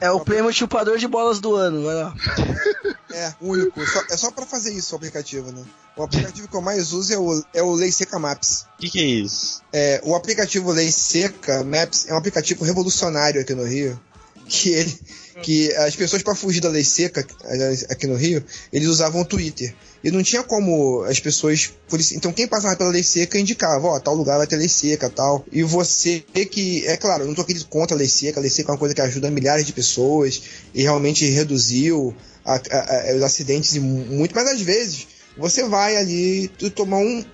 É 0.00 0.10
o 0.10 0.20
prêmio 0.20 0.52
chupador 0.52 0.98
de 0.98 1.08
bolas 1.08 1.40
do 1.40 1.54
ano, 1.54 1.84
vai 1.84 1.94
lá. 1.94 2.14
É, 3.14 3.30
único. 3.42 3.78
Só- 3.86 4.04
é 4.10 4.16
só 4.16 4.30
pra 4.30 4.46
fazer 4.46 4.72
isso 4.72 4.94
o 4.94 4.96
aplicativo, 4.96 5.52
né? 5.52 5.62
O 5.98 6.02
aplicativo 6.02 6.48
que 6.48 6.56
eu 6.56 6.62
mais 6.62 6.94
uso 6.94 7.12
é 7.12 7.18
o, 7.18 7.44
é 7.52 7.62
o 7.62 7.74
Lei 7.74 7.92
Seca 7.92 8.18
Maps. 8.18 8.64
O 8.78 8.80
que, 8.80 8.88
que 8.88 8.98
é 9.00 9.04
isso? 9.04 9.60
É, 9.70 10.00
o 10.02 10.14
aplicativo 10.14 10.72
Lei 10.72 10.90
Seca 10.90 11.62
Maps 11.62 12.08
é 12.08 12.14
um 12.14 12.16
aplicativo 12.16 12.64
revolucionário 12.64 13.38
aqui 13.42 13.54
no 13.54 13.64
Rio. 13.64 14.00
Que 14.48 14.70
ele. 14.70 14.98
Que 15.42 15.74
as 15.76 15.94
pessoas, 15.94 16.22
pra 16.22 16.34
fugir 16.34 16.60
da 16.60 16.70
lei 16.70 16.84
seca 16.84 17.26
aliás, 17.44 17.84
aqui 17.90 18.06
no 18.06 18.16
Rio, 18.16 18.42
eles 18.72 18.88
usavam 18.88 19.20
o 19.20 19.24
Twitter. 19.26 19.74
E 20.04 20.10
não 20.10 20.22
tinha 20.22 20.42
como 20.42 21.02
as 21.04 21.20
pessoas. 21.20 21.70
Então 22.12 22.32
quem 22.32 22.48
passava 22.48 22.74
pela 22.76 22.90
lei 22.90 23.02
seca 23.04 23.38
indicava, 23.38 23.86
ó, 23.86 24.00
tal 24.00 24.14
lugar 24.14 24.36
vai 24.38 24.46
ter 24.46 24.56
lei 24.56 24.68
seca 24.68 25.08
tal. 25.08 25.44
E 25.52 25.62
você 25.62 26.20
que. 26.50 26.84
É 26.86 26.96
claro, 26.96 27.22
eu 27.22 27.26
não 27.28 27.34
tô 27.34 27.42
aqui 27.42 27.62
contra 27.64 27.94
a 27.96 27.98
lei 27.98 28.08
seca, 28.08 28.40
a 28.40 28.42
lei 28.42 28.50
seca 28.50 28.70
é 28.70 28.72
uma 28.72 28.78
coisa 28.78 28.94
que 28.94 29.00
ajuda 29.00 29.30
milhares 29.30 29.64
de 29.64 29.72
pessoas 29.72 30.42
e 30.74 30.82
realmente 30.82 31.24
reduziu 31.26 32.14
a- 32.44 32.54
a- 32.70 33.10
a- 33.12 33.16
os 33.16 33.22
acidentes 33.22 33.74
e 33.76 33.80
mu- 33.80 34.04
muito, 34.06 34.34
mas 34.34 34.48
às 34.48 34.60
vezes 34.60 35.06
você 35.38 35.62
vai 35.64 35.96
ali 35.96 36.48
tu 36.58 36.68
tomar 36.70 36.98
um, 36.98 37.24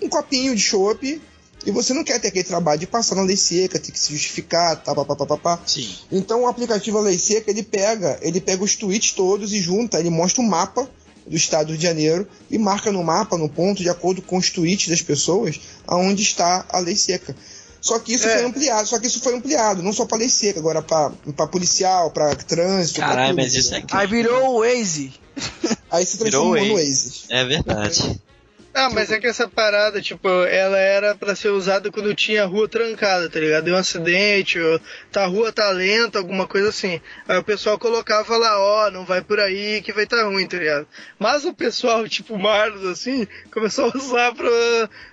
um 0.00 0.08
copinho 0.08 0.54
de 0.56 0.62
chopp 0.62 1.20
e 1.64 1.70
você 1.70 1.92
não 1.94 2.02
quer 2.02 2.18
ter 2.18 2.28
aquele 2.28 2.42
trabalho 2.44 2.80
de 2.80 2.86
passar 2.86 3.14
na 3.14 3.22
lei 3.22 3.36
seca, 3.36 3.78
ter 3.78 3.92
que 3.92 3.98
se 4.00 4.12
justificar, 4.12 4.82
tá, 4.82 4.94
pá, 4.94 5.04
pá, 5.04 5.14
pá, 5.14 5.26
pá, 5.26 5.36
pá. 5.36 5.60
Sim. 5.66 5.94
Então 6.10 6.42
o 6.42 6.46
aplicativo 6.48 6.98
Lei 7.00 7.16
Seca, 7.18 7.50
ele 7.50 7.62
pega, 7.62 8.18
ele 8.22 8.40
pega 8.40 8.64
os 8.64 8.74
tweets 8.74 9.12
todos 9.12 9.52
e 9.52 9.60
junta, 9.60 10.00
ele 10.00 10.10
mostra 10.10 10.42
um 10.42 10.46
mapa 10.48 10.90
do 11.26 11.36
estado 11.36 11.66
do 11.66 11.70
Rio 11.70 11.78
de 11.78 11.82
Janeiro 11.84 12.28
e 12.50 12.58
marca 12.58 12.90
no 12.92 13.02
mapa, 13.02 13.36
no 13.38 13.48
ponto, 13.48 13.82
de 13.82 13.88
acordo 13.88 14.20
com 14.22 14.36
os 14.36 14.50
tweets 14.50 14.88
das 14.88 15.02
pessoas, 15.02 15.60
aonde 15.86 16.22
está 16.22 16.64
a 16.68 16.78
lei 16.78 16.96
seca. 16.96 17.34
Só 17.80 17.98
que 17.98 18.14
isso 18.14 18.28
É. 18.28 18.38
foi 18.38 18.44
ampliado, 18.44 18.88
só 18.88 18.98
que 18.98 19.06
isso 19.08 19.20
foi 19.20 19.34
ampliado, 19.34 19.82
não 19.82 19.92
só 19.92 20.04
para 20.06 20.18
lei 20.18 20.28
seca, 20.28 20.60
agora 20.60 20.80
para 20.82 21.46
policial, 21.48 22.10
para 22.10 22.34
trânsito, 22.36 23.00
Caralho, 23.00 23.34
mas 23.34 23.54
isso 23.54 23.74
é? 23.74 23.82
Aí 23.90 24.06
virou 24.06 24.56
o 24.56 24.60
Waze. 24.60 25.12
Aí 25.90 26.06
se 26.06 26.16
transformou 26.18 26.54
no 26.54 26.74
Waze. 26.74 26.84
Waze. 26.84 27.22
É 27.28 27.44
verdade. 27.44 28.20
Ah, 28.74 28.88
mas 28.90 29.12
é 29.12 29.18
que 29.18 29.26
essa 29.26 29.46
parada, 29.46 30.00
tipo, 30.00 30.28
ela 30.44 30.78
era 30.78 31.14
pra 31.14 31.36
ser 31.36 31.50
usada 31.50 31.92
quando 31.92 32.14
tinha 32.14 32.42
a 32.42 32.46
rua 32.46 32.66
trancada, 32.66 33.28
tá 33.28 33.38
ligado? 33.38 33.64
Deu 33.64 33.74
um 33.74 33.78
acidente, 33.78 34.58
ou 34.58 34.80
tá, 35.10 35.24
a 35.24 35.26
rua 35.26 35.52
tá 35.52 35.68
lenta, 35.70 36.18
alguma 36.18 36.46
coisa 36.46 36.70
assim. 36.70 37.00
Aí 37.28 37.36
o 37.36 37.44
pessoal 37.44 37.78
colocava 37.78 38.36
lá, 38.36 38.58
ó, 38.58 38.90
não 38.90 39.04
vai 39.04 39.20
por 39.20 39.38
aí 39.38 39.82
que 39.82 39.92
vai 39.92 40.06
tá 40.06 40.24
ruim, 40.24 40.46
tá 40.46 40.56
ligado? 40.56 40.86
Mas 41.18 41.44
o 41.44 41.52
pessoal, 41.52 42.08
tipo, 42.08 42.38
Marlos, 42.38 42.86
assim, 42.86 43.26
começou 43.52 43.90
a 43.92 43.96
usar 43.96 44.34
pra, 44.34 44.48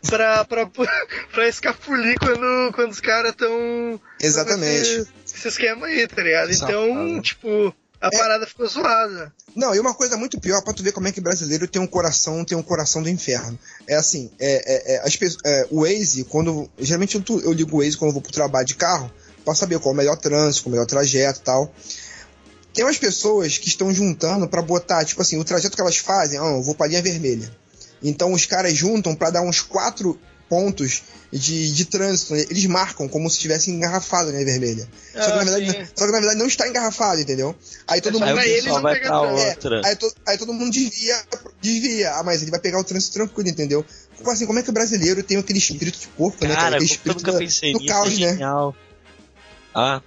pra, 0.09 0.45
pra, 0.45 0.65
pra, 1.33 1.47
escapulir 1.47 2.17
quando, 2.17 2.71
quando 2.73 2.91
os 2.91 3.01
caras 3.01 3.35
tão... 3.35 3.99
Exatamente. 4.21 4.89
Esse, 4.89 5.09
esse 5.25 5.47
esquema 5.49 5.87
aí, 5.87 6.07
tá 6.07 6.23
ligado? 6.23 6.51
Então, 6.51 7.21
tipo, 7.21 7.75
a 8.01 8.07
É. 8.07 8.17
parada 8.17 8.47
ficou 8.47 8.67
zoada. 8.67 9.33
Não, 9.55 9.73
e 9.75 9.79
uma 9.79 9.93
coisa 9.93 10.15
muito 10.15 10.39
pior 10.39 10.61
pra 10.63 10.73
tu 10.73 10.81
ver 10.83 10.91
como 10.91 11.07
é 11.07 11.11
que 11.11 11.19
brasileiro 11.19 11.67
tem 11.67 11.81
um 11.81 11.87
coração, 11.87 12.45
tem 12.45 12.57
um 12.57 12.63
coração 12.63 13.01
do 13.03 13.09
inferno. 13.09 13.57
É 13.87 13.95
assim, 13.95 14.31
é, 14.39 14.93
é, 14.93 14.95
é, 14.95 15.07
as 15.07 15.15
pessoas, 15.15 15.41
é, 15.45 15.67
o 15.69 15.81
Waze, 15.81 16.23
quando. 16.23 16.69
Geralmente 16.77 17.15
eu, 17.15 17.39
eu 17.41 17.51
ligo 17.51 17.75
o 17.75 17.83
Waze 17.83 17.97
quando 17.97 18.09
eu 18.09 18.13
vou 18.13 18.21
pro 18.21 18.31
trabalho 18.31 18.65
de 18.65 18.75
carro, 18.75 19.11
pra 19.43 19.53
saber 19.55 19.79
qual 19.79 19.91
é 19.91 19.93
o 19.93 19.97
melhor 19.97 20.17
trânsito, 20.17 20.63
qual 20.63 20.69
é 20.69 20.71
o 20.71 20.75
melhor 20.77 20.85
trajeto 20.87 21.39
e 21.39 21.43
tal. 21.43 21.73
Tem 22.73 22.85
umas 22.85 22.97
pessoas 22.97 23.57
que 23.57 23.67
estão 23.67 23.93
juntando 23.93 24.47
pra 24.47 24.61
botar, 24.61 25.03
tipo 25.03 25.21
assim, 25.21 25.37
o 25.37 25.43
trajeto 25.43 25.75
que 25.75 25.81
elas 25.81 25.97
fazem, 25.97 26.39
ah, 26.39 26.43
eu 26.57 26.61
vou 26.63 26.75
pra 26.75 26.87
linha 26.87 27.01
vermelha. 27.01 27.51
Então 28.01 28.31
os 28.31 28.45
caras 28.45 28.73
juntam 28.73 29.15
pra 29.15 29.29
dar 29.29 29.41
uns 29.41 29.59
quatro 29.61 30.17
pontos 30.49 31.03
de, 31.31 31.71
de 31.73 31.85
trânsito. 31.85 32.33
né? 32.33 32.43
Eles 32.49 32.65
marcam 32.65 33.07
como 33.07 33.29
se 33.29 33.35
estivesse 33.37 33.69
engarrafado 33.71 34.31
na 34.31 34.39
linha 34.39 34.45
vermelha. 34.45 34.87
só, 35.13 35.19
que 35.25 35.31
Ah, 35.31 35.35
na 35.35 35.43
verdade, 35.43 35.71
sim. 35.71 35.87
só 35.95 36.05
que 36.05 36.11
na 36.11 36.17
verdade 36.19 36.39
não 36.39 36.47
está 36.47 36.67
engarrafado, 36.67 37.21
entendeu? 37.21 37.55
Aí 37.87 38.01
todo 38.01 38.21
Aí 38.21 38.29
mundo 38.33 38.41
pessoal 38.41 38.75
não 38.75 38.81
vai 38.81 38.99
pega 38.99 39.21
outra. 39.21 39.81
Aí, 39.85 39.95
to- 39.95 40.13
aí 40.27 40.37
todo 40.37 40.53
mundo 40.53 40.71
desvia, 40.71 41.21
desvia. 41.61 42.11
Ah, 42.15 42.23
mas 42.23 42.41
ele 42.41 42.51
vai 42.51 42.59
pegar 42.59 42.79
o 42.79 42.83
trânsito 42.83 43.13
tranquilo, 43.13 43.47
entendeu? 43.49 43.85
Tipo 44.17 44.29
assim, 44.31 44.45
como 44.45 44.59
é 44.59 44.63
que 44.63 44.69
o 44.69 44.73
brasileiro 44.73 45.21
tem 45.23 45.37
aquele 45.37 45.59
espírito 45.59 45.99
de 45.99 46.07
porco, 46.07 46.43
né? 46.45 46.55
Cara, 46.55 46.75
Aquele 46.77 46.83
eu 46.83 46.85
espírito 46.85 47.19
nunca 47.19 47.31
da- 47.31 47.37
pensei 47.37 47.71
do 47.73 47.79
nisso, 47.79 47.93
caos, 47.93 48.07
é 48.07 48.19
né? 48.19 48.29
genial. 48.31 48.75
Ah, 49.73 50.01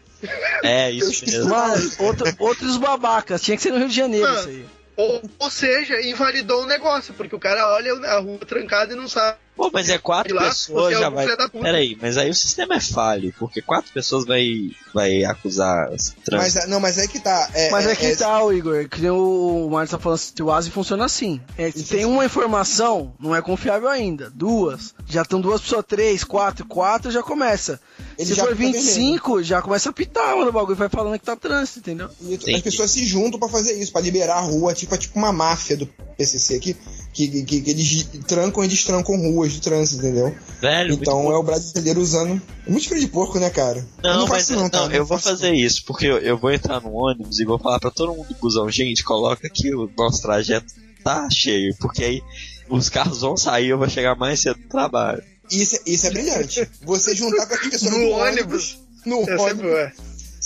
é 0.62 0.90
isso 0.90 1.24
mesmo. 1.24 1.48
Mano, 1.50 1.90
outro- 1.98 2.35
outros 2.38 2.76
babacas. 2.76 3.40
Tinha 3.42 3.57
que 3.57 3.62
ser 3.62 3.70
no 3.70 3.78
Rio 3.78 3.88
de 3.88 3.94
Janeiro 3.96 4.26
Ah. 4.26 4.40
isso 4.40 4.48
aí. 4.48 4.66
Ou, 4.94 5.22
ou 5.38 5.50
seja, 5.50 6.00
invalidou 6.02 6.64
o 6.64 6.66
negócio, 6.66 7.14
porque 7.14 7.35
o 7.35 7.38
cara 7.40 7.66
olha 7.74 7.92
a 7.94 8.18
rua 8.20 8.38
trancada 8.40 8.92
e 8.92 8.96
não 8.96 9.09
sabe 9.09 9.38
Pô, 9.62 9.70
mas 9.72 9.88
é 9.88 9.96
quatro 9.96 10.35
lá, 10.35 10.48
pessoas, 10.48 10.96
é 10.96 10.98
já 10.98 11.09
vai. 11.09 11.25
Peraí, 11.61 11.96
mas 12.03 12.18
aí 12.18 12.29
o 12.29 12.35
sistema 12.35 12.75
é 12.75 12.81
falho, 12.81 13.33
porque 13.38 13.62
quatro 13.62 13.92
pessoas 13.92 14.25
vai, 14.25 14.72
vai 14.92 15.22
acusar 15.25 15.92
esse 15.94 16.14
Mas, 16.16 16.25
trânsito. 16.25 16.66
não, 16.68 16.81
mas 16.81 16.98
é 16.98 17.07
que 17.07 17.20
tá. 17.20 17.48
É, 17.55 17.70
Mas 17.70 17.87
é, 17.87 17.92
é, 17.92 17.94
que 17.94 18.07
é- 18.07 18.16
tá, 18.16 18.42
o 18.42 18.53
Igor, 18.53 18.88
que 18.88 19.01
nem 19.01 19.11
o 19.12 19.68
Marcos 19.70 19.92
tá 19.92 20.01
falando, 20.01 20.20
o 20.40 20.51
ASI 20.51 20.68
funciona 20.68 21.05
assim. 21.05 21.40
É, 21.57 21.70
se 21.70 21.85
tem 21.85 22.05
uma 22.05 22.25
informação, 22.25 23.14
não 23.20 23.37
é 23.37 23.40
confiável 23.40 23.88
ainda. 23.88 24.31
Duas, 24.35 24.94
já 25.09 25.22
estão 25.22 25.40
duas 25.40 25.61
pessoas, 25.61 25.85
três, 25.87 26.25
quatro, 26.25 26.66
quatro, 26.66 27.12
já 27.12 27.22
começa. 27.22 27.81
Ele 28.18 28.27
se 28.31 28.35
já 28.35 28.42
for 28.42 28.57
fica 28.57 28.72
25, 28.72 29.44
já 29.44 29.62
começa 29.62 29.90
a 29.90 29.92
pitar, 29.92 30.35
mano, 30.37 30.48
o 30.48 30.53
bagulho 30.53 30.75
vai 30.77 30.88
falando 30.88 31.16
que 31.20 31.25
tá 31.25 31.37
trânsito, 31.37 31.79
entendeu? 31.79 32.11
E 32.20 32.35
Entendi. 32.35 32.57
as 32.57 32.62
pessoas 32.62 32.90
se 32.90 33.07
juntam 33.07 33.38
pra 33.38 33.48
fazer 33.48 33.79
isso, 33.81 33.92
pra 33.92 34.01
liberar 34.01 34.38
a 34.38 34.40
rua, 34.40 34.75
tipo, 34.75 34.92
é 34.92 34.98
tipo 34.98 35.16
uma 35.16 35.33
máfia 35.33 35.77
do 35.77 35.87
PCC 36.16 36.57
aqui, 36.57 36.77
que, 37.12 37.42
que, 37.44 37.61
que 37.61 37.70
eles 37.70 38.09
trancam 38.27 38.64
e 38.64 38.68
destrancam 38.68 39.16
ruas 39.16 39.53
do 39.55 39.61
trânsito, 39.61 40.03
entendeu? 40.05 40.35
Velho, 40.61 40.94
Então 40.94 41.31
é 41.31 41.37
o 41.37 41.42
brasileiro 41.42 42.01
usando. 42.01 42.40
Muito 42.66 42.88
filho 42.88 43.01
de 43.01 43.09
porco, 43.09 43.38
né, 43.38 43.51
cara? 43.51 43.79
eu 44.03 44.11
Não, 44.11 44.18
não 44.20 44.29
mas 44.29 44.48
não, 44.51 44.62
não, 44.62 44.70
cara. 44.70 44.96
eu 44.96 45.05
vou 45.05 45.18
faço 45.18 45.31
fazer 45.37 45.53
isso, 45.55 45.85
porque 45.85 46.07
eu, 46.07 46.18
eu 46.18 46.38
vou 46.38 46.51
entrar 46.53 46.81
no 46.81 46.92
ônibus 46.92 47.38
e 47.40 47.44
vou 47.44 47.59
falar 47.59 47.79
pra 47.81 47.90
todo 47.90 48.14
mundo 48.14 48.29
do 48.29 48.35
busão, 48.37 48.70
gente, 48.70 49.05
coloca 49.05 49.46
aqui 49.46 49.75
o 49.75 49.90
nosso 49.96 50.22
trajeto 50.22 50.72
tá 51.05 51.29
cheio, 51.31 51.75
porque 51.81 52.05
aí 52.05 52.22
os 52.70 52.88
carros 52.88 53.20
vão 53.20 53.37
sair, 53.37 53.68
eu 53.68 53.79
vou 53.79 53.88
chegar 53.88 54.16
mais 54.16 54.40
cedo 54.40 54.59
no 54.61 54.68
trabalho. 54.68 55.22
Isso, 55.51 55.77
é- 55.77 55.81
isso 55.87 56.07
é 56.07 56.11
brilhante. 56.11 56.68
Você 56.85 57.14
juntar 57.14 57.46
com 57.46 57.55
as 57.55 57.61
pessoas 57.66 57.90
No 57.92 57.98
do 57.98 58.11
ônibus. 58.12 58.79
No 59.05 59.22
Essa 59.22 59.33
é 59.33 59.37
ônibus. 59.38 59.92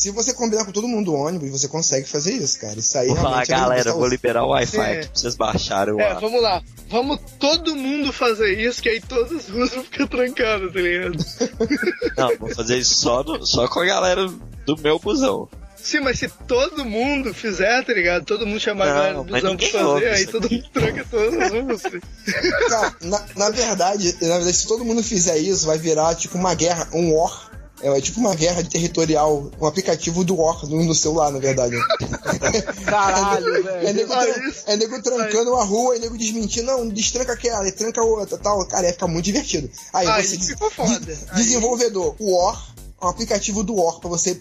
Se 0.06 0.12
você 0.12 0.32
combinar 0.32 0.64
com 0.64 0.70
todo 0.70 0.86
mundo 0.86 1.06
do 1.06 1.14
ônibus, 1.14 1.50
você 1.50 1.66
consegue 1.66 2.08
fazer 2.08 2.32
isso, 2.34 2.60
cara. 2.60 2.78
Isso 2.78 2.96
aí 2.96 3.08
Vou 3.08 3.16
falar, 3.16 3.28
realmente 3.42 3.52
é 3.52 3.56
galera, 3.56 3.92
vou 3.92 4.06
liberar 4.06 4.44
o 4.44 4.50
Wi-Fi 4.50 4.76
É. 4.78 4.92
aqui 4.98 5.06
pra 5.08 5.16
vocês 5.20 5.34
baixarem 5.34 5.94
o 5.94 6.00
É, 6.00 6.12
ar. 6.12 6.20
vamos 6.20 6.40
lá. 6.40 6.62
Vamos 6.88 7.18
todo 7.40 7.74
mundo 7.74 8.12
fazer 8.12 8.56
isso, 8.56 8.80
que 8.80 8.88
aí 8.88 9.00
todas 9.00 9.32
as 9.32 9.48
ruas 9.48 9.70
vão 9.74 9.82
ficar 9.82 10.06
trancadas, 10.06 10.72
tá 10.72 10.78
ligado? 10.80 11.16
Não, 12.16 12.36
vou 12.38 12.54
fazer 12.54 12.76
isso 12.78 12.94
só, 12.94 13.24
no- 13.24 13.44
só 13.44 13.66
com 13.66 13.80
a 13.80 13.84
galera 13.84 14.28
do 14.64 14.76
meu 14.80 14.96
busão. 15.00 15.48
Sim, 15.76 16.00
mas 16.00 16.18
se 16.18 16.28
todo 16.48 16.84
mundo 16.84 17.32
fizer, 17.34 17.84
tá 17.84 17.92
ligado? 17.92 18.24
Todo 18.24 18.46
mundo 18.46 18.58
chamar 18.60 18.86
Não, 18.86 18.92
a 18.92 18.94
galera 18.96 19.14
do 19.24 19.30
mas 19.30 19.42
busão 19.42 19.56
pra 19.56 19.68
fazer, 19.68 20.08
aí 20.08 20.26
todo 20.26 20.50
mundo 20.50 20.64
tranca 20.72 21.06
todas 21.10 21.34
as 21.42 21.50
ruas. 21.52 21.82
Cara, 22.68 22.96
na, 23.02 23.24
na 23.36 23.50
verdade, 23.50 24.12
na 24.20 24.34
verdade, 24.36 24.56
se 24.56 24.66
todo 24.66 24.84
mundo 24.84 25.02
fizer 25.02 25.38
isso, 25.38 25.66
vai 25.66 25.78
virar 25.78 26.14
tipo 26.14 26.36
uma 26.38 26.54
guerra, 26.54 26.88
um 26.92 27.12
war. 27.14 27.45
É 27.82 28.00
tipo 28.00 28.18
uma 28.20 28.34
guerra 28.34 28.64
territorial, 28.64 29.50
um 29.60 29.66
aplicativo 29.66 30.24
do 30.24 30.36
War 30.36 30.64
no, 30.66 30.82
no 30.84 30.94
celular, 30.94 31.30
na 31.30 31.38
verdade. 31.38 31.76
Caralho, 32.84 33.56
É 33.56 33.62
velho. 33.62 33.94
nego, 33.94 34.12
tran- 34.12 34.48
isso. 34.48 34.62
é 34.66 34.76
nego 34.76 35.02
trancando 35.02 35.54
a 35.56 35.64
rua 35.64 35.96
e 35.96 36.00
nego 36.00 36.16
desmentindo, 36.16 36.66
não, 36.66 36.88
destranca 36.88 37.32
aquela, 37.32 37.66
e 37.68 37.72
tranca 37.72 38.02
outra 38.02 38.38
tal. 38.38 38.66
Cara, 38.66 38.86
ia 38.86 38.92
ficar 38.92 39.06
muito 39.06 39.24
divertido. 39.26 39.70
Aí 39.92 40.06
Aí 40.06 40.24
você. 40.24 40.38
ficou 40.38 40.70
foda. 40.70 40.98
de- 41.00 41.12
Aí- 41.12 41.36
desenvolvedor, 41.36 42.14
o 42.18 42.36
War, 42.36 42.74
um 43.02 43.08
aplicativo 43.08 43.62
do 43.62 43.74
War 43.76 43.98
pra 44.00 44.08
você. 44.08 44.38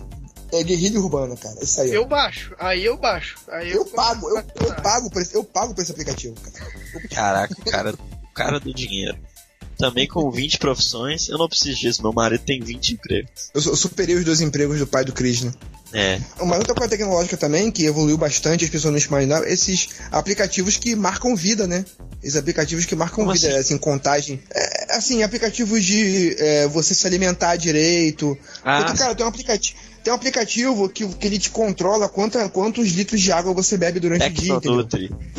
É 0.51 0.63
guerrilha 0.63 0.99
urbana, 0.99 1.35
cara. 1.35 1.57
Isso 1.61 1.81
aí. 1.81 1.91
Eu 1.93 2.05
baixo, 2.05 2.55
aí 2.59 2.85
eu 2.85 2.95
baixo. 2.95 3.35
Aí 3.49 3.71
Eu 3.71 3.83
pago, 3.83 4.29
eu, 4.29 4.37
eu 4.37 4.75
pago 4.81 5.09
por 5.09 5.21
esse, 5.21 5.35
eu 5.35 5.43
pago 5.43 5.73
por 5.73 5.81
esse 5.81 5.91
aplicativo, 5.91 6.35
cara. 6.39 6.71
Caraca, 7.09 7.55
o 7.59 7.65
cara, 7.71 7.93
o 7.93 8.33
cara 8.33 8.59
do 8.59 8.73
dinheiro. 8.73 9.17
Também 9.77 10.07
com 10.07 10.31
20 10.31 10.57
profissões, 10.57 11.27
eu 11.29 11.37
não 11.37 11.47
preciso 11.47 11.77
disso. 11.79 12.01
Meu 12.01 12.13
marido 12.13 12.41
tem 12.45 12.61
20 12.61 12.93
empregos. 12.93 13.49
Eu, 13.53 13.61
eu 13.61 13.75
superei 13.75 14.15
os 14.15 14.23
dois 14.23 14.41
empregos 14.41 14.79
do 14.79 14.87
pai 14.87 15.03
do 15.03 15.11
Chris, 15.13 15.41
né? 15.41 15.51
É, 15.93 16.19
Uma 16.41 16.57
outra 16.57 16.73
coisa 16.73 16.89
tecnológica 16.89 17.37
também, 17.37 17.71
que 17.71 17.85
evoluiu 17.85 18.17
bastante, 18.17 18.65
as 18.65 18.69
pessoas 18.69 18.93
não 18.93 18.99
imaginavam, 18.99 19.47
esses 19.47 19.89
aplicativos 20.11 20.75
que 20.75 20.93
marcam 20.93 21.35
vida, 21.35 21.67
né? 21.67 21.85
Esses 22.21 22.35
aplicativos 22.35 22.85
que 22.85 22.95
marcam 22.95 23.23
Como 23.23 23.31
vida, 23.31 23.47
assim? 23.47 23.57
assim, 23.59 23.77
contagem. 23.77 24.41
É, 24.53 24.97
assim, 24.97 25.23
aplicativos 25.23 25.83
de 25.83 26.35
é, 26.37 26.67
você 26.67 26.93
se 26.93 27.07
alimentar 27.07 27.55
direito. 27.55 28.37
Ah, 28.63 28.83
Porque, 28.83 28.97
cara, 28.97 29.15
tem 29.15 29.25
um 29.25 29.29
aplicativo. 29.29 29.79
Tem 30.03 30.11
um 30.11 30.15
aplicativo 30.15 30.89
que, 30.89 31.07
que 31.07 31.27
ele 31.27 31.39
te 31.39 31.49
controla 31.49 32.07
quanta, 32.09 32.47
quantos 32.49 32.89
litros 32.89 33.21
de 33.21 33.31
água 33.31 33.53
você 33.53 33.75
bebe 33.77 33.99
durante 33.99 34.21
o 34.27 34.33
dia. 34.33 34.53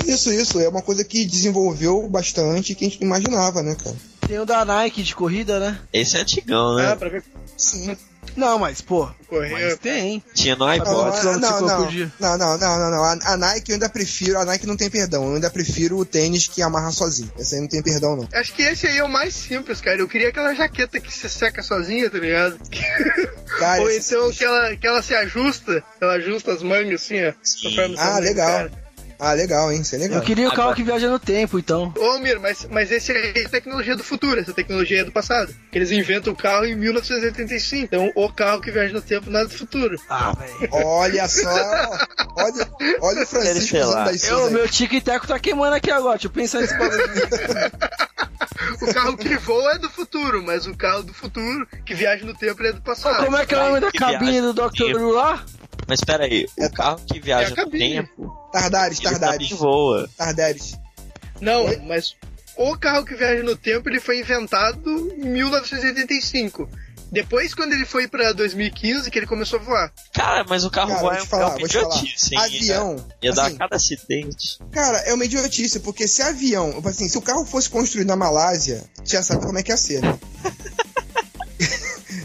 Isso, 0.07 0.33
isso. 0.33 0.59
É 0.59 0.69
uma 0.69 0.83
coisa 0.83 1.05
que 1.05 1.25
desenvolveu 1.25 2.09
bastante 2.09 2.75
que 2.75 2.85
a 2.85 2.89
gente 2.89 3.01
não 3.01 3.07
imaginava, 3.07 3.63
né, 3.63 3.77
cara? 3.77 3.95
Tem 4.27 4.39
o 4.39 4.45
da 4.45 4.65
Nike 4.65 5.03
de 5.03 5.15
corrida, 5.15 5.59
né? 5.61 5.79
Esse 5.93 6.17
é 6.17 6.21
antigão, 6.21 6.75
né? 6.77 6.93
Ah, 6.93 6.97
pra 6.97 7.09
ver 7.09 7.23
Sim. 7.57 7.97
Não, 8.37 8.59
mas, 8.59 8.83
pô, 8.83 9.09
correr. 9.29 9.51
mas 9.51 9.79
tem. 9.79 10.23
Tinha 10.35 10.57
no 10.57 10.67
iPod. 10.67 10.91
Não, 11.25 11.39
não, 11.39 11.61
não, 11.61 11.61
não, 11.61 12.39
não, 12.39 12.59
não, 12.59 12.79
não, 12.79 12.91
não. 12.91 13.05
A, 13.05 13.13
a 13.33 13.37
Nike 13.37 13.71
eu 13.71 13.75
ainda 13.75 13.89
prefiro, 13.89 14.39
a 14.39 14.45
Nike 14.45 14.67
não 14.67 14.77
tem 14.77 14.91
perdão. 14.91 15.25
Eu 15.29 15.35
ainda 15.37 15.49
prefiro 15.49 15.97
o 15.97 16.05
tênis 16.05 16.47
que 16.47 16.61
amarra 16.61 16.91
sozinho. 16.91 17.33
Esse 17.39 17.55
aí 17.55 17.61
não 17.63 17.69
tem 17.69 17.83
perdão, 17.83 18.15
não. 18.17 18.29
Acho 18.35 18.53
que 18.53 18.63
esse 18.63 18.87
aí 18.89 18.99
é 18.99 19.05
o 19.05 19.09
mais 19.09 19.33
simples, 19.35 19.81
cara. 19.81 19.99
Eu 19.99 20.09
queria 20.09 20.29
aquela 20.29 20.55
jaqueta 20.55 21.01
que 21.01 21.11
se 21.13 21.29
seca 21.31 21.63
sozinha, 21.63 22.11
tá 22.11 22.19
ligado? 22.19 22.59
Cara, 23.59 23.81
Ou 23.81 23.91
esse- 23.91 24.13
então 24.15 24.31
que 24.31 24.45
ela, 24.45 24.77
que 24.77 24.87
ela 24.87 25.01
se 25.01 25.15
ajusta, 25.15 25.83
ela 25.99 26.15
ajusta 26.15 26.53
as 26.53 26.63
mangas 26.63 27.01
assim, 27.03 27.25
ó. 27.25 27.33
Sim. 27.43 27.95
Ah, 27.97 28.19
legal. 28.19 28.49
cara. 28.51 28.86
Ah, 29.19 29.33
legal, 29.33 29.73
hein? 29.73 29.81
Isso 29.81 29.95
é 29.95 29.99
legal. 29.99 30.19
Eu 30.19 30.25
queria 30.25 30.47
o 30.47 30.51
carro 30.51 30.63
Agora- 30.63 30.77
que 30.77 30.83
viaja 30.83 31.09
no 31.09 31.19
tempo, 31.19 31.59
então. 31.59 31.93
Ô, 31.97 32.19
Mir, 32.19 32.39
mas, 32.39 32.67
mas 32.71 32.91
esse 32.91 33.13
aí 33.13 33.33
é 33.37 33.49
tecnologia 33.49 33.97
do 33.97 34.05
futuro, 34.05 34.39
essa 34.41 34.53
tecnologia 34.53 35.01
é 35.01 35.05
do 35.05 35.13
passado. 35.13 35.55
Eles 35.73 35.91
inventam 35.91 36.33
o 36.33 36.37
carro 36.37 36.65
em 36.67 36.75
1985. 36.75 37.85
Então, 37.85 38.13
o 38.15 38.33
carro 38.33 38.61
que 38.61 38.71
viaja 38.71 38.93
no 38.93 39.01
tempo 39.01 39.31
nada 39.31 39.47
do 39.47 39.55
futuro. 39.55 39.99
Ah, 40.09 40.33
velho. 40.33 40.69
Olha 40.73 41.29
só. 41.29 41.49
Olha, 42.37 42.69
olha 43.01 43.23
o 43.23 43.27
Francisco 43.27 43.77
usando 43.79 44.05
das 44.05 44.25
Eu, 44.25 44.51
meu 44.51 44.69
tique 44.69 44.97
e 44.97 45.01
teco 45.01 45.27
tá 45.27 45.39
queimando 45.39 45.75
aqui 45.75 45.91
agora. 45.91 46.19
Deixa 46.19 46.27
eu 46.27 46.31
pensar 46.31 46.61
nesse 46.61 46.77
bagulho. 46.77 47.03
O 48.81 48.93
carro 48.93 49.17
que 49.17 49.37
voa 49.39 49.73
é 49.73 49.79
do 49.79 49.89
futuro, 49.89 50.43
mas 50.43 50.67
o 50.67 50.75
carro 50.77 51.03
do 51.03 51.13
futuro 51.15 51.67
que 51.85 51.95
viaja 51.95 52.25
no 52.25 52.35
tempo 52.35 52.63
é 52.63 52.73
do 52.73 52.81
passado. 52.81 53.25
Como 53.25 53.37
é 53.37 53.47
que 53.47 53.55
é 53.55 53.59
o 53.59 53.65
nome 53.69 53.81
da 53.81 53.93
cabine 53.93 54.41
do 54.41 54.53
Dr. 54.53 54.93
Drew 54.93 55.11
lá? 55.11 55.45
Mas 55.89 56.01
pera 56.01 56.25
aí, 56.25 56.47
o 56.59 56.73
carro 56.73 57.01
que 57.07 57.21
viaja 57.21 57.55
é 57.57 57.61
a 57.61 57.65
no 57.65 57.71
tempo, 57.71 58.16
Tardares, 58.61 58.99
ele 59.01 59.11
Tardares. 59.11 59.51
voa. 59.51 60.09
Tardares. 60.17 60.79
Não, 61.41 61.67
mas 61.87 62.15
o 62.57 62.77
carro 62.77 63.05
que 63.05 63.15
viaja 63.15 63.43
no 63.43 63.57
tempo 63.57 63.89
ele 63.89 64.01
foi 64.01 64.21
inventado 64.21 64.91
em 65.19 65.29
1985. 65.29 66.69
Depois, 67.13 67.55
quando 67.55 67.73
ele 67.73 67.85
foi 67.87 68.09
pra 68.09 68.33
2015, 68.33 69.11
que 69.11 69.19
ele 69.19 69.27
começou 69.29 69.61
a 69.61 69.63
voar. 69.63 69.93
Cara, 70.13 70.45
mas 70.49 70.65
o 70.65 70.71
carro 70.71 70.89
Cara, 70.89 71.01
voa 71.01 71.13
vou 71.13 71.21
é 71.21 71.23
te 71.23 71.29
falar, 71.29 71.47
um 71.55 71.59
vou 71.61 71.69
te 71.69 71.79
falar. 71.79 71.95
idiotice, 71.97 72.35
hein? 72.35 72.41
Avião. 72.41 73.07
Ia 73.23 73.33
dar 73.33 73.47
assim, 73.47 73.57
cada 73.57 73.77
acidente. 73.77 74.59
Cara, 74.73 74.99
é 74.99 75.15
uma 75.15 75.25
idiotice, 75.25 75.81
porque 75.81 76.09
se 76.09 76.21
avião, 76.23 76.83
assim, 76.85 77.09
se 77.09 77.17
o 77.17 77.23
carro 77.23 77.45
fosse 77.47 77.71
construído 77.71 78.09
na 78.09 78.17
Malásia, 78.17 78.83
já 79.05 79.23
sabe 79.23 79.47
como 79.47 79.57
é 79.57 79.63
que 79.63 79.71
ia 79.71 79.77
ser, 79.77 80.03
né? 80.03 80.19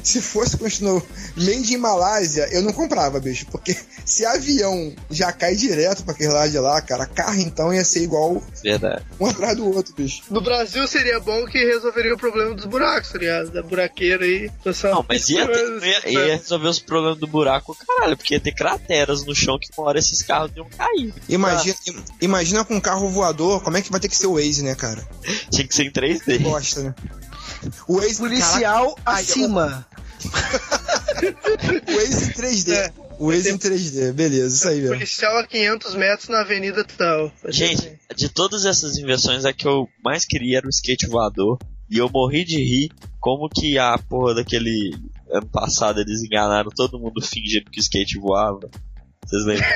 Se 0.03 0.21
fosse 0.21 0.57
construído 0.57 1.03
made 1.35 1.73
in 1.73 1.77
Malásia, 1.77 2.47
eu 2.51 2.61
não 2.61 2.73
comprava, 2.73 3.19
bicho. 3.19 3.45
Porque 3.51 3.75
se 4.05 4.25
avião 4.25 4.93
já 5.09 5.31
cai 5.31 5.55
direto 5.55 6.03
pra 6.03 6.13
aquele 6.13 6.31
lado 6.33 6.51
de 6.51 6.59
lá, 6.59 6.81
cara, 6.81 7.05
carro 7.05 7.39
então 7.39 7.73
ia 7.73 7.83
ser 7.83 8.03
igual 8.03 8.41
Verdade. 8.63 9.03
um 9.19 9.25
atrás 9.27 9.55
do 9.57 9.65
outro, 9.73 9.93
bicho. 9.95 10.23
No 10.29 10.41
Brasil 10.41 10.87
seria 10.87 11.19
bom 11.19 11.45
que 11.45 11.57
resolveria 11.63 12.13
o 12.13 12.17
problema 12.17 12.53
dos 12.55 12.65
buracos, 12.65 13.11
tá 13.11 13.17
ligado? 13.19 13.51
Da 13.51 13.61
buraqueira 13.61 14.25
aí. 14.25 14.49
Pessoal, 14.63 14.95
Não, 14.95 15.05
mas 15.07 15.29
ia, 15.29 15.47
ter, 15.47 15.83
ia, 15.83 16.09
ia 16.09 16.35
resolver 16.37 16.67
os 16.67 16.79
problemas 16.79 17.17
do 17.19 17.27
buraco, 17.27 17.75
caralho, 17.75 18.17
porque 18.17 18.33
ia 18.35 18.39
ter 18.39 18.53
crateras 18.53 19.25
no 19.25 19.35
chão 19.35 19.57
que 19.59 19.69
uma 19.77 19.87
hora 19.87 19.99
esses 19.99 20.21
carros 20.21 20.51
iam 20.55 20.67
cair. 20.69 21.13
Imagina, 21.29 21.75
im- 21.87 22.03
imagina 22.21 22.65
com 22.65 22.75
um 22.75 22.81
carro 22.81 23.09
voador, 23.09 23.61
como 23.63 23.77
é 23.77 23.81
que 23.81 23.91
vai 23.91 23.99
ter 23.99 24.07
que 24.09 24.15
ser 24.15 24.27
o 24.27 24.33
Waze, 24.35 24.63
né, 24.63 24.75
cara? 24.75 25.05
Tinha 25.49 25.67
que 25.67 25.73
ser 25.75 25.83
em 25.83 25.91
3D. 25.91 26.39
Bosta, 26.39 26.81
né? 26.83 26.95
O 27.87 27.99
Waze, 27.99 28.17
Policial 28.17 28.95
Caraca, 28.95 29.01
ai, 29.05 29.21
acima. 29.21 29.87
O 31.87 31.95
Waze 31.95 32.25
em 32.25 32.33
3D. 32.33 32.73
É. 32.73 32.93
O 33.19 33.27
Waze 33.27 33.51
em 33.51 33.57
3D, 33.57 34.13
beleza, 34.13 34.55
isso 34.55 34.67
aí 34.67 34.81
mesmo. 34.81 34.95
policial 34.95 35.37
a 35.37 35.45
500 35.45 35.95
metros 35.95 36.29
na 36.29 36.41
avenida 36.41 36.83
tal. 36.83 37.31
Gente, 37.49 37.99
de 38.15 38.29
todas 38.29 38.65
essas 38.65 38.97
invenções, 38.97 39.45
a 39.45 39.53
que 39.53 39.67
eu 39.67 39.87
mais 40.03 40.25
queria 40.25 40.57
era 40.57 40.67
o 40.67 40.69
skate 40.69 41.07
voador. 41.07 41.57
E 41.89 41.97
eu 41.97 42.09
morri 42.09 42.45
de 42.45 42.55
rir 42.55 42.89
como 43.19 43.49
que 43.49 43.77
a 43.77 43.97
porra 43.97 44.35
daquele 44.35 44.95
ano 45.29 45.45
passado 45.47 45.99
eles 45.99 46.23
enganaram 46.23 46.71
todo 46.73 46.97
mundo 46.97 47.21
fingindo 47.21 47.69
que 47.69 47.79
o 47.79 47.81
skate 47.81 48.17
voava. 48.17 48.69
Vocês 49.25 49.45
lembram? 49.45 49.67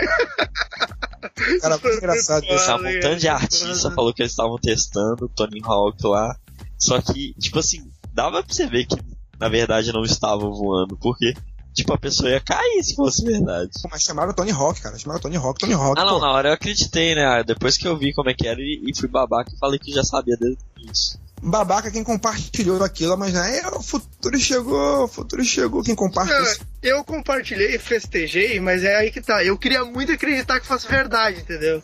Cara, 1.62 1.78
muito 1.78 1.98
engraçado 1.98 2.44
isso. 2.46 2.54
Essa 2.54 2.78
montão 2.78 3.16
de 3.18 3.28
artista 3.28 3.92
falou 3.92 4.14
que 4.14 4.22
eles 4.22 4.32
estavam 4.32 4.58
testando 4.58 5.26
o 5.26 5.30
Tony 5.30 5.60
Hawk 5.64 5.98
lá. 6.08 6.38
Só 6.86 7.02
que, 7.02 7.34
tipo 7.40 7.58
assim, 7.58 7.92
dava 8.14 8.44
pra 8.44 8.54
você 8.54 8.68
ver 8.68 8.86
que 8.86 8.96
na 9.40 9.50
verdade 9.50 9.92
não 9.92 10.04
estavam 10.04 10.52
voando, 10.54 10.96
porque, 10.98 11.34
tipo, 11.74 11.92
a 11.92 11.98
pessoa 11.98 12.30
ia 12.30 12.40
cair 12.40 12.84
se 12.84 12.96
fosse 12.96 13.26
verdade. 13.26 13.72
Mas 13.90 14.04
chamaram 14.04 14.32
o 14.32 14.36
Tony 14.36 14.52
Hawk, 14.52 14.80
cara. 14.80 14.98
Chamaram 14.98 15.20
o 15.20 15.22
Tony 15.22 15.36
Hawk, 15.36 15.60
Tony 15.60 15.74
Hawk. 15.74 16.00
Ah 16.00 16.06
não, 16.06 16.20
pô. 16.20 16.26
na 16.26 16.32
hora 16.32 16.50
eu 16.50 16.54
acreditei, 16.54 17.16
né? 17.16 17.44
Depois 17.44 17.76
que 17.76 17.88
eu 17.88 17.98
vi 17.98 18.14
como 18.14 18.30
é 18.30 18.34
que 18.36 18.48
era 18.48 18.60
e, 18.60 18.84
e 18.86 18.98
fui 18.98 19.10
babaca 19.10 19.52
e 19.52 19.58
falei 19.58 19.80
que 19.80 19.92
já 19.92 20.04
sabia 20.04 20.38
desde 20.38 20.60
isso. 20.90 21.20
Babaca 21.42 21.92
quem 21.92 22.04
compartilhou 22.04 22.82
aquilo, 22.84 23.18
mas 23.18 23.34
né, 23.34 23.60
é, 23.60 23.68
o 23.68 23.82
futuro 23.82 24.40
chegou, 24.40 25.04
o 25.04 25.08
futuro 25.08 25.44
chegou. 25.44 25.84
Quem 25.84 25.94
compartilhou. 25.96 26.42
Não, 26.42 26.56
eu 26.82 27.04
compartilhei 27.04 27.76
e 27.76 27.80
festejei, 27.80 28.60
mas 28.60 28.84
é 28.84 28.96
aí 28.96 29.12
que 29.12 29.22
tá. 29.22 29.44
Eu 29.44 29.58
queria 29.58 29.84
muito 29.84 30.12
acreditar 30.12 30.60
que 30.60 30.66
fosse 30.68 30.88
verdade, 30.88 31.42
entendeu? 31.42 31.84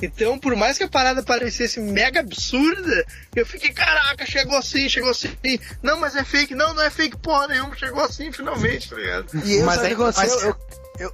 Então, 0.00 0.38
por 0.38 0.54
mais 0.56 0.78
que 0.78 0.84
a 0.84 0.88
parada 0.88 1.22
parecesse 1.22 1.80
mega 1.80 2.20
absurda, 2.20 3.04
eu 3.36 3.44
fiquei, 3.46 3.70
caraca, 3.72 4.24
chegou 4.26 4.56
assim, 4.56 4.88
chegou 4.88 5.10
assim. 5.10 5.30
Não, 5.82 5.98
mas 6.00 6.16
é 6.16 6.24
fake. 6.24 6.54
Não, 6.54 6.72
não 6.74 6.82
é 6.82 6.90
fake 6.90 7.16
porra 7.18 7.48
nenhuma, 7.48 7.76
chegou 7.76 8.02
assim 8.02 8.30
finalmente, 8.32 8.88
tá 8.88 8.96
ligado? 8.96 9.26
E 9.44 9.54
eu, 9.54 9.66
Mas 9.66 9.80
aí- 9.80 9.88
que 9.88 9.94
aconteceu? 9.94 10.22
mas- 10.28 10.42
Eu, 10.42 10.48
eu, 10.50 10.56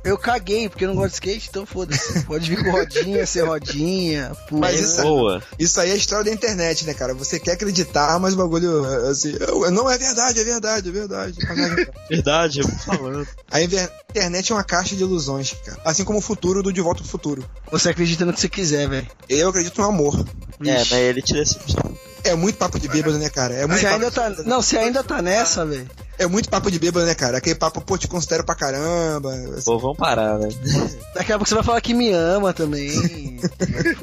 eu 0.05 0.19
caguei, 0.19 0.69
porque 0.69 0.85
eu 0.85 0.89
não 0.89 0.97
gosto 0.97 1.09
de 1.11 1.15
skate, 1.15 1.49
então 1.49 1.65
foda-se. 1.65 2.25
Pode 2.25 2.49
vir 2.49 2.63
com 2.63 2.71
rodinha, 2.71 3.25
ser 3.27 3.43
rodinha, 3.45 4.33
pula. 4.49 4.63
Mas 4.63 4.81
isso- 4.81 5.03
Boa. 5.03 5.43
Isso 5.59 5.81
aí 5.81 5.91
é 5.91 5.93
a 5.93 5.97
história 5.97 6.25
da 6.25 6.31
internet, 6.33 6.85
né, 6.85 6.95
cara? 6.95 7.15
Você 7.15 7.39
quer 7.39 7.53
acreditar, 7.53 8.19
mas 8.19 8.35
o 8.35 8.37
bagulho, 8.37 8.85
assim, 9.09 9.35
eu- 9.41 9.71
não 9.71 9.89
é 9.91 9.97
verdade, 9.97 10.41
é 10.41 10.45
verdade, 10.45 10.89
é 10.89 10.93
verdade. 10.93 11.39
Verdade, 12.09 12.61
eu 12.61 12.67
tô 12.69 12.75
falando. 12.79 13.29
A 13.51 13.63
internet 13.63 14.51
é 14.51 14.55
uma 14.55 14.65
caixa 14.65 14.97
de 14.97 15.03
ilusões, 15.03 15.55
cara. 15.65 15.81
Assim 15.85 16.05
como 16.05 16.19
o 16.19 16.23
futuro 16.23 16.63
do 16.63 16.73
De 16.73 16.81
Volta 16.81 17.01
pro 17.03 17.11
Futuro. 17.11 17.45
Você 17.71 17.91
acredita 17.91 18.25
no 18.25 18.33
que 18.33 18.41
você 18.41 18.49
quiser, 18.49 18.89
velho. 18.89 19.07
Eu 19.29 19.49
acredito 19.51 19.79
no 19.81 19.87
amor. 19.89 20.19
É, 20.65 20.75
mas 20.79 20.93
ele 20.93 21.23
te 21.23 21.35
decepciona. 21.35 21.95
É 22.25 22.35
muito 22.35 22.57
papo 22.57 22.79
de 22.79 22.89
bêbado, 22.89 23.19
né, 23.19 23.29
cara? 23.31 23.55
É 23.55 23.67
muito, 23.67 23.81
Você 23.81 23.87
ainda 23.87 24.11
tá. 24.11 24.31
Não, 24.45 24.61
você 24.61 24.77
ainda 24.77 25.03
tá 25.05 25.23
nessa, 25.23 25.65
velho. 25.65 25.89
é 26.19 26.27
muito 26.27 26.49
papo 26.51 26.71
de 26.71 26.79
bêbado, 26.79 27.07
né, 27.07 27.15
cara? 27.15 27.39
Aquele 27.39 27.55
papo, 27.55 27.81
pô, 27.81 27.97
te 27.97 28.09
considero 28.09 28.45
pra 28.45 28.55
caramba. 28.55 29.33
assim. 29.33 29.65
Pô, 29.65 29.79
vamos 29.79 29.97
parar, 29.97 30.39
né? 30.39 30.49
Daqui 31.15 31.33
a 31.33 31.37
pouco 31.37 31.49
você 31.49 31.55
vai 31.55 31.65
falar 31.65 31.81
que 31.81 31.95
me 31.95 32.11
ama 32.13 32.53
também. 32.53 33.39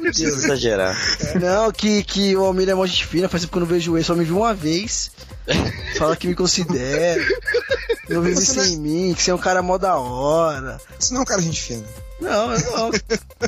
precisa 0.00 0.36
exagerar. 0.36 0.96
Não, 1.40 1.70
que, 1.70 2.02
que 2.04 2.34
o 2.36 2.44
Almir 2.44 2.68
é 2.68 2.74
mó 2.74 2.86
gente 2.86 3.06
fina, 3.06 3.28
faz 3.28 3.42
tempo 3.42 3.52
que 3.52 3.58
eu 3.58 3.60
não 3.60 3.66
vejo 3.68 3.96
ele, 3.96 4.04
só 4.04 4.14
me 4.14 4.24
viu 4.24 4.38
uma 4.38 4.54
vez. 4.54 5.10
Fala 5.98 6.16
que 6.16 6.26
me 6.26 6.34
considera. 6.34 7.22
Não 8.08 8.22
vive 8.22 8.36
Você 8.36 8.54
não 8.54 8.62
é- 8.62 8.66
sem 8.66 8.76
mim, 8.78 9.14
que 9.14 9.22
você 9.22 9.30
é 9.32 9.34
um 9.34 9.38
cara 9.38 9.62
mó 9.62 9.76
da 9.78 9.96
hora. 9.96 10.80
Isso 10.98 11.12
não 11.12 11.20
é 11.20 11.22
um 11.22 11.26
cara 11.26 11.42
gente 11.42 11.60
fina. 11.60 11.82
Não, 12.20 12.52
eu 12.52 12.60
não. 12.70 12.90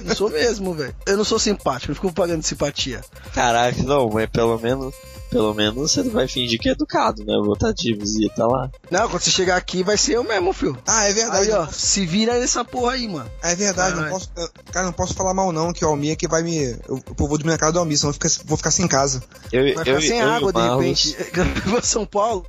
Não 0.05 0.15
sou 0.15 0.31
mesmo, 0.31 0.75
velho. 0.75 0.95
Eu 1.07 1.17
não 1.17 1.25
sou 1.25 1.39
simpático, 1.39 1.91
eu 1.93 1.95
fico 1.95 2.13
pagando 2.13 2.43
simpatia. 2.43 3.03
Caraca, 3.35 3.83
não, 3.83 4.09
mas 4.11 4.29
pelo 4.29 4.59
menos. 4.59 4.95
Pelo 5.31 5.53
menos 5.55 5.75
você 5.93 6.03
não 6.03 6.11
vai 6.11 6.27
fingir 6.27 6.59
que 6.59 6.69
é 6.69 6.73
educado, 6.73 7.25
né? 7.25 7.35
Eu 7.35 7.45
vou 7.45 7.55
estar 7.55 7.73
de 7.73 7.93
visita 7.95 8.47
lá. 8.47 8.71
Não, 8.91 9.09
quando 9.09 9.23
você 9.23 9.31
chegar 9.31 9.57
aqui 9.57 9.83
vai 9.83 9.97
ser 9.99 10.15
eu 10.15 10.25
mesmo, 10.25 10.53
filho. 10.53 10.79
Ah, 10.87 11.05
é 11.05 11.13
verdade. 11.13 11.49
Aí, 11.51 11.53
ó, 11.53 11.67
se 11.67 12.07
vira 12.07 12.39
nessa 12.39 12.65
porra 12.65 12.93
aí, 12.93 13.07
mano. 13.07 13.31
É 13.43 13.55
verdade, 13.55 13.91
não 13.97 14.03
Caralho. 14.05 14.15
posso, 14.15 14.31
eu- 14.37 14.49
cara, 14.73 14.87
não 14.87 14.93
posso 14.93 15.15
falar 15.15 15.35
mal 15.35 15.53
não, 15.53 15.73
que 15.73 15.85
o 15.85 15.89
Almir 15.89 16.13
é 16.13 16.17
que 16.17 16.27
vai 16.27 16.43
me... 16.43 16.57
Eu, 16.89 17.03
eu 17.07 17.15
vou 17.17 17.29
dormir 17.37 17.51
na 17.53 17.59
casa 17.59 17.73
do 17.73 17.79
Almir, 17.79 17.99
senão 17.99 18.11
eu 18.11 18.15
ficar- 18.15 18.31
vou 18.47 18.57
ficar 18.57 18.71
sem 18.71 18.89
casa. 18.89 19.23
Eu, 19.53 19.63
Vai 19.63 19.73
eu, 19.73 20.01
ficar 20.01 20.01
sem 20.01 20.21
eu 20.21 20.29
água 20.31 20.53
de 20.53 20.61
repente. 20.61 21.17
Vou 21.69 21.83
São 21.83 22.07
Paulo. 22.07 22.47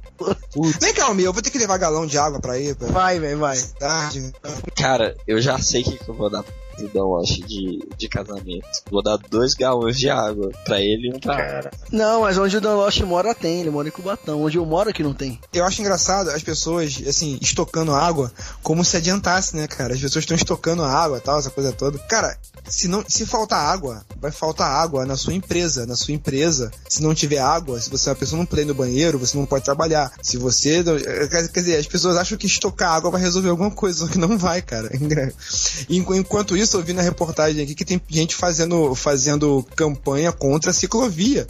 Vem 0.82 0.94
cá, 0.94 1.06
Almir, 1.06 1.26
eu 1.26 1.34
vou 1.34 1.42
ter 1.42 1.50
que 1.50 1.58
levar 1.58 1.78
galão 1.78 2.06
de 2.08 2.18
água 2.18 2.39
pra 2.39 2.58
ir, 2.58 2.76
pra 2.76 2.88
Vai, 2.88 3.20
velho, 3.20 3.39
vai. 3.39 3.60
tarde. 3.80 4.34
Cara, 4.76 5.15
eu 5.28 5.42
já 5.42 5.58
sei 5.60 5.82
o 5.82 5.86
que, 5.86 5.98
que 5.98 6.10
eu 6.10 6.15
vou 6.15 6.30
dar 6.30 6.44
pro 6.80 6.89
Downwash 7.00 7.39
de, 7.46 7.80
de 7.98 8.08
casamento. 8.10 8.68
Vou 8.89 9.02
dar 9.04 9.18
dois 9.18 9.54
galões 9.54 9.98
de 9.98 10.10
água 10.10 10.50
pra 10.65 10.80
ele 10.82 11.10
e 11.10 11.13
um 11.15 11.20
pra 11.20 11.36
Cara, 11.38 11.72
Não, 11.92 12.22
mas 12.22 12.38
onde 12.38 12.58
o 12.58 12.62
Dan 12.62 12.76
Lost 12.76 13.00
mora 13.02 13.34
tem, 13.36 13.62
ele 13.62 13.70
mora 13.70 13.88
em 13.88 13.92
Cubatão. 13.92 14.42
Onde 14.44 14.58
eu 14.58 14.65
moro 14.65 14.89
aqui 14.89 15.04
não 15.04 15.13
tem. 15.13 15.39
Eu 15.54 15.65
acho 15.65 15.82
engraçado 15.82 16.30
as 16.30 16.44
pessoas, 16.44 17.02
assim, 17.08 17.38
estocando 17.42 17.94
água 17.94 18.32
como 18.62 18.84
se 18.84 18.98
adiantasse, 18.98 19.56
né, 19.56 19.68
cara? 19.68 19.94
As 19.94 20.00
pessoas 20.02 20.24
estão 20.24 20.36
estocando 20.38 20.84
água 20.84 21.18
e 21.18 21.22
tal, 21.22 21.39
essa 21.39 21.50
coisa 21.50 21.72
toda. 21.72 21.98
Cara, 22.00 22.38
se, 22.68 22.88
não, 22.88 23.04
se 23.08 23.26
faltar 23.26 23.60
água, 23.68 24.04
vai 24.20 24.32
faltar 24.32 24.68
água 24.70 25.06
na 25.06 25.15
sua 25.15 25.34
empresa. 25.34 25.86
Na 25.86 25.96
sua 25.96 26.13
empresa, 26.13 26.72
se 26.88 27.02
não 27.02 27.13
tiver 27.15 27.39
água, 27.39 27.80
se 27.80 27.89
você 27.89 28.10
é 28.10 28.12
uma 28.12 28.18
pessoa 28.20 28.38
não 28.38 28.46
puder 28.46 28.63
ir 28.63 28.65
no 28.65 28.74
banheiro, 28.76 29.18
você 29.20 29.38
não 29.38 29.46
pode 29.46 29.63
trabalhar. 29.65 30.12
Se 30.22 30.38
você. 30.38 30.84
não- 30.84 30.96
eh, 30.98 31.28
Quer 31.30 31.60
dizer, 31.62 31.78
as 31.78 31.88
pessoas 31.88 32.18
acham 32.18 32.38
que 32.38 32.46
estocar 32.48 32.94
água 32.94 33.12
vai 33.12 33.22
resolver 33.22 33.50
alguma 33.50 33.72
coisa, 33.72 34.00
só 34.00 34.08
que 34.12 34.18
não 34.18 34.38
vai, 34.38 34.62
cara. 34.62 34.89
Enqu- 35.89 36.13
Enquanto 36.15 36.56
isso, 36.58 36.68
eu 36.77 36.84
vi 36.84 36.93
na 36.93 37.01
reportagem 37.01 37.63
aqui 37.63 37.73
que 37.75 37.86
tem 37.86 38.01
gente 38.10 38.36
fazendo, 38.36 38.93
fazendo 38.95 39.65
campanha 39.75 40.32
contra 40.32 40.71
a 40.71 40.73
ciclovia. 40.73 41.47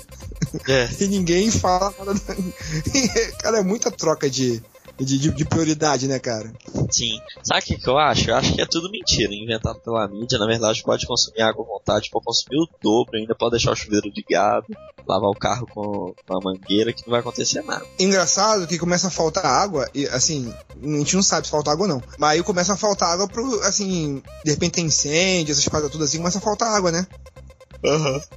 É. 0.68 0.90
E 1.00 1.08
ninguém 1.08 1.52
fala 1.52 1.94
nada. 2.00 2.14
da- 2.14 2.36
cara, 3.42 3.60
é 3.60 3.64
muita 3.64 3.92
troca 3.92 4.30
de, 4.30 4.62
de, 5.00 5.18
de- 5.18 5.32
de 5.32 5.46
prioridade, 5.46 6.08
né, 6.08 6.20
cara? 6.20 6.52
Sim. 6.92 7.20
Sabe 7.44 7.62
o 7.62 7.64
que, 7.64 7.78
que 7.78 7.88
eu 7.90 7.98
acho? 7.98 8.30
Eu 8.30 8.36
acho 8.36 8.54
que 8.54 8.62
é 8.62 8.66
tudo 8.66 8.90
mentira, 8.92 9.34
inventado 9.34 9.80
pela 9.80 10.08
mídia. 10.08 10.38
Na 10.38 10.46
verdade, 10.48 10.84
pode 10.84 11.06
consumir 11.08 11.42
água 11.42 11.64
à 11.64 11.68
vontade, 11.68 12.10
pode 12.12 12.26
consumir 12.26 12.58
o 12.62 12.68
dobro, 12.82 13.18
ainda 13.18 13.36
pode 13.36 13.52
deixar 13.52 13.72
o 13.72 13.76
chuveiro 13.76 14.10
ligado, 14.16 14.66
lavar 15.08 15.30
o 15.30 15.36
carro 15.36 15.68
com 15.68 16.14
a 16.30 16.40
mangueira, 16.44 16.92
que 16.94 17.04
não 17.06 17.12
vai 17.12 17.22
acontecer 17.22 17.62
nada. 17.64 17.86
Engraçado 18.00 18.68
que 18.68 18.78
começa 18.78 19.08
a 19.08 19.12
faltar 19.12 19.46
água, 19.46 19.90
e 19.94 20.06
assim, 20.08 20.54
a 20.84 20.98
gente 20.98 21.16
não 21.16 21.24
sabe 21.24 21.48
se 21.48 21.52
falta 21.52 21.72
água 21.72 21.84
ou 21.88 21.94
não. 21.94 22.04
Mas 22.18 22.32
aí 22.32 22.44
começa 22.44 22.74
a 22.74 22.78
faltar 22.78 23.10
água 23.10 23.28
pro, 23.28 23.62
assim, 23.62 24.22
de 24.44 24.52
repente 24.52 24.74
tem 24.74 24.86
incêndio, 24.86 25.52
essas 25.52 25.68
coisas 25.68 25.90
tudo 25.92 26.04
assim, 26.04 26.18
começa 26.18 26.38
a 26.38 26.42
faltar 26.42 26.70
água, 26.76 26.92
né? 26.92 27.08
Aham. 27.86 28.20
Vixe, 28.20 28.28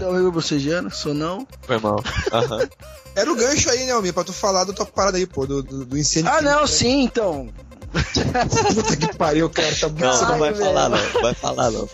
é 0.00 0.06
o 0.06 0.16
Rio 0.16 0.32
Brocejano, 0.32 0.90
sou 0.90 1.14
não. 1.14 1.46
Foi 1.62 1.78
mal. 1.78 2.02
Aham. 2.32 2.68
Era 3.14 3.30
o 3.30 3.36
gancho 3.36 3.68
aí, 3.68 3.84
né, 3.84 3.92
Almir, 3.92 4.14
pra 4.14 4.24
tu 4.24 4.32
falar 4.32 4.64
da 4.64 4.72
tua 4.72 4.86
parada 4.86 5.18
aí, 5.18 5.26
pô, 5.26 5.46
do, 5.46 5.62
do, 5.62 5.84
do 5.84 5.98
incêndio. 5.98 6.32
Ah, 6.32 6.40
não, 6.40 6.66
sim, 6.66 7.02
então. 7.02 7.52
Puta 8.74 8.96
que 8.96 9.14
pariu, 9.16 9.50
cara, 9.50 9.74
tá 9.78 9.88
Não, 9.88 9.94
muito 9.96 10.30
não 10.30 10.38
vai 10.38 10.52
velho. 10.52 10.64
falar 10.64 10.88
não, 10.88 11.20
vai 11.20 11.34
falar 11.34 11.70
não. 11.70 11.88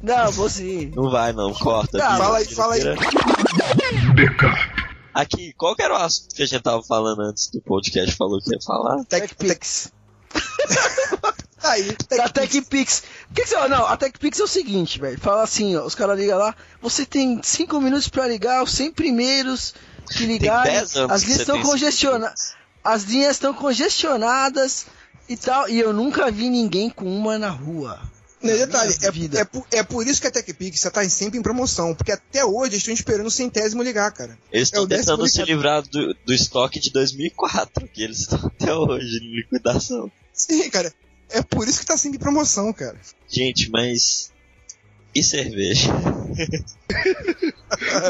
Não, 0.00 0.30
vou 0.30 0.48
sim. 0.48 0.92
Não 0.94 1.10
vai 1.10 1.32
não, 1.32 1.52
corta. 1.52 1.98
Tá, 1.98 2.12
tira, 2.12 2.18
fala 2.18 2.38
aí, 2.38 2.46
tira, 2.46 2.56
fala 2.56 2.74
aí. 2.74 2.80
tira. 2.80 2.94
Aqui, 5.12 5.52
qual 5.54 5.74
que 5.74 5.82
era 5.82 5.94
o 5.94 5.96
assunto 5.96 6.32
que 6.34 6.42
a 6.44 6.46
gente 6.46 6.62
tava 6.62 6.80
falando 6.84 7.22
antes 7.22 7.48
do 7.50 7.60
podcast? 7.60 8.14
Falou 8.14 8.40
que 8.40 8.54
ia 8.54 8.60
falar? 8.64 9.04
Tech, 9.06 9.26
tech, 9.26 9.34
TechPix. 9.34 9.92
tá 11.60 11.70
aí, 11.72 11.96
Da 12.16 12.28
tech, 12.28 12.48
TechPix. 12.52 13.02
Que 13.34 13.42
que 13.42 13.48
você. 13.48 13.68
Não, 13.68 13.86
a 13.86 13.96
TechPix 13.96 14.40
é 14.40 14.44
o 14.44 14.48
seguinte, 14.48 14.98
velho. 14.98 15.18
Fala 15.20 15.42
assim, 15.42 15.76
ó. 15.76 15.84
Os 15.84 15.94
caras 15.94 16.18
ligam 16.18 16.38
lá. 16.38 16.54
Você 16.80 17.04
tem 17.04 17.40
5 17.42 17.80
minutos 17.80 18.08
pra 18.08 18.26
ligar, 18.26 18.62
os 18.62 18.72
100 18.72 18.92
primeiros 18.92 19.74
que 20.10 20.24
ligarem. 20.24 20.72
10 20.72 20.96
anos 20.96 21.12
As 21.12 21.22
linhas 21.22 21.40
estão 21.40 21.62
congestionadas. 21.62 22.54
As 22.82 23.02
linhas 23.04 23.32
estão 23.32 23.52
congestionadas 23.54 24.86
e 25.28 25.36
tal. 25.36 25.68
E 25.68 25.78
eu 25.78 25.92
nunca 25.92 26.30
vi 26.30 26.48
ninguém 26.48 26.88
com 26.90 27.04
uma 27.04 27.38
na 27.38 27.50
rua. 27.50 28.00
Não, 28.40 28.54
detalhe, 28.56 28.94
é, 29.02 29.38
é, 29.40 29.44
por, 29.44 29.66
é 29.72 29.82
por 29.82 30.06
isso 30.06 30.20
que 30.20 30.28
a 30.28 30.30
TechPix 30.30 30.80
tá 30.92 31.08
sempre 31.08 31.40
em 31.40 31.42
promoção, 31.42 31.92
porque 31.92 32.12
até 32.12 32.44
hoje 32.44 32.70
eles 32.74 32.78
estão 32.82 32.94
esperando 32.94 33.26
o 33.26 33.30
centésimo 33.32 33.82
ligar, 33.82 34.12
cara. 34.12 34.38
Eles 34.52 34.68
É 34.68 34.70
estão 34.70 34.86
décimo 34.86 35.06
tentando 35.16 35.28
se 35.28 35.38
ligado. 35.38 35.48
livrar 35.48 35.82
do, 35.82 36.14
do 36.24 36.32
estoque 36.32 36.78
de 36.78 36.92
2004, 36.92 37.88
que 37.88 38.00
eles 38.00 38.20
estão 38.20 38.38
até 38.46 38.72
hoje 38.72 39.18
em 39.24 39.34
liquidação. 39.34 40.08
Sim, 40.32 40.70
cara, 40.70 40.94
é 41.30 41.42
por 41.42 41.66
isso 41.68 41.80
que 41.80 41.86
tá 41.86 41.96
sempre 41.96 42.16
em 42.18 42.20
promoção, 42.20 42.72
cara. 42.72 42.98
Gente, 43.28 43.70
mas 43.70 44.30
e 45.14 45.22
cerveja. 45.22 45.90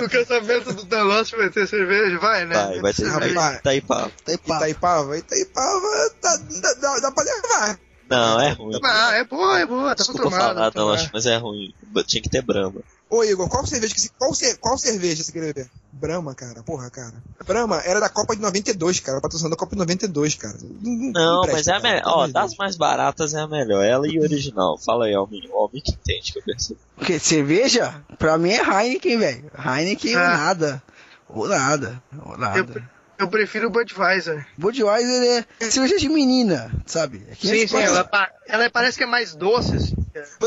No 0.01 0.09
casamento 0.09 0.73
do 0.73 0.87
The 0.87 1.03
Lost 1.03 1.33
vai 1.37 1.51
ter 1.51 1.67
cerveja, 1.67 2.19
vai, 2.19 2.47
né? 2.47 2.55
Vai, 2.55 2.81
vai 2.81 2.95
ter 2.95 3.11
cerveja. 3.11 3.55
Itaipava. 3.57 4.13
Itaipava. 4.21 4.69
Itaipava, 4.69 5.19
Itaipava, 5.19 6.15
dá, 6.23 6.37
dá, 6.37 6.75
dá, 6.75 6.99
dá 7.01 7.11
pra 7.13 7.25
levar. 7.25 7.81
Não, 8.09 8.41
é 8.41 8.51
ruim. 8.53 8.81
Ah, 8.85 9.15
é 9.17 9.25
boa, 9.25 9.59
é 9.61 9.67
boa, 9.67 9.95
tá 9.95 10.05
pra 10.05 10.15
Desculpa 10.15 10.23
tomar. 10.23 10.39
falar, 10.39 10.71
tomar. 10.71 10.95
acho, 10.95 11.11
mas 11.13 11.27
é 11.27 11.37
ruim. 11.37 11.75
Tinha 12.07 12.23
que 12.23 12.31
ter 12.31 12.41
Brahma. 12.41 12.81
Ô 13.11 13.25
Igor, 13.25 13.49
qual 13.49 13.67
cerveja 13.67 13.95
que 13.95 14.01
se- 14.01 14.11
qual, 14.19 14.33
qual 14.61 14.77
cerveja 14.77 15.25
você 15.25 15.33
queria 15.33 15.53
beber? 15.55 15.71
Brahma, 15.91 16.35
cara, 16.35 16.63
porra, 16.63 16.91
cara. 16.91 17.15
Brahma 17.47 17.81
era 17.85 17.99
da 18.01 18.09
Copa 18.11 18.37
de 18.37 18.43
92, 18.43 19.01
cara, 19.01 19.21
patrocinando 19.21 19.55
a 19.55 19.59
Copa 19.59 19.73
de 19.73 19.79
92, 19.79 20.35
cara. 20.35 20.59
Não, 20.63 21.41
presta, 21.43 21.57
mas 21.57 21.67
é 21.69 21.73
a 21.73 21.81
melhor. 21.81 22.03
Ó, 22.07 22.27
das 22.27 22.55
mais 22.57 22.77
baratas 22.77 23.33
é 23.33 23.41
a 23.41 23.49
melhor. 23.49 23.83
Ela 23.83 24.07
e 24.07 24.21
original. 24.21 24.77
Fala 24.79 25.07
aí, 25.07 25.15
Almin. 25.15 25.49
O 25.51 25.57
Almin 25.57 25.81
que 25.81 25.93
entende, 25.93 26.33
que 26.33 26.39
eu 26.39 26.43
percebo. 26.43 26.81
O 27.01 27.05
quê? 27.05 27.19
Cerveja? 27.19 28.05
Pra 28.19 28.37
mim 28.37 28.51
é 28.51 28.63
Heineken, 28.63 29.19
velho. 29.19 29.51
Heineken 29.59 30.15
ou 30.15 30.23
Ah. 30.23 30.37
nada. 30.37 30.83
Ou 31.29 31.49
nada. 31.49 32.03
Ou 32.27 32.37
nada. 32.37 32.91
Eu 33.19 33.27
prefiro 33.29 33.67
o 33.69 33.71
Budweiser. 33.71 34.47
Budweiser 34.57 35.45
é 35.59 35.71
cerveja 35.71 35.97
de 35.99 36.09
menina, 36.09 36.71
sabe? 36.87 37.25
É 37.29 37.35
que 37.35 37.49
Sim, 37.49 37.67
sim, 37.67 37.77
ela, 37.79 38.09
ela 38.47 38.71
parece 38.71 38.97
que 38.97 39.03
é 39.05 39.07
mais 39.07 39.35
doce, 39.35 39.75
assim. 39.75 39.97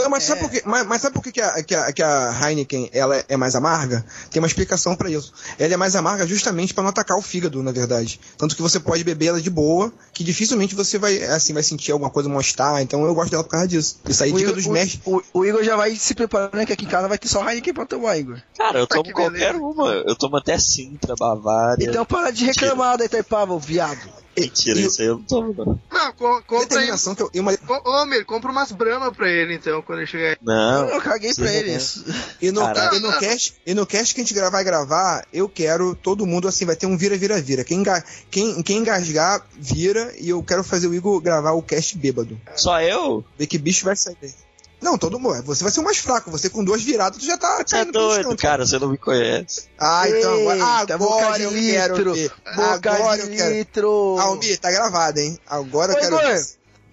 Mas, 0.09 0.23
sabe 0.23 0.39
É. 0.39 0.43
por 0.43 0.51
quê? 0.51 0.61
Mas, 0.65 0.87
mas 0.87 1.01
sabe 1.01 1.13
por 1.13 1.23
que, 1.23 1.31
que, 1.31 1.41
a, 1.41 1.63
que, 1.63 1.75
a, 1.75 1.91
que 1.93 2.03
a 2.03 2.31
Heineken 2.49 2.89
ela 2.93 3.15
é- 3.17 3.25
é 3.29 3.37
mais 3.37 3.55
amarga? 3.55 4.05
Tem 4.29 4.41
uma 4.41 4.47
explicação 4.47 4.95
pra 4.95 5.09
isso. 5.09 5.33
Ela 5.59 5.73
é 5.73 5.77
mais 5.77 5.95
amarga 5.95 6.25
justamente 6.27 6.73
pra 6.73 6.83
não 6.83 6.89
atacar 6.89 7.17
o 7.17 7.21
fígado, 7.21 7.61
na 7.63 7.71
verdade. 7.71 8.19
Tanto 8.37 8.55
que 8.55 8.61
você 8.61 8.79
pode 8.79 9.03
beber 9.03 9.27
ela 9.27 9.41
de 9.41 9.49
boa, 9.49 9.91
que 10.13 10.23
dificilmente 10.23 10.75
você 10.75 10.97
vai 10.97 11.23
assim 11.23 11.53
vai 11.53 11.63
sentir 11.63 11.91
alguma 11.91 12.09
coisa 12.09 12.27
mostar. 12.29 12.81
Então 12.81 13.03
eu 13.05 13.13
gosto 13.13 13.31
dela 13.31 13.43
por 13.43 13.49
causa 13.51 13.67
disso. 13.67 13.99
Isso 14.07 14.23
aí 14.23 14.31
o, 14.31 14.35
dica 14.35 14.49
Igor, 14.49 14.55
dos 14.55 14.65
o- 14.65 14.71
mestres. 14.71 15.01
o- 15.05 15.21
o 15.33 15.45
Igor 15.45 15.63
já 15.63 15.75
vai 15.75 15.95
se 15.95 16.13
preparando 16.13 16.65
que 16.65 16.73
aqui 16.73 16.85
em 16.85 16.89
casa 16.89 17.07
vai 17.07 17.17
ter 17.17 17.27
só 17.27 17.47
Heineken 17.47 17.73
pra 17.73 17.85
tomar, 17.85 18.17
Igor. 18.17 18.41
Cara, 18.57 18.79
eu 18.79 18.87
Tá, 18.87 18.95
tomo 18.95 19.05
que 19.07 19.13
qualquer 19.13 19.53
beleza. 19.53 19.57
uma. 19.59 19.87
Eu 19.93 20.15
tomo 20.15 20.37
até 20.37 20.57
Sintra, 20.57 21.15
Bavária. 21.17 21.85
Então 21.89 22.05
para 22.05 22.31
de 22.31 22.45
reclamar 22.45 22.97
da 22.97 23.05
Itaipava, 23.05 23.57
viado. 23.59 23.99
Mentira, 24.37 24.79
e- 24.79 24.85
isso 24.85 25.01
aí 25.01 25.07
eu 25.07 25.17
não 25.17 25.23
tomo, 25.23 25.53
não. 25.57 25.79
Não, 25.91 26.13
co- 26.13 26.41
compra 26.43 26.79
aí. 26.79 26.87
Que 26.87 27.21
eu, 27.21 27.29
Co- 27.67 27.81
Ô, 27.85 28.05
Mir, 28.05 28.25
compra 28.25 28.51
umas 28.51 28.71
Brahma 28.71 29.11
pra 29.11 29.29
ele, 29.29 29.55
então, 29.55 29.81
quando 29.81 29.99
ele 29.99 30.07
chegar. 30.07 30.37
Não. 30.41 30.87
Eu 30.89 31.01
caguei 31.01 31.33
pra 31.33 31.51
eles. 31.51 32.03
E 32.41 32.51
no, 32.51 32.61
Caraca. 32.61 32.95
e, 32.95 32.99
no 32.99 33.19
cast, 33.19 33.53
e 33.65 33.73
no 33.73 33.85
cast 33.85 34.15
que 34.15 34.21
a 34.21 34.23
gente 34.23 34.33
vai 34.49 34.63
gravar, 34.63 35.25
eu 35.33 35.49
quero 35.49 35.93
todo 35.95 36.25
mundo 36.25 36.47
assim, 36.47 36.65
vai 36.65 36.75
ter 36.75 36.85
um 36.85 36.97
vira-vira-vira. 36.97 37.63
Quem, 37.63 37.83
quem, 38.29 38.63
quem 38.63 38.77
engasgar, 38.77 39.45
vira, 39.53 40.13
e 40.19 40.29
eu 40.29 40.41
quero 40.41 40.63
fazer 40.63 40.87
o 40.87 40.93
Igor 40.95 41.19
gravar 41.21 41.51
o 41.51 41.61
cast 41.61 41.97
bêbado. 41.97 42.39
Só 42.55 42.81
eu? 42.81 43.23
Ver 43.37 43.47
que 43.47 43.57
bicho 43.57 43.83
vai 43.85 43.95
sair 43.95 44.15
daí. 44.21 44.33
Não, 44.81 44.97
todo 44.97 45.19
mundo. 45.19 45.43
Você 45.43 45.63
vai 45.63 45.71
ser 45.71 45.79
o 45.79 45.83
mais 45.83 45.97
fraco. 45.99 46.31
Você 46.31 46.49
com 46.49 46.63
duas 46.63 46.81
viradas, 46.81 47.19
tu 47.19 47.25
já 47.25 47.37
tá 47.37 47.63
Você 47.65 47.77
é 47.77 47.85
doido, 47.85 48.35
cara. 48.35 48.65
Você 48.65 48.79
não 48.79 48.89
me 48.89 48.97
conhece. 48.97 49.69
Ah, 49.77 50.09
então 50.09 50.33
agora, 50.33 50.57
Eita, 50.81 50.93
agora 50.95 50.97
boca 50.97 51.37
de 51.37 51.43
eu 51.43 51.51
quero 51.51 51.95
litro. 51.95 52.13
ver. 52.15 52.31
Boca 52.55 52.91
Agora 52.91 53.17
de 53.17 53.29
eu 53.31 53.37
quero. 53.37 53.51
litro. 53.53 54.15
Almir, 54.19 54.59
tá 54.59 54.71
gravado, 54.71 55.19
hein? 55.19 55.37
Agora 55.47 55.93
eu 55.93 55.97
Ô, 55.97 55.99
quero 55.99 56.15
Igor. 56.15 56.27
ver. 56.27 56.45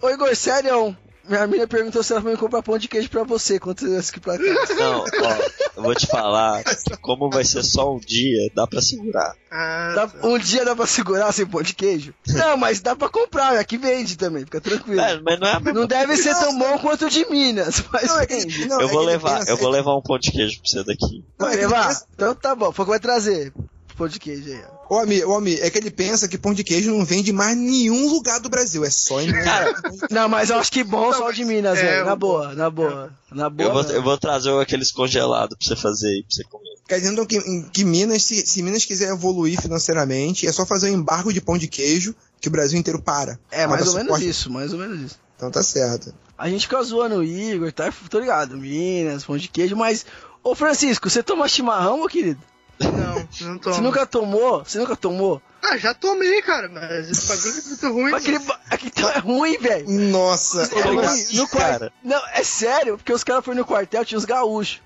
Ô 0.03 0.11
Igor, 0.11 0.37
sério? 0.37 0.97
Minha 1.29 1.43
amiga 1.43 1.67
perguntou 1.69 2.03
se 2.03 2.13
ela 2.13 2.21
vai 2.23 2.33
me 2.33 2.39
comprar 2.39 2.63
pão 2.63 2.79
de 2.79 2.89
queijo 2.89 3.11
pra 3.11 3.23
você 3.23 3.59
quando 3.61 3.81
você 3.81 4.11
aqui 4.11 4.21
pra 4.21 4.39
cá. 4.39 4.75
Não, 4.75 5.01
ó, 5.01 5.37
eu 5.77 5.83
vou 5.83 5.95
te 5.95 6.07
falar. 6.07 6.63
Como 7.03 7.29
vai 7.31 7.45
ser 7.45 7.63
só 7.63 7.95
um 7.95 7.99
dia, 7.99 8.51
dá 8.55 8.67
pra 8.67 8.81
segurar. 8.81 9.35
Ah, 9.51 9.93
Dá- 9.95 10.07
tá. 10.09 10.27
um 10.27 10.39
dia 10.39 10.65
dá 10.65 10.75
pra 10.75 10.87
segurar 10.87 11.33
sem 11.33 11.47
pão 11.47 11.63
de 11.63 11.75
queijo? 11.75 12.15
Não, 12.29 12.57
mas 12.57 12.81
dá 12.81 12.95
pra 12.97 13.09
comprar, 13.09 13.59
aqui 13.59 13.77
vende 13.79 14.17
também, 14.17 14.45
fica 14.45 14.61
tranquilo. 14.61 15.01
É, 15.01 15.21
mas 15.21 15.39
não 15.41 15.49
é 15.49 15.73
Não 15.73 15.87
deve 15.87 16.17
ser 16.17 16.35
tão 16.35 16.59
bom 16.59 16.79
quanto 16.79 17.07
o 17.07 17.11
de 17.11 17.25
Minas, 17.31 17.83
mas 17.93 18.09
Não, 18.09 18.21
é 18.21 18.27
que, 18.27 18.35
vende. 18.37 18.67
não, 18.67 18.81
Eu 18.81 18.89
é 18.89 18.91
vou 18.91 19.01
que 19.01 19.07
levar, 19.07 19.39
pensa- 19.41 19.51
eu 19.51 19.57
vou 19.57 19.69
é 19.69 19.71
que- 19.71 19.77
levar 19.77 19.97
um 19.97 20.03
pão 20.03 20.19
de 20.19 20.31
queijo 20.33 20.61
pra 20.61 20.71
você 20.71 20.85
daqui. 20.85 21.25
é 21.39 21.43
Vai 21.43 21.51
que 21.51 21.57
ele 21.59 21.67
levar? 21.67 22.03
Então 22.15 22.35
tá 22.35 22.55
bom, 22.55 22.73
foi 22.73 22.85
que 22.85 22.91
vai 22.91 23.01
trazer 23.01 23.53
pão 23.99 24.09
de 24.09 24.19
queijo 24.19 24.51
aí, 24.51 24.63
ó. 24.89 24.95
Ô, 24.95 24.99
Almir, 25.01 25.29
ô, 25.29 25.35
Almir, 25.35 25.59
é 25.63 25.69
que 25.69 25.77
ele 25.77 25.91
pensa 25.91 26.27
que 26.29 26.39
pão 26.39 26.55
de 26.55 26.65
queijo 26.65 26.91
não 26.91 27.05
vende 27.05 27.31
em 27.31 27.35
mais 27.35 27.57
nenhum 27.57 28.09
lugar 28.09 28.41
do 28.41 28.49
Brasil. 28.49 28.85
É 28.85 28.91
só 28.91 29.21
em 29.21 29.27
Minas. 29.27 29.75
Não, 30.11 30.29
mas 30.29 30.49
eu 30.49 30.57
acho 30.57 30.73
que 30.73 30.83
bom 30.83 31.13
só 31.13 31.29
o 31.29 31.33
de 31.33 31.45
Minas, 31.45 31.79
é, 31.79 31.83
velho. 31.83 32.07
Na 32.07 32.17
boa, 32.17 32.55
na 32.55 32.71
boa. 32.71 33.13
Na 33.31 33.51
boa. 33.51 33.69
Eu 33.69 33.73
vou, 33.75 33.83
eu 33.93 34.03
vou 34.03 34.17
trazer 34.17 34.51
aqueles 34.59 34.91
congelados 34.91 35.59
pra 35.59 35.69
você 35.69 35.77
fazer 35.77 36.09
aí, 36.09 36.23
pra 36.23 36.31
você 36.35 36.45
comer. 36.45 36.69
Quer 36.89 37.01
dizer 37.01 37.13
então, 37.13 37.27
que, 37.27 37.39
que 37.71 37.85
Minas, 37.85 38.25
se, 38.25 38.47
se 38.47 38.63
Minas 38.63 38.87
quiser 38.87 39.11
evoluir 39.11 39.61
financeiramente, 39.61 40.47
é 40.47 40.53
só 40.53 40.65
fazer 40.65 40.91
um 40.91 40.95
embargo 40.95 41.33
de 41.33 41.41
pão 41.43 41.59
de 41.59 41.69
queijo 41.69 42.15
que 42.41 42.49
o 42.49 42.51
Brasil 42.51 42.79
inteiro 42.79 43.03
para. 43.03 43.39
É, 43.51 43.67
mais 43.67 43.81
Mas 43.81 43.89
ou 43.89 43.95
menos 43.97 44.07
suporte- 44.09 44.29
isso, 44.29 44.51
mais 44.51 44.73
ou 44.73 44.79
menos 44.79 45.01
isso. 45.03 45.17
Então 45.37 45.51
tá 45.51 45.63
certo. 45.63 46.15
A 46.39 46.49
gente 46.49 46.63
fica 46.63 46.83
zoando 46.83 47.17
o 47.17 47.25
Igor, 47.25 47.71
tá? 47.73 47.93
Tô 48.09 48.19
ligado, 48.21 48.57
Minas, 48.57 49.25
pão 49.25 49.37
de 49.37 49.49
queijo, 49.49 49.77
mas. 49.77 50.07
Ô 50.43 50.55
Francisco, 50.55 51.11
você 51.11 51.23
toma 51.23 51.49
chimarrão, 51.49 51.99
meu 51.99 52.09
querido? 52.09 52.41
Não, 52.81 53.29
não 53.49 53.59
tomo. 53.59 53.75
Você 53.75 53.81
nunca 53.81 54.07
tomou? 54.07 54.65
Você 54.65 54.79
nunca 54.79 54.97
tomou? 54.97 55.43
Ah, 55.63 55.77
já 55.77 55.93
tomei, 55.93 56.41
cara, 56.43 56.69
mas 56.69 57.11
esse 57.11 57.27
bagulho 57.27 57.59
é 57.59 57.69
muito 57.69 57.93
ruim. 57.93 58.15
Aquele, 58.15 58.39
ba- 58.39 58.61
aquele 58.71 58.93
então 58.97 59.11
é 59.11 59.19
ruim, 59.21 59.59
velho. 59.59 59.89
Nossa, 59.91 60.63
É 60.63 60.81
ruim. 60.83 61.05
assim, 61.05 61.37
no 61.37 61.49
cara? 61.49 61.65
quartel. 61.79 61.93
Não, 62.05 62.23
é 62.33 62.43
sério, 62.45 62.97
porque 62.97 63.13
os 63.13 63.25
caras 63.25 63.45
foram 63.45 63.59
no 63.59 63.65
quartel, 63.65 64.05
tinha 64.05 64.19
os 64.19 64.25
gaúchos. 64.25 64.81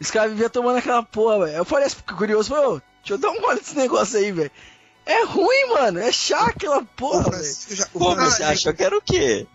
Os 0.00 0.10
caras 0.10 0.30
viviam 0.30 0.50
tomando 0.50 0.76
aquela 0.78 1.02
porra, 1.02 1.46
velho. 1.46 1.56
Eu 1.56 1.64
falei 1.64 1.86
assim, 1.86 1.96
curioso, 2.16 2.50
falei, 2.50 2.66
ô, 2.66 2.72
deixa 3.00 3.14
eu 3.14 3.18
dar 3.18 3.30
um 3.30 3.40
gole 3.40 3.58
desse 3.58 3.76
negócio 3.76 4.18
aí, 4.18 4.30
velho. 4.30 4.50
É 5.06 5.24
ruim, 5.24 5.68
mano. 5.70 5.98
É 5.98 6.12
chato 6.12 6.50
aquela 6.50 6.78
o 6.78 6.84
porra, 6.84 7.22
velho. 7.22 7.32
Francisco 7.32 7.74
já. 7.74 7.84
o 7.94 7.98
Pô, 7.98 8.04
mas 8.10 8.14
Francisco- 8.16 8.36
você 8.36 8.42
achou 8.44 8.74
que 8.74 8.82
era 8.84 8.96
o 8.98 9.02
quê? 9.02 9.46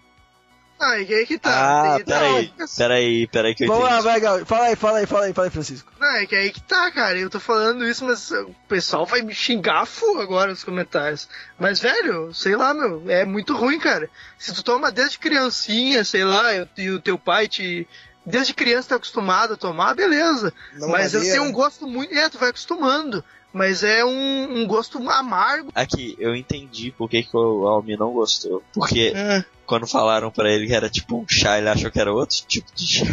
Ah, 0.84 1.00
e 1.00 1.14
aí 1.14 1.26
que 1.26 1.38
tá. 1.40 1.50
Ah, 1.94 1.96
tem- 1.96 2.06
peraí, 2.06 2.54
Não, 2.58 2.68
peraí, 2.78 3.28
peraí 3.28 3.56
que 3.56 3.64
eu 3.64 3.68
Vamos 3.70 3.84
lá, 3.86 4.02
vai, 4.02 4.20
Gal. 4.20 4.46
Fala 4.46 4.66
aí, 4.66 4.76
fala 4.76 4.98
aí, 5.00 5.06
fala 5.06 5.26
aí, 5.26 5.34
fala 5.34 5.48
aí, 5.48 5.52
Francisco. 5.52 5.92
Não, 6.00 6.08
é 6.16 6.26
que 6.26 6.36
aí 6.36 6.52
que 6.52 6.62
tá, 6.62 6.92
cara. 6.92 7.18
Eu 7.18 7.30
tô 7.30 7.40
falando 7.40 7.88
isso, 7.88 8.04
mas 8.06 8.30
o 8.32 8.54
pessoal 8.68 9.06
vai 9.06 9.22
me 9.22 9.34
xingar 9.34 9.86
full 9.86 10.20
agora 10.22 10.50
nos 10.52 10.64
comentários. 10.64 11.30
Mas, 11.58 11.80
velho, 11.80 12.34
sei 12.34 12.56
lá, 12.56 12.74
meu, 12.74 13.04
é 13.08 13.24
muito 13.26 13.56
ruim, 13.56 13.80
cara. 13.80 14.10
Se 14.38 14.54
tu 14.54 14.64
toma 14.64 14.92
desde 14.92 15.18
criancinha, 15.20 16.04
sei 16.04 16.24
lá, 16.26 16.54
e- 16.54 16.68
e 16.78 16.90
o 16.90 17.00
teu 17.00 17.18
pai 17.18 17.48
te. 17.48 17.88
Desde 18.26 18.54
criança 18.54 18.90
tá 18.90 18.96
acostumado 18.96 19.54
a 19.54 19.58
tomar, 19.58 19.94
beleza. 19.96 20.54
Não 20.76 20.90
mas 20.90 21.14
eu 21.14 21.20
madeira. 21.20 21.38
tenho 21.40 21.50
um 21.50 21.52
gosto 21.52 21.88
muito. 21.88 22.14
É, 22.14 22.30
tu 22.30 22.38
vai 22.38 22.50
acostumando. 22.50 23.24
Mas 23.52 23.84
é 23.84 24.04
um, 24.04 24.62
um 24.62 24.68
gosto 24.68 24.98
amargo. 25.10 25.72
Aqui, 25.76 26.16
eu 26.18 26.36
entendi 26.36 26.92
por 26.92 27.08
que, 27.10 27.22
que 27.22 27.38
o 27.38 27.68
Almi 27.68 27.96
não 27.96 28.12
gostou. 28.12 28.64
Porque 28.74 29.12
É. 29.16 29.46
quando 29.66 29.86
falaram 29.86 30.32
pra 30.32 30.50
ele 30.50 30.66
que 30.68 30.74
era 30.74 30.90
tipo 30.90 31.18
um 31.20 31.26
chá, 31.28 31.58
ele 31.60 31.70
achou 31.70 31.92
que 31.92 32.00
era 32.00 32.12
outro 32.12 32.38
tipo 32.48 32.74
de 32.74 32.88
chá. 32.88 33.06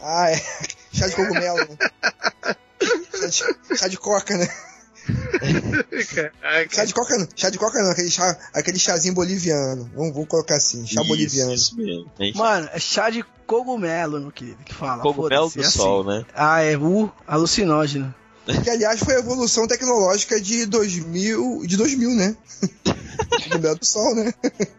Ah, 0.00 0.30
é. 0.30 0.36
Chá 0.92 1.06
de 1.06 1.14
cogumelo, 1.16 1.58
né? 1.58 1.76
chá, 3.30 3.46
de, 3.70 3.78
chá 3.78 3.88
de 3.88 3.96
coca, 3.98 4.36
né? 4.36 4.48
Chá 6.70 6.84
de 6.84 6.94
coca 6.94 7.18
não. 7.18 7.28
Chá 7.34 7.50
de 7.50 7.58
coca 7.58 7.82
não, 7.82 7.90
aquele, 7.90 8.10
chá, 8.10 8.38
aquele 8.52 8.78
chazinho 8.78 9.14
boliviano. 9.14 9.90
Vamos, 9.94 10.12
vamos 10.12 10.28
colocar 10.28 10.56
assim, 10.56 10.86
chá 10.86 11.00
Isso, 11.00 11.08
boliviano. 11.08 11.54
Isso 11.54 11.76
mesmo. 11.76 12.10
Enfim, 12.20 12.38
Mano, 12.38 12.68
é 12.72 12.78
chá 12.78 13.10
de 13.10 13.24
cogumelo, 13.46 14.20
meu 14.20 14.30
querido, 14.30 14.58
que 14.64 14.74
fala. 14.74 15.02
Cogumelo 15.02 15.50
do 15.50 15.62
é 15.62 15.66
assim. 15.66 15.78
sol, 15.78 16.04
né? 16.04 16.24
Ah, 16.34 16.62
é 16.62 16.76
uh, 16.76 17.10
alucinógeno. 17.26 18.14
Que 18.62 18.70
aliás 18.70 19.00
foi 19.00 19.16
a 19.16 19.18
evolução 19.18 19.66
tecnológica 19.66 20.40
de 20.40 20.64
2000, 20.64 21.66
de 21.66 21.76
2000, 21.76 22.10
né? 22.14 22.36
Cogumelo 23.44 23.78
do 23.78 23.84
sol, 23.84 24.14
né? 24.14 24.32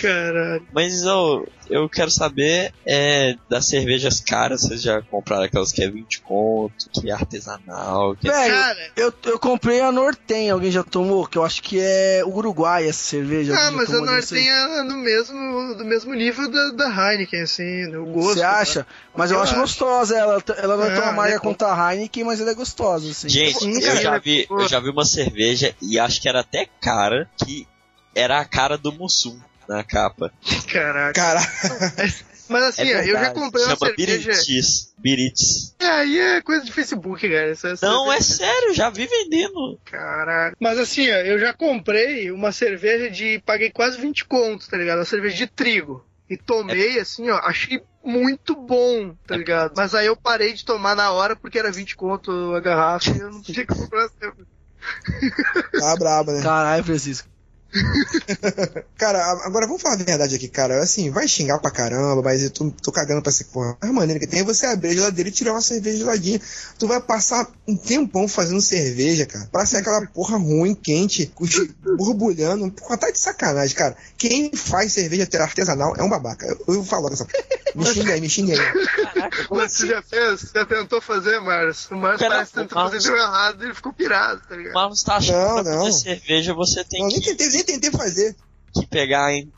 Caralho. 0.00 0.66
Mas 0.72 1.02
eu, 1.02 1.46
eu 1.68 1.88
quero 1.88 2.10
saber 2.10 2.72
é, 2.86 3.36
das 3.48 3.66
cervejas 3.66 4.20
caras, 4.20 4.62
vocês 4.62 4.80
já 4.80 5.02
compraram 5.02 5.44
aquelas 5.44 5.72
que 5.72 5.82
é 5.82 5.90
20 5.90 6.20
conto, 6.22 6.88
que 6.92 7.10
é 7.10 7.12
artesanal, 7.12 8.16
que 8.16 8.28
é... 8.28 8.32
Velho, 8.32 8.92
eu, 8.96 9.12
eu 9.24 9.38
comprei 9.38 9.80
a 9.80 9.92
Norten, 9.92 10.50
alguém 10.50 10.70
já 10.70 10.82
tomou? 10.82 11.26
Que 11.26 11.36
eu 11.36 11.44
acho 11.44 11.62
que 11.62 11.78
é 11.80 12.22
Uruguai 12.24 12.88
essa 12.88 13.02
cerveja. 13.02 13.54
ah, 13.58 13.70
mas 13.70 13.92
a? 13.92 14.00
Norten 14.00 14.48
é 14.48 14.82
no 14.84 14.96
mesmo, 14.96 15.74
do 15.74 15.84
mesmo 15.84 16.14
nível 16.14 16.50
da, 16.50 16.70
da 16.70 17.12
Heineken, 17.12 17.42
assim, 17.42 17.86
no 17.88 18.06
gosto. 18.06 18.34
Você 18.38 18.42
acha? 18.42 18.86
Mas 19.14 19.30
eu, 19.30 19.36
Eu 19.36 19.42
acho 19.42 19.52
acho. 19.52 19.60
gostosa 19.62 20.16
ela. 20.16 20.42
Ela 20.56 20.76
não 20.76 20.84
é 20.84 20.94
tão 20.94 21.04
Ah, 21.04 21.08
amarga 21.10 21.34
é 21.36 21.38
quanto 21.38 21.64
a 21.64 21.92
Heineken, 21.92 22.24
mas 22.24 22.40
ela 22.40 22.52
é 22.52 22.54
gostosa, 22.54 23.10
assim. 23.10 23.28
Gente, 23.28 23.66
eu 23.68 23.80
cara, 23.82 24.00
já, 24.00 24.18
vi, 24.18 24.46
eu 24.48 24.68
já 24.68 24.80
vi 24.80 24.88
uma 24.90 25.04
cerveja 25.04 25.74
e 25.82 25.98
acho 25.98 26.22
que 26.22 26.28
era 26.28 26.40
até 26.40 26.66
cara, 26.80 27.28
que 27.44 27.66
era 28.14 28.38
a 28.40 28.44
cara 28.44 28.76
do 28.78 28.92
Mussum 28.92 29.38
na 29.68 29.82
capa. 29.84 30.32
Caraca. 30.70 31.12
Cara, 31.12 31.40
Mas 32.48 32.62
assim, 32.64 32.88
é 32.90 33.02
eu 33.06 33.12
já 33.12 33.30
comprei 33.30 33.62
uma 33.62 33.76
Chama 33.76 33.94
cerveja. 33.94 34.30
Biritis. 34.30 34.94
Biritis. 34.96 35.74
É, 35.78 35.86
aí 35.86 36.18
é 36.18 36.40
coisa 36.40 36.64
de 36.64 36.72
Facebook, 36.72 37.28
cara. 37.28 37.50
Essa 37.50 37.74
Não, 37.82 38.10
é 38.10 38.22
cerveja- 38.22 38.52
sério, 38.52 38.74
já 38.74 38.88
vi 38.88 39.06
vendendo. 39.06 39.78
Caraca. 39.84 40.56
Mas 40.58 40.78
assim, 40.78 41.10
ó, 41.10 41.16
eu 41.16 41.38
já 41.38 41.52
comprei 41.52 42.30
uma 42.30 42.50
cerveja 42.50 43.10
de. 43.10 43.42
Paguei 43.44 43.70
quase 43.70 44.00
20 44.00 44.24
contos, 44.24 44.66
tá 44.66 44.78
ligado? 44.78 44.98
Uma 45.00 45.04
cerveja 45.04 45.36
de 45.36 45.46
trigo. 45.46 46.02
E 46.30 46.38
tomei, 46.38 46.98
assim, 46.98 47.28
ó, 47.28 47.36
achei 47.38 47.82
muito 48.02 48.54
bom, 48.56 49.14
tá 49.26 49.36
ligado? 49.36 49.74
Mas 49.76 49.94
aí 49.94 50.06
eu 50.06 50.16
parei 50.16 50.54
de 50.54 50.64
tomar 50.64 50.96
na 50.96 51.10
hora 51.10 51.36
porque 51.36 51.58
era 51.58 51.70
20 51.70 51.96
conto 51.96 52.54
a 52.54 52.60
garrafa 52.60 53.10
e 53.10 53.18
eu 53.20 53.30
não 53.30 53.42
tinha 53.42 53.66
que 53.66 53.74
comprar 53.74 54.08
cerveja. 54.18 54.46
tá 55.78 55.96
braba, 55.96 56.32
né? 56.32 56.42
Caralho, 56.42 56.84
Francisco. 56.84 57.28
Cara, 58.96 59.22
agora 59.44 59.66
vamos 59.66 59.82
falar 59.82 59.94
a 59.94 59.98
verdade 59.98 60.34
aqui, 60.34 60.48
cara. 60.48 60.82
Assim, 60.82 61.10
vai 61.10 61.28
xingar 61.28 61.58
pra 61.58 61.70
caramba, 61.70 62.22
mas 62.22 62.42
eu 62.42 62.50
tô, 62.50 62.70
tô 62.70 62.90
cagando 62.90 63.22
pra 63.22 63.30
essa 63.30 63.44
porra. 63.44 63.76
A 63.80 63.86
maneira 63.92 64.18
que 64.18 64.26
tem 64.26 64.40
é 64.40 64.44
você 64.44 64.66
abrir 64.66 64.88
a 64.90 64.94
geladeira 64.94 65.28
e 65.28 65.32
tirar 65.32 65.52
uma 65.52 65.60
cerveja 65.60 65.98
geladinha. 65.98 66.40
Tu 66.78 66.86
vai 66.86 67.00
passar 67.00 67.46
um 67.66 67.76
tempão 67.76 68.26
fazendo 68.26 68.60
cerveja, 68.60 69.26
cara. 69.26 69.46
Pra 69.52 69.66
ser 69.66 69.78
aquela 69.78 70.04
porra 70.08 70.36
ruim, 70.38 70.74
quente, 70.74 71.30
borbulhando. 71.96 72.70
Porra, 72.72 72.96
tá 72.96 73.10
de 73.10 73.18
sacanagem, 73.18 73.76
cara. 73.76 73.96
Quem 74.16 74.50
faz 74.54 74.92
cerveja 74.92 75.28
artesanal 75.40 75.94
é 75.96 76.02
um 76.02 76.08
babaca. 76.08 76.46
Eu, 76.46 76.74
eu 76.74 76.84
falo 76.84 77.08
dessa 77.08 77.26
Me 77.74 77.84
xinga 77.86 78.12
aí, 78.14 78.20
me 78.20 78.28
xinga 78.28 78.54
aí. 78.54 79.30
Mas 79.50 79.72
você 79.72 79.86
já 79.86 80.02
fez? 80.02 80.50
Já 80.54 80.64
tentou 80.66 81.00
fazer, 81.00 81.38
Marcos? 81.40 81.88
O 81.90 81.96
Marcos 81.96 82.20
Cara, 82.20 82.34
parece 82.34 82.52
que 82.52 82.58
tentou 82.60 82.78
Marcos- 82.78 82.96
fazer 83.04 83.08
deu 83.12 83.22
errado 83.22 83.62
e 83.62 83.66
ele 83.66 83.74
ficou 83.74 83.92
pirado, 83.92 84.40
tá 84.48 84.54
O 84.54 84.58
ligado? 84.58 84.74
Marlon 84.74 84.94
tá 85.04 85.16
achando 85.16 85.36
Não, 85.38 85.56
que 85.56 85.62
pra 85.62 85.72
não. 85.76 85.84
fazer 85.84 85.98
cerveja 85.98 86.54
você 86.54 86.84
tem 86.84 87.06
nem 87.06 87.20
que, 87.20 87.34
tentei, 87.34 87.57
nem 87.58 87.64
tentei 87.80 87.90
fazer. 87.90 88.34
que 88.74 88.86
pegar 88.86 89.26
a 89.26 89.32
in- 89.36 89.50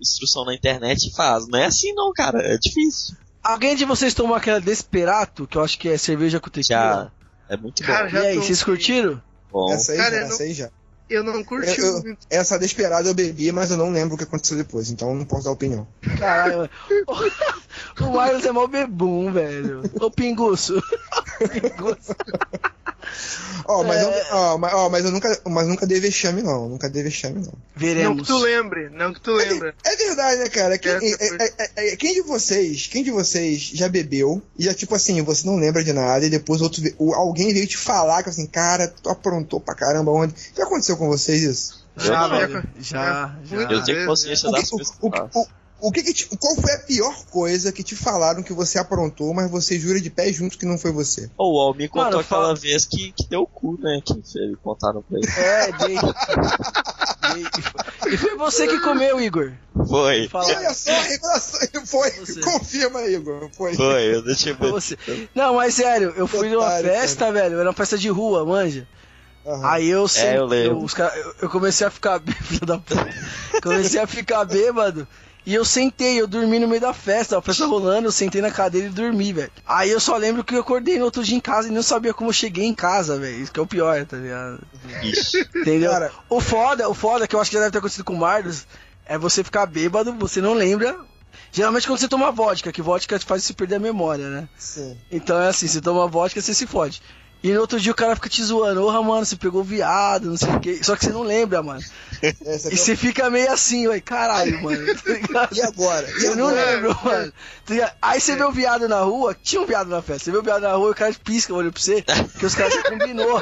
instrução 0.00 0.44
na 0.44 0.54
internet 0.54 1.08
e 1.08 1.14
faz. 1.14 1.46
Não 1.48 1.58
é 1.58 1.66
assim 1.66 1.92
não, 1.94 2.12
cara. 2.12 2.40
É 2.42 2.56
difícil. 2.58 3.16
Alguém 3.42 3.76
de 3.76 3.84
vocês 3.84 4.14
tomou 4.14 4.34
aquela 4.34 4.60
Desperato, 4.60 5.46
que 5.46 5.58
eu 5.58 5.62
acho 5.62 5.78
que 5.78 5.88
é 5.88 5.98
cerveja 5.98 6.40
com 6.40 6.48
tequila? 6.50 7.12
Já. 7.48 7.54
É 7.54 7.56
muito 7.58 7.82
Cara, 7.82 8.08
bom. 8.10 8.16
E 8.16 8.26
aí, 8.26 8.36
vocês 8.36 8.62
curtiram? 8.64 9.20
bom. 9.52 9.70
Essa 9.72 9.92
aí 9.92 9.98
Cara, 9.98 10.10
já, 10.10 10.16
eu 10.16 10.26
não- 10.26 10.34
essa 10.34 10.42
aí 10.42 10.54
já. 10.54 10.70
Eu 11.10 11.22
não 11.22 11.44
curti 11.44 11.78
Eu- 11.78 11.86
eu-. 12.02 12.16
Essa 12.30 12.58
desesperada 12.58 13.06
eu 13.06 13.14
bebi, 13.14 13.52
mas 13.52 13.70
eu 13.70 13.76
não 13.76 13.90
lembro 13.90 14.14
o 14.14 14.18
que 14.18 14.24
aconteceu 14.24 14.56
depois, 14.56 14.90
então 14.90 15.10
eu 15.10 15.14
não 15.14 15.26
posso 15.26 15.44
dar 15.44 15.50
opinião. 15.50 15.86
Caralho. 16.18 16.68
O 18.00 18.12
Marlos 18.12 18.44
é 18.46 18.52
mó 18.52 18.66
bebum, 18.66 19.30
velho. 19.32 19.82
Ô 20.00 20.10
pinguço. 20.10 20.80
pinguço. 21.52 22.14
Ó, 23.66 23.82
mas, 23.82 23.98
É. 24.02 24.26
mas, 24.58 24.74
ó, 24.74 24.88
mas 24.90 25.04
eu 25.04 25.10
nunca, 25.10 25.40
mas 25.48 25.66
nunca 25.66 25.86
dei 25.86 26.00
vexame, 26.00 26.42
não. 26.42 26.68
Nunca 26.68 26.88
dei 26.88 27.02
vexame, 27.02 27.36
não. 27.36 27.42
Não 27.44 27.52
que 27.52 27.58
Veremos. 27.76 28.26
tu 28.26 28.38
lembre, 28.38 28.90
não 28.90 29.12
que 29.12 29.20
tu 29.20 29.32
lembre. 29.32 29.72
É 29.84 29.96
verdade, 29.96 30.38
né, 30.40 30.48
cara? 30.48 30.78
Quem, 30.78 30.92
É, 30.92 30.96
é- 30.96 31.36
é- 31.44 31.54
é- 31.76 31.92
é- 31.92 31.96
quem 31.96 32.14
de 32.14 32.20
vocês, 32.22 32.86
quem 32.86 33.02
de 33.02 33.10
vocês 33.10 33.60
já 33.60 33.88
bebeu 33.88 34.42
e 34.58 34.64
já, 34.64 34.74
tipo 34.74 34.94
assim, 34.94 35.20
você 35.22 35.46
não 35.46 35.56
lembra 35.56 35.82
de 35.82 35.92
nada 35.92 36.24
e 36.26 36.30
depois 36.30 36.60
outro, 36.60 36.82
o- 36.98 37.14
alguém 37.14 37.52
veio 37.52 37.66
te 37.66 37.76
falar 37.78 38.22
que 38.22 38.28
assim, 38.30 38.46
cara, 38.46 38.88
tu 38.88 39.08
aprontou 39.08 39.60
pra 39.60 39.74
caramba 39.74 40.10
onde? 40.12 40.34
Já 40.56 40.64
aconteceu 40.64 40.96
com 40.96 41.08
vocês 41.08 41.42
isso? 41.42 41.84
Já. 41.96 42.28
Já, 42.28 42.62
já. 42.80 43.36
Muito. 43.56 43.72
Eu 43.72 43.84
tenho 43.84 44.06
consciência 44.06 44.48
O 44.48 44.52
das 44.52 44.64
que, 44.64 44.70
coisas 44.70 44.90
que 44.90 45.00
o, 45.88 45.92
que 45.92 46.02
que 46.02 46.12
te- 46.14 46.28
qual 46.38 46.56
foi 46.56 46.72
a 46.72 46.78
pior 46.78 47.14
coisa 47.30 47.72
que 47.72 47.82
te 47.82 47.94
falaram 47.96 48.42
que 48.42 48.52
você 48.52 48.78
aprontou, 48.78 49.32
mas 49.34 49.50
você 49.50 49.78
jura 49.78 50.00
de 50.00 50.10
pé 50.10 50.32
junto 50.32 50.56
que 50.58 50.66
não 50.66 50.78
foi 50.78 50.92
você? 50.92 51.30
O 51.38 51.60
Al 51.60 51.74
me 51.74 51.88
contou 51.88 52.04
Mano, 52.04 52.18
aquela 52.20 52.42
fala- 52.46 52.54
vez 52.56 52.84
que, 52.84 53.12
que 53.12 53.28
deu 53.28 53.42
o 53.42 53.46
cu, 53.46 53.78
né? 53.80 54.00
Que 54.04 54.14
ele 54.38 54.56
contaram 54.62 55.02
pra 55.02 55.18
ele. 55.18 55.30
É, 55.36 55.72
dei. 55.72 55.96
Dei. 57.34 58.12
E 58.12 58.16
foi 58.16 58.36
você 58.36 58.66
que 58.66 58.78
comeu, 58.80 59.20
Igor. 59.20 59.52
Foi. 59.88 60.28
Fala. 60.28 60.46
Olha 60.46 60.74
só, 60.74 60.90
revelação, 61.00 61.60
foi, 61.86 62.10
Você. 62.12 62.40
confirma 62.40 63.02
Igor, 63.02 63.48
foi. 63.56 63.74
Foi, 63.74 64.14
eu 64.14 64.22
deixei 64.22 64.54
Foi 64.54 64.70
você. 64.70 64.96
Não, 65.34 65.54
mas 65.54 65.74
sério, 65.74 66.12
eu 66.16 66.26
fui 66.26 66.48
numa 66.50 66.64
Otário, 66.66 66.88
festa, 66.90 67.32
velho. 67.32 67.58
Era 67.58 67.68
uma 67.70 67.74
festa 67.74 67.96
de 67.98 68.08
rua, 68.08 68.44
manja. 68.44 68.86
Aham. 69.46 69.66
Aí 69.70 69.88
eu 69.88 70.08
sei. 70.08 70.36
eu 70.38 70.78
os 70.78 70.94
cara- 70.94 71.14
eu, 71.18 71.34
eu 71.42 71.50
comecei 71.50 71.86
a 71.86 71.90
ficar 71.90 72.18
bê- 72.18 72.32
filho 72.32 72.64
da 72.66 72.78
puta. 72.78 73.06
Comecei 73.62 74.00
a 74.00 74.06
ficar 74.06 74.44
bêbado. 74.44 75.06
E 75.46 75.54
eu 75.54 75.64
sentei, 75.64 76.18
eu 76.20 76.26
dormi 76.26 76.58
no 76.58 76.66
meio 76.66 76.80
da 76.80 76.94
festa, 76.94 77.36
a 77.36 77.42
festa 77.42 77.66
rolando, 77.66 78.08
eu 78.08 78.12
sentei 78.12 78.40
na 78.40 78.50
cadeira 78.50 78.86
e 78.86 78.90
dormi, 78.90 79.32
velho. 79.32 79.50
Aí 79.66 79.90
eu 79.90 80.00
só 80.00 80.16
lembro 80.16 80.42
que 80.42 80.54
eu 80.54 80.60
acordei 80.60 80.98
no 80.98 81.04
outro 81.04 81.22
dia 81.22 81.36
em 81.36 81.40
casa 81.40 81.68
e 81.68 81.70
não 81.70 81.82
sabia 81.82 82.14
como 82.14 82.30
eu 82.30 82.32
cheguei 82.34 82.64
em 82.64 82.74
casa, 82.74 83.18
velho. 83.18 83.42
Isso 83.42 83.52
que 83.52 83.60
é 83.60 83.62
o 83.62 83.66
pior, 83.66 84.06
tá 84.06 84.16
ligado? 84.16 84.60
Ixi. 85.02 85.40
Entendeu? 85.54 85.90
Cara- 85.90 86.10
o 86.30 86.40
foda, 86.40 86.88
o 86.88 86.94
foda 86.94 87.28
que 87.28 87.36
eu 87.36 87.40
acho 87.40 87.50
que 87.50 87.56
já 87.56 87.60
deve 87.60 87.72
ter 87.72 87.78
acontecido 87.78 88.04
com 88.04 88.14
o 88.14 88.18
Marlos 88.18 88.66
é 89.04 89.18
você 89.18 89.44
ficar 89.44 89.66
bêbado, 89.66 90.14
você 90.14 90.40
não 90.40 90.54
lembra. 90.54 90.96
Geralmente 91.52 91.86
quando 91.86 91.98
você 91.98 92.08
toma 92.08 92.32
vodka, 92.32 92.72
que 92.72 92.80
vodka 92.82 93.18
te 93.18 93.26
faz 93.26 93.44
você 93.44 93.52
perder 93.52 93.74
a 93.76 93.80
memória, 93.80 94.28
né? 94.30 94.48
Sim. 94.56 94.96
Então 95.10 95.38
é 95.38 95.48
assim, 95.48 95.68
você 95.68 95.80
toma 95.80 96.06
vodka, 96.08 96.40
você 96.40 96.54
se 96.54 96.66
fode. 96.66 97.02
E 97.44 97.52
no 97.52 97.60
outro 97.60 97.78
dia 97.78 97.92
o 97.92 97.94
cara 97.94 98.14
fica 98.16 98.28
te 98.30 98.42
zoando, 98.42 98.80
porra, 98.80 99.02
mano, 99.02 99.26
você 99.26 99.36
pegou 99.36 99.62
viado, 99.62 100.30
não 100.30 100.36
sei 100.38 100.48
o 100.48 100.58
quê. 100.60 100.80
Só 100.82 100.96
que 100.96 101.04
você 101.04 101.12
não 101.12 101.22
lembra, 101.22 101.62
mano. 101.62 101.82
Essa 102.22 102.70
E 102.70 102.72
é- 102.72 102.76
você 102.76 102.96
fica 102.96 103.28
meio 103.28 103.52
assim, 103.52 103.86
ué, 103.86 104.00
caralho, 104.00 104.62
mano. 104.62 104.86
Tá? 105.30 105.50
E 105.52 105.60
agora? 105.60 106.08
E 106.20 106.24
Eu 106.24 106.36
não 106.36 106.48
agora? 106.48 106.64
lembro, 106.70 106.98
mano. 107.04 107.32
Tá? 107.66 107.94
Aí 108.00 108.18
você 108.18 108.34
vê 108.34 108.44
o 108.44 108.50
viado 108.50 108.88
na 108.88 109.00
rua, 109.00 109.36
tinha 109.42 109.60
um 109.60 109.66
viado 109.66 109.88
na 109.88 110.00
festa, 110.00 110.24
você 110.24 110.30
vê 110.30 110.38
o 110.38 110.42
viado 110.42 110.62
na 110.62 110.72
rua 110.72 110.88
e 110.88 110.92
o 110.92 110.94
cara 110.94 111.14
pisca 111.22 111.52
o 111.52 111.56
olho 111.56 111.70
pra 111.70 111.82
você, 111.82 112.02
que 112.38 112.46
os 112.46 112.54
caras 112.54 112.72
já 112.72 112.82
combinou. 112.90 113.38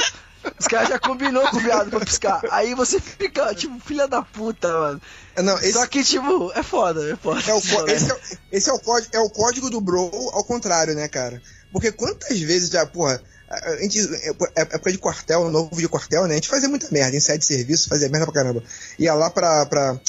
Os 0.58 0.66
caras 0.66 0.88
já 0.88 0.98
combinou 0.98 1.46
com 1.50 1.58
o 1.58 1.60
viado 1.60 1.88
pra 1.90 2.00
piscar. 2.00 2.40
Aí 2.50 2.74
você 2.74 2.98
fica, 2.98 3.54
tipo, 3.54 3.78
filha 3.78 4.08
da 4.08 4.20
puta, 4.22 4.66
mano. 4.66 5.00
Não, 5.38 5.56
esse, 5.60 5.74
Só 5.74 5.86
que, 5.86 6.02
tipo, 6.02 6.50
é 6.56 6.64
foda, 6.64 7.08
é 7.08 7.14
foda. 7.14 7.40
É 7.48 7.54
o, 7.54 7.62
có- 7.62 7.86
esse, 7.92 8.10
é, 8.10 8.14
o- 8.14 8.18
esse 8.50 8.68
é 8.68 8.72
o 8.72 8.80
código, 8.80 9.16
é 9.16 9.20
o 9.20 9.30
código 9.30 9.70
do 9.70 9.80
bro 9.80 10.10
ao 10.32 10.42
contrário, 10.42 10.96
né, 10.96 11.06
cara? 11.06 11.40
Porque 11.70 11.92
quantas 11.92 12.40
vezes 12.40 12.68
já, 12.70 12.84
porra, 12.84 13.22
a 13.52 13.76
gente, 13.76 14.00
é, 14.00 14.30
é 14.56 14.62
época 14.62 14.90
de 14.90 14.98
quartel, 14.98 15.50
novo 15.50 15.76
de 15.76 15.88
quartel, 15.88 16.26
né? 16.26 16.32
A 16.32 16.36
gente 16.36 16.48
fazia 16.48 16.68
muita 16.68 16.88
merda, 16.90 17.16
em 17.16 17.20
sede 17.20 17.40
de 17.40 17.44
serviço, 17.44 17.88
fazia 17.88 18.08
merda 18.08 18.26
pra 18.26 18.34
caramba. 18.34 18.62
Ia 18.98 19.12
lá 19.14 19.28
pra, 19.28 19.66
pra, 19.66 20.00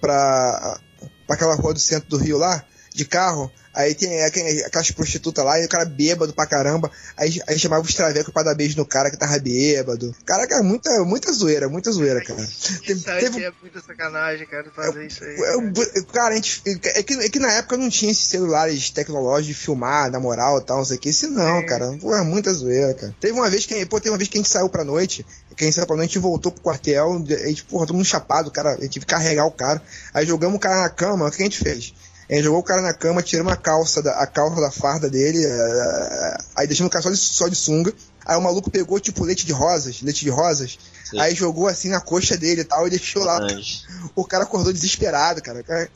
pra, 0.00 0.80
pra 1.26 1.34
aquela 1.36 1.54
rua 1.54 1.72
do 1.72 1.78
centro 1.78 2.08
do 2.08 2.18
Rio 2.18 2.38
lá, 2.38 2.64
de 2.92 3.04
carro, 3.04 3.50
aí 3.80 3.94
tem 3.94 4.22
aqu- 4.24 4.40
aquelas 4.66 4.90
prostitutas 4.90 5.44
lá, 5.44 5.58
e 5.60 5.64
o 5.64 5.68
cara 5.68 5.84
bêbado 5.84 6.32
pra 6.34 6.46
caramba, 6.46 6.90
aí, 7.16 7.40
aí 7.46 7.58
chamava 7.58 7.82
os 7.82 7.94
travecos 7.94 8.32
pra 8.32 8.42
dar 8.42 8.54
beijo 8.54 8.76
no 8.76 8.84
cara 8.84 9.10
que 9.10 9.16
tava 9.16 9.38
bêbado. 9.38 10.14
Caraca, 10.26 10.62
muita, 10.62 10.90
muita 11.04 11.32
zoeira, 11.32 11.68
muita 11.68 11.90
zoeira, 11.92 12.22
cara. 12.24 12.38
Teve- 12.84 12.98
Isso 13.00 13.10
aí 13.10 13.20
teve- 13.20 13.44
é 13.44 13.52
muita 13.62 13.80
sacanagem, 13.80 14.46
cara, 14.46 14.70
fazer 14.74 15.06
isso 15.06 15.22
aí. 15.24 15.36
é, 15.36 16.02
Cara, 16.12 16.32
a 16.32 16.36
gente, 16.36 16.62
é, 16.66 17.02
que, 17.02 17.14
é 17.14 17.28
que 17.28 17.38
na 17.38 17.52
época 17.52 17.76
não 17.76 17.88
tinha 17.88 18.10
esses 18.10 18.26
celulares 18.26 18.90
tecnológicos 18.90 19.46
de 19.46 19.54
filmar, 19.54 20.10
na 20.10 20.18
moral 20.18 20.58
e 20.58 20.64
tal, 20.64 20.78
não 20.78 20.84
sei 20.84 20.96
o 20.96 21.00
que. 21.00 21.12
Se 21.12 21.26
não, 21.28 21.58
É. 21.58 21.62
cara, 21.62 21.96
pô, 22.00 22.14
é 22.14 22.22
muita 22.22 22.52
zoeira, 22.52 22.92
cara. 22.94 23.14
Teve 23.20 23.32
uma 23.34 23.48
vez 23.48 23.64
que, 23.64 23.86
pô, 23.86 23.98
teve 24.00 24.10
uma 24.10 24.18
vez 24.18 24.28
que 24.28 24.36
a 24.38 24.40
gente 24.40 24.50
saiu 24.50 24.68
pra 24.68 24.84
noite, 24.84 25.24
que 25.56 25.64
a 25.64 25.66
gente 25.66 25.74
saiu 25.74 25.86
pra 25.86 25.96
noite 25.96 26.16
e 26.16 26.18
voltou 26.20 26.50
pro 26.52 26.62
quartel, 26.62 27.12
a 27.14 27.46
gente, 27.48 27.64
porra, 27.64 27.86
todo 27.86 27.94
mundo 27.96 28.04
chapado, 28.04 28.50
cara, 28.50 28.70
a 28.70 28.80
gente 28.80 28.94
teve 28.94 29.06
que 29.06 29.12
carregar 29.12 29.44
o 29.46 29.50
cara. 29.50 29.80
Aí 30.14 30.24
jogamos 30.26 30.56
o 30.56 30.60
cara 30.60 30.82
na 30.82 30.88
cama, 30.88 31.26
o 31.26 31.30
que 31.30 31.42
a 31.42 31.44
gente 31.44 31.58
fez? 31.58 31.92
Gente 32.30 32.44
jogou 32.44 32.60
o 32.60 32.62
cara 32.62 32.82
na 32.82 32.92
cama, 32.92 33.22
tiramos 33.22 33.52
a 33.52 33.56
calça 33.56 34.02
da, 34.02 34.12
a 34.20 34.26
calça 34.26 34.60
da 34.60 34.70
farda 34.70 35.08
dele, 35.08 35.44
eh, 35.44 36.36
aí 36.56 36.66
deixamos 36.66 36.88
o 36.88 36.92
cara 36.92 37.02
só 37.02 37.10
de, 37.10 37.16
só 37.16 37.48
de 37.48 37.56
sunga. 37.56 37.92
Aí 38.26 38.36
o 38.36 38.42
maluco 38.42 38.70
pegou, 38.70 39.00
tipo, 39.00 39.24
leite 39.24 39.46
de 39.46 39.52
rosas, 39.52 40.02
leite 40.02 40.22
de 40.22 40.28
rosas, 40.28 40.78
Sim. 41.08 41.18
aí 41.18 41.34
jogou 41.34 41.66
assim 41.66 41.88
na 41.88 41.98
coxa 42.02 42.36
dele 42.36 42.60
e 42.60 42.64
tal, 42.64 42.86
e 42.86 42.90
deixou 42.90 43.24
lá. 43.24 43.40
Anjo. 43.40 43.80
O 44.14 44.24
cara 44.26 44.44
acordou 44.44 44.70
desesperado, 44.70 45.40
cara. 45.40 45.64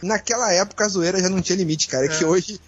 Naquela 0.00 0.50
época 0.50 0.86
a 0.86 0.88
zoeira 0.88 1.20
já 1.20 1.28
não 1.28 1.42
tinha 1.42 1.56
limite, 1.56 1.86
cara. 1.88 2.06
É 2.06 2.08
que 2.08 2.24
É. 2.24 2.26
hoje. 2.26 2.58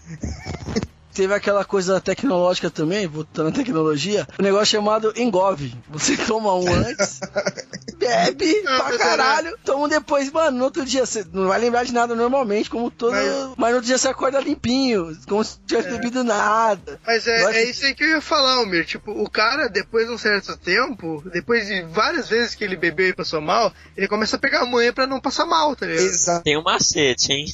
Teve 1.17 1.33
aquela 1.33 1.65
coisa 1.65 1.99
tecnológica 1.99 2.71
também, 2.71 3.07
voltando 3.07 3.49
à 3.49 3.53
tecnologia, 3.53 4.27
um 4.39 4.43
negócio 4.43 4.67
chamado 4.67 5.15
engove. 5.17 5.75
Você 5.89 6.15
toma 6.29 6.55
um 6.55 6.71
antes, 6.71 7.21
bebe 7.97 8.61
Não, 8.63 8.77
pra 8.85 8.99
caralho, 8.99 9.57
toma 9.65 9.87
um 9.87 9.89
depois, 9.89 10.31
mano, 10.31 10.59
no 10.59 10.65
outro 10.65 10.85
dia 10.85 11.07
você 11.07 11.25
não 11.33 11.49
vai 11.49 11.59
lembrar 11.59 11.85
de 11.85 11.93
nada 11.95 12.15
normalmente, 12.15 12.69
como 12.69 12.91
todo. 12.91 13.13
Mas, 13.13 13.55
Mas- 13.57 13.71
no 13.71 13.77
outro 13.77 13.87
dia 13.87 13.97
você 13.97 14.09
acorda 14.09 14.41
limpinho, 14.41 15.17
como 15.27 15.43
se 15.43 15.59
tivesse 15.67 15.89
bebido 15.89 16.23
nada. 16.23 17.01
Mas 17.07 17.27
é, 17.27 17.63
é 17.63 17.71
isso 17.71 17.87
aí 17.87 17.95
que 17.95 18.05
eu 18.05 18.09
ia 18.09 18.21
falar, 18.21 18.57
Almir. 18.57 18.85
Tipo, 18.85 19.13
o 19.13 19.31
cara, 19.31 19.69
depois 19.69 20.07
de 20.07 20.13
um 20.13 20.19
certo 20.19 20.55
tempo, 20.59 21.23
depois 21.33 21.67
de 21.67 21.81
várias 21.85 22.29
vezes 22.29 22.55
que 22.55 22.63
ele 22.63 22.77
bebeu 22.77 23.09
e 23.09 23.15
passou 23.15 23.41
mal, 23.41 23.73
ele 23.97 24.07
começa 24.07 24.37
a 24.37 24.39
pegar 24.39 24.61
a 24.61 24.67
manha 24.67 24.93
pra 24.93 25.07
não 25.07 25.19
passar 25.19 25.47
mal, 25.47 25.75
tá 25.75 25.87
ligado? 25.87 26.05
Exato. 26.05 26.45
Tem 26.45 26.59
um 26.59 26.63
macete, 26.63 27.33
hein? 27.33 27.47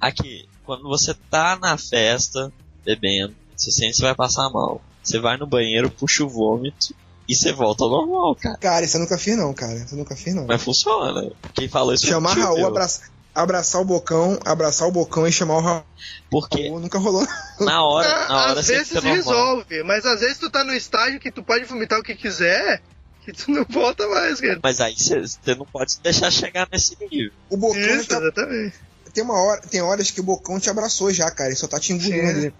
Aqui, 0.00 0.48
quando 0.64 0.84
você 0.84 1.14
tá 1.30 1.58
na 1.60 1.76
festa, 1.76 2.50
bebendo, 2.84 3.34
você 3.56 3.70
sente 3.70 3.90
que 3.92 3.96
você 3.98 4.02
vai 4.02 4.14
passar 4.14 4.48
mal. 4.50 4.80
Você 5.02 5.18
vai 5.18 5.36
no 5.36 5.46
banheiro, 5.46 5.90
puxa 5.90 6.24
o 6.24 6.28
vômito 6.28 6.94
e 7.28 7.34
você 7.34 7.52
volta 7.52 7.84
ao 7.84 7.90
normal, 7.90 8.34
cara. 8.36 8.56
Cara, 8.58 8.84
isso 8.84 8.96
eu 8.96 9.00
nunca 9.00 9.18
fiz, 9.18 9.36
não, 9.36 9.52
cara. 9.52 9.74
Isso 9.74 9.94
eu 9.94 9.98
nunca 9.98 10.14
fiz, 10.16 10.34
não. 10.34 10.46
Mas 10.46 10.62
funciona. 10.62 11.30
Quem 11.54 11.68
falou 11.68 11.92
isso 11.94 12.04
foi 12.04 12.12
Chamar 12.14 12.36
Raul, 12.36 12.58
meu. 12.58 12.66
abraçar, 12.68 13.08
abraçar 13.34 13.80
o 13.80 13.84
bocão, 13.84 14.38
abraçar 14.44 14.86
o 14.88 14.92
bocão 14.92 15.26
e 15.26 15.32
chamar 15.32 15.56
o 15.56 15.60
Raul. 15.60 15.84
Porque 16.30 16.70
Nunca 16.70 16.98
rolou. 16.98 17.26
na 17.60 17.84
hora, 17.84 18.08
na 18.08 18.26
Ah, 18.26 18.50
hora 18.50 18.60
às 18.60 18.66
você 18.66 18.72
vezes 18.74 18.88
fica 18.88 19.00
normal. 19.00 19.16
resolve, 19.16 19.82
mas 19.82 20.06
às 20.06 20.20
vezes 20.20 20.38
tu 20.38 20.48
tá 20.50 20.62
no 20.64 20.72
estágio 20.74 21.18
que 21.20 21.30
tu 21.32 21.42
pode 21.42 21.64
vomitar 21.64 21.98
o 21.98 22.02
que 22.02 22.14
quiser, 22.14 22.80
que 23.24 23.32
tu 23.32 23.50
não 23.50 23.64
volta 23.68 24.06
mais, 24.08 24.40
cara. 24.40 24.60
Mas 24.62 24.80
aí 24.80 24.94
você 24.96 25.54
não 25.56 25.66
pode 25.66 25.98
deixar 26.00 26.30
chegar 26.30 26.68
nesse 26.72 26.96
nível. 27.00 27.32
O 27.50 27.56
bocão 27.56 27.80
Isso, 27.80 28.08
tá- 28.08 28.18
exatamente. 28.18 28.74
tem 29.12 29.22
uma 29.24 29.34
hora, 29.40 29.60
tem 29.62 29.80
horas 29.82 30.10
que 30.10 30.20
o 30.20 30.24
bocão 30.24 30.58
te 30.60 30.70
abraçou 30.70 31.12
já, 31.12 31.30
cara. 31.30 31.50
Ele 31.50 31.56
só 31.56 31.66
tá 31.68 31.78
te 31.80 31.92
engolindo. 31.92 32.52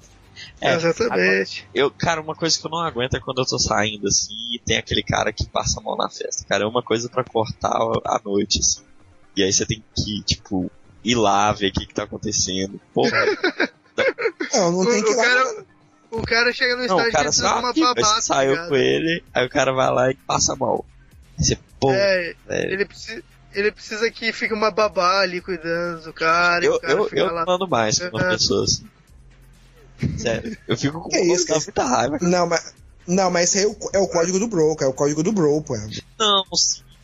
É, 0.61 0.75
exatamente. 0.75 1.69
Eu, 1.75 1.91
cara, 1.91 2.21
uma 2.21 2.35
coisa 2.35 2.59
que 2.59 2.67
eu 2.67 2.71
não 2.71 2.81
aguento 2.81 3.15
é 3.17 3.21
quando 3.21 3.39
eu 3.41 3.47
tô 3.47 3.59
saindo 3.59 4.07
assim 4.09 4.35
e 4.55 4.59
tem 4.65 4.77
aquele 4.79 5.03
cara 5.03 5.33
que 5.33 5.47
passa 5.49 5.81
a 5.81 5.83
mão 5.83 5.97
na 5.97 6.09
festa. 6.09 6.45
Cara, 6.49 6.65
é 6.65 6.67
uma 6.67 6.83
coisa 6.83 7.09
pra 7.09 7.25
cortar 7.25 7.77
a 8.05 8.21
noite, 8.25 8.59
assim. 8.61 8.83
E 9.37 9.43
aí 9.43 9.53
você 9.53 9.65
tem 9.67 9.83
que, 9.97 10.23
tipo, 10.23 10.71
ir 11.05 11.15
lá 11.17 11.51
ver 11.53 11.69
o 11.69 11.73
que, 11.73 11.87
que 11.87 11.95
tá 11.95 12.05
acontecendo. 12.05 12.81
Porra, 12.95 13.11
Não, 14.55 14.73
não 14.73 14.85
tem 14.85 15.01
O- 15.01 15.05
que 15.05 15.11
ir 15.11 15.15
o 15.15 15.17
lá. 15.17 15.23
cara- 15.25 15.65
O 16.11 16.23
cara 16.23 16.53
chega 16.53 16.77
no 16.77 16.87
não, 16.87 16.99
estágio 16.99 17.09
o 17.09 17.13
cara 17.13 17.33
só 17.33 17.59
uma 17.59 17.73
babá, 17.73 17.95
você 18.17 18.23
saiu 18.23 18.55
tá 18.55 18.69
com 18.69 18.77
ele, 18.77 19.25
aí 19.33 19.47
o 19.47 19.51
cara 19.51 19.73
vai 19.73 19.91
lá 19.91 20.11
e 20.11 20.15
passa 20.15 20.55
mal. 20.55 20.85
Aí 21.39 21.45
você, 21.45 21.59
pô, 21.81 21.91
É, 21.91 22.35
velho. 22.47 22.73
ele 22.73 22.85
precisa. 22.85 23.23
Ele 23.55 23.71
precisa 23.73 24.11
que 24.11 24.33
fique 24.33 24.55
uma 24.55 24.71
babá 24.71 25.21
ali 25.21 25.41
cuidando 25.41 26.03
do 26.05 26.13
cara. 26.13 26.65
e 26.65 26.69
Eu, 26.69 26.75
o 26.75 26.81
cara 26.81 26.93
eu, 26.95 27.05
fica 27.05 27.21
eu 27.21 27.33
lá. 27.35 27.45
mando 27.47 27.69
mais 27.69 27.99
pra 27.99 28.09
uma 28.11 28.23
É. 28.23 28.31
Sério, 30.19 30.57
eu 30.69 30.77
fico 30.77 31.01
com 31.01 31.09
Que 31.09 31.21
isso, 31.21 31.47
muita 31.51 31.85
raiva. 31.85 32.19
Não, 32.21 32.47
mas. 32.47 32.75
Não, 33.07 33.31
mas 33.31 33.45
esse 33.45 33.59
aí 33.59 33.65
é 33.65 33.67
o, 33.67 33.91
é 33.95 33.99
o 33.99 34.09
código 34.09 34.39
do 34.39 34.47
bro, 34.47 34.77
cara. 34.77 34.91
É 34.91 34.93
o 34.93 34.97
código 34.97 35.23
do 35.23 35.33
bro, 35.33 35.61
pô. 35.63 35.77
Não, 36.19 36.45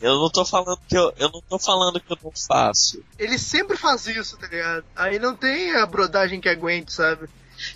eu 0.01 0.15
não 0.15 0.29
tô 0.29 0.45
falando 0.45 0.79
que 0.87 0.97
eu, 0.97 1.11
eu 1.17 1.29
não 1.29 1.41
tô 1.41 1.59
falando 1.59 1.99
que 1.99 2.11
eu 2.11 2.17
não 2.23 2.31
faço. 2.31 3.03
Ele 3.17 3.37
sempre 3.37 3.75
faz 3.75 4.07
isso, 4.07 4.37
tá 4.37 4.47
ligado? 4.47 4.85
Aí 4.95 5.19
não 5.19 5.35
tem 5.35 5.75
a 5.75 5.85
brodagem 5.85 6.39
que 6.39 6.47
aguente, 6.47 6.93
sabe? 6.93 7.27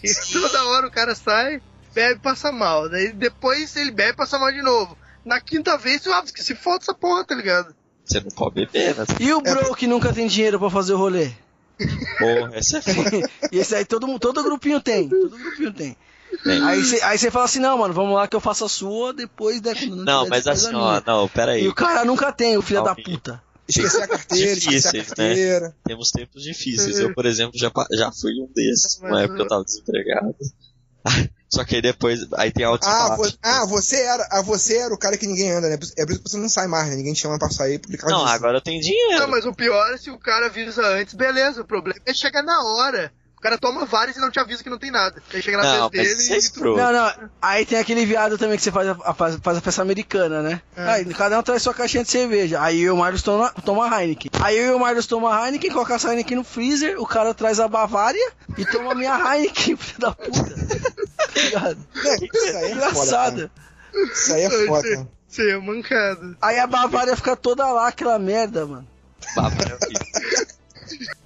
E 0.02 0.14
toda 0.32 0.64
hora 0.66 0.88
o 0.88 0.92
cara 0.92 1.14
sai, 1.16 1.62
bebe 1.94 2.20
e 2.20 2.24
passa 2.24 2.52
mal. 2.52 2.90
Daí 2.90 3.12
depois 3.12 3.76
ele 3.76 3.92
bebe 3.92 4.12
e 4.12 4.16
passa 4.16 4.40
mal 4.40 4.52
de 4.52 4.62
novo. 4.62 4.98
Na 5.26 5.42
quinta 5.42 5.78
vez, 5.78 6.08
ah, 6.08 6.24
que 6.24 6.44
se 6.44 6.56
foda 6.56 6.84
essa 6.84 6.94
porra, 6.94 7.26
tá 7.26 7.36
ligado? 7.36 7.76
Você 8.06 8.20
não 8.22 8.30
pode 8.30 8.56
beber, 8.56 8.96
né? 8.96 9.06
E 9.20 9.34
o 9.34 9.42
bro 9.42 9.76
que 9.76 9.88
nunca 9.88 10.14
tem 10.14 10.28
dinheiro 10.28 10.60
pra 10.60 10.70
fazer 10.70 10.94
o 10.94 10.98
rolê? 10.98 11.32
Porra, 12.20 12.52
essa 12.56 12.78
é 12.78 12.82
foda. 12.94 13.30
E 13.52 13.58
esse 13.58 13.76
aí 13.76 13.86
todo, 13.86 14.20
todo 14.20 14.44
grupinho 14.44 14.82
tem. 14.82 15.10
Todo 15.10 15.38
grupinho 15.38 15.74
tem. 15.74 15.98
Aí 16.46 16.84
você 16.84 17.02
aí 17.04 17.32
fala 17.32 17.46
assim, 17.46 17.60
não, 17.60 17.78
mano, 17.78 17.94
vamos 17.94 18.16
lá 18.16 18.28
que 18.28 18.36
eu 18.36 18.42
faço 18.42 18.66
a 18.66 18.70
sua, 18.70 19.14
depois, 19.14 19.62
né, 19.62 19.74
quando 19.76 19.98
não 19.98 20.04
Não, 20.04 20.28
mas 20.28 20.48
assim, 20.48 20.74
ó, 20.74 21.02
não, 21.06 21.28
pera 21.30 21.52
aí. 21.52 21.64
E 21.64 21.68
o 21.68 21.76
cara 21.76 22.04
nunca 22.04 22.32
tem, 22.32 22.58
o 22.58 22.62
filho 22.62 22.80
Não, 22.80 22.86
da 22.86 22.96
puta. 22.96 23.42
Esquecer 23.68 24.04
a 24.04 24.08
carteira, 24.08 24.52
esquecer 24.52 24.88
a 24.88 24.92
Difíceis, 24.92 25.08
né? 25.10 25.16
carteira. 25.28 25.76
Temos 25.86 26.12
tempos 26.12 26.44
difíceis. 26.44 27.00
Eu, 27.00 27.14
por 27.14 27.26
exemplo, 27.26 27.58
já, 27.58 27.72
já 27.92 28.12
fui 28.12 28.34
um 28.42 28.50
desses, 28.54 29.00
Mas 29.00 29.12
na 29.12 29.22
época 29.22 29.42
eu 29.42 29.48
tava 29.48 29.64
desempregado. 29.64 30.36
Só 31.54 31.64
que 31.64 31.76
aí 31.76 31.82
depois, 31.84 32.20
aí 32.34 32.52
tem 32.52 32.66
altos 32.66 32.88
e 32.88 32.92
Ah, 32.92 33.16
vo- 33.16 33.32
ah, 33.44 33.66
você 33.68 33.98
era, 34.02 34.28
ah, 34.32 34.42
você 34.42 34.78
era 34.78 34.92
o 34.92 34.98
cara 34.98 35.16
que 35.18 35.28
ninguém 35.28 35.52
anda, 35.52 35.70
né? 35.70 35.76
É 35.96 36.04
por 36.04 36.12
isso 36.14 36.24
que 36.24 36.30
você 36.32 36.38
não 36.38 36.50
sai 36.50 36.66
mais, 36.66 36.90
né? 36.90 36.96
Ninguém 36.96 37.14
te 37.14 37.22
chama 37.22 37.38
pra 37.38 37.52
sair 37.52 37.78
por 37.78 37.96
causa 37.96 38.16
Não, 38.16 38.24
disso. 38.24 38.36
agora 38.36 38.58
eu 38.58 38.62
tenho 38.62 38.82
dinheiro. 38.82 39.20
Não, 39.20 39.28
mas 39.28 39.46
o 39.46 39.54
pior 39.54 39.94
é 39.94 39.98
se 39.98 40.10
o 40.10 40.18
cara 40.18 40.48
avisa 40.48 40.84
antes, 40.84 41.14
beleza. 41.14 41.62
O 41.62 41.66
problema 41.66 42.00
é 42.08 42.14
chegar 42.14 42.42
na 42.42 42.64
hora. 42.64 43.14
O 43.44 43.44
cara 43.44 43.58
toma 43.58 43.84
vários 43.84 44.16
e 44.16 44.22
não 44.22 44.32
te 44.32 44.40
avisa 44.40 44.64
que 44.64 44.70
não 44.70 44.80
tem 44.80 44.90
nada. 44.90 45.22
Aí 45.34 45.42
chega 45.42 45.58
na 45.58 45.80
Não, 45.80 45.90
dele 45.90 46.10
é 46.30 46.36
e 46.36 46.38
escroto. 46.38 46.78
Não, 46.80 46.94
não, 46.94 47.30
aí 47.42 47.66
tem 47.66 47.78
aquele 47.78 48.06
viado 48.06 48.38
também 48.38 48.56
que 48.56 48.64
você 48.64 48.72
faz 48.72 48.88
a, 48.88 48.96
a- 49.04 49.14
faz, 49.14 49.36
faz 49.44 49.58
a 49.58 49.62
peça 49.62 49.82
americana, 49.82 50.42
né? 50.42 50.62
É. 50.78 50.90
Aí 50.92 51.06
cada 51.14 51.38
um 51.38 51.44
traz 51.44 51.62
sua 51.62 51.74
caixinha 51.74 52.06
de 52.06 52.10
cerveja. 52.10 52.62
Aí 52.62 52.80
eu 52.80 52.86
e 52.86 52.90
o 52.92 52.96
Marlos 52.96 53.22
toma, 53.22 53.52
toma 53.66 54.02
Heineken. 54.02 54.32
Aí 54.42 54.58
eu 54.58 54.68
e 54.68 54.72
o 54.76 54.80
Marlos 54.80 55.06
toma 55.08 55.46
Heineken, 55.46 55.72
coloca 55.72 55.94
essa 55.94 56.08
Heineken 56.12 56.38
no 56.38 56.46
freezer, 56.46 56.98
o 57.02 57.06
cara 57.06 57.34
traz 57.34 57.60
a 57.60 57.68
Bavária 57.68 58.32
e 58.58 58.66
toma 58.66 58.94
a 58.94 58.96
minha 58.96 59.14
Heineken, 59.36 59.76
filho 59.84 60.00
da 60.00 60.14
puta. 60.14 60.56
Tá 60.56 61.32
ligado? 61.36 61.78
É, 62.06 62.16
isso 62.26 62.56
aí 62.56 62.72
é 62.72 62.90
foda. 62.90 63.52
Isso 64.14 64.34
aí 65.42 65.50
é 65.50 65.52
é 65.52 65.58
mancada. 65.58 66.38
Aí 66.42 66.60
a 66.60 66.66
Bavária 66.68 67.14
fica 67.18 67.36
toda 67.36 67.70
lá, 67.70 67.90
aquela 67.90 68.18
merda, 68.18 68.66
mano. 68.66 68.88
Bavária 69.36 69.78
é 69.82 69.86
horrível. 69.86 70.23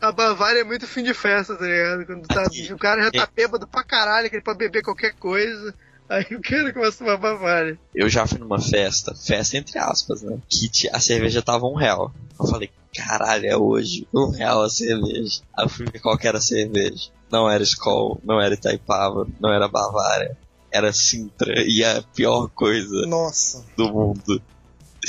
A 0.02 0.12
Bavária 0.12 0.60
é 0.62 0.64
muito 0.64 0.86
fim 0.88 1.04
de 1.04 1.14
festa, 1.14 1.56
tá 1.56 1.66
ligado? 1.66 2.06
Quando 2.06 2.28
tá- 2.28 2.44
Aqui. 2.44 2.72
o 2.74 2.78
cara 2.78 3.04
já 3.04 3.12
tá 3.12 3.24
É. 3.24 3.28
bêbado 3.36 3.68
pra 3.68 3.84
caralho, 3.84 4.30
que 4.30 4.36
ele 4.36 4.44
pode 4.44 4.60
beber 4.60 4.82
qualquer 4.84 5.14
coisa. 5.16 5.74
Aí 6.10 6.24
o 6.32 6.42
cara 6.42 6.72
começa 6.72 7.04
a 7.04 7.06
tomar 7.06 7.18
Bavária. 7.18 7.78
Eu 7.94 8.08
já 8.08 8.26
fui 8.26 8.38
numa 8.40 8.62
festa, 8.62 9.14
festa 9.14 9.58
entre 9.58 9.78
aspas, 9.78 10.22
né? 10.22 10.38
Que 10.48 10.70
ti- 10.70 10.90
a 10.94 11.00
cerveja 11.02 11.42
tava 11.42 11.66
um 11.66 11.76
real. 11.76 12.14
Eu 12.40 12.48
falei, 12.48 12.70
caralho, 12.96 13.46
é 13.46 13.58
hoje, 13.58 14.08
um 14.14 14.30
real 14.30 14.64
a 14.64 14.70
cerveja. 14.70 15.42
Aí 15.58 15.66
eu 15.66 15.70
fui 15.70 15.86
ver 15.86 16.00
qual 16.00 16.18
que 16.18 16.28
era 16.28 16.38
a 16.38 16.42
cerveja. 16.42 17.10
Não 17.30 17.50
era 17.50 17.62
Skol, 17.64 18.22
não 18.24 18.40
era 18.40 18.54
Itaipava, 18.54 19.28
não 19.40 19.52
era 19.52 19.68
Bavária. 19.68 20.38
Era 20.72 20.94
Sintra, 20.94 21.54
e 21.66 21.84
a 21.84 22.02
pior 22.16 22.48
coisa 22.50 23.06
Nossa. 23.06 23.66
do 23.76 23.92
mundo. 23.92 24.42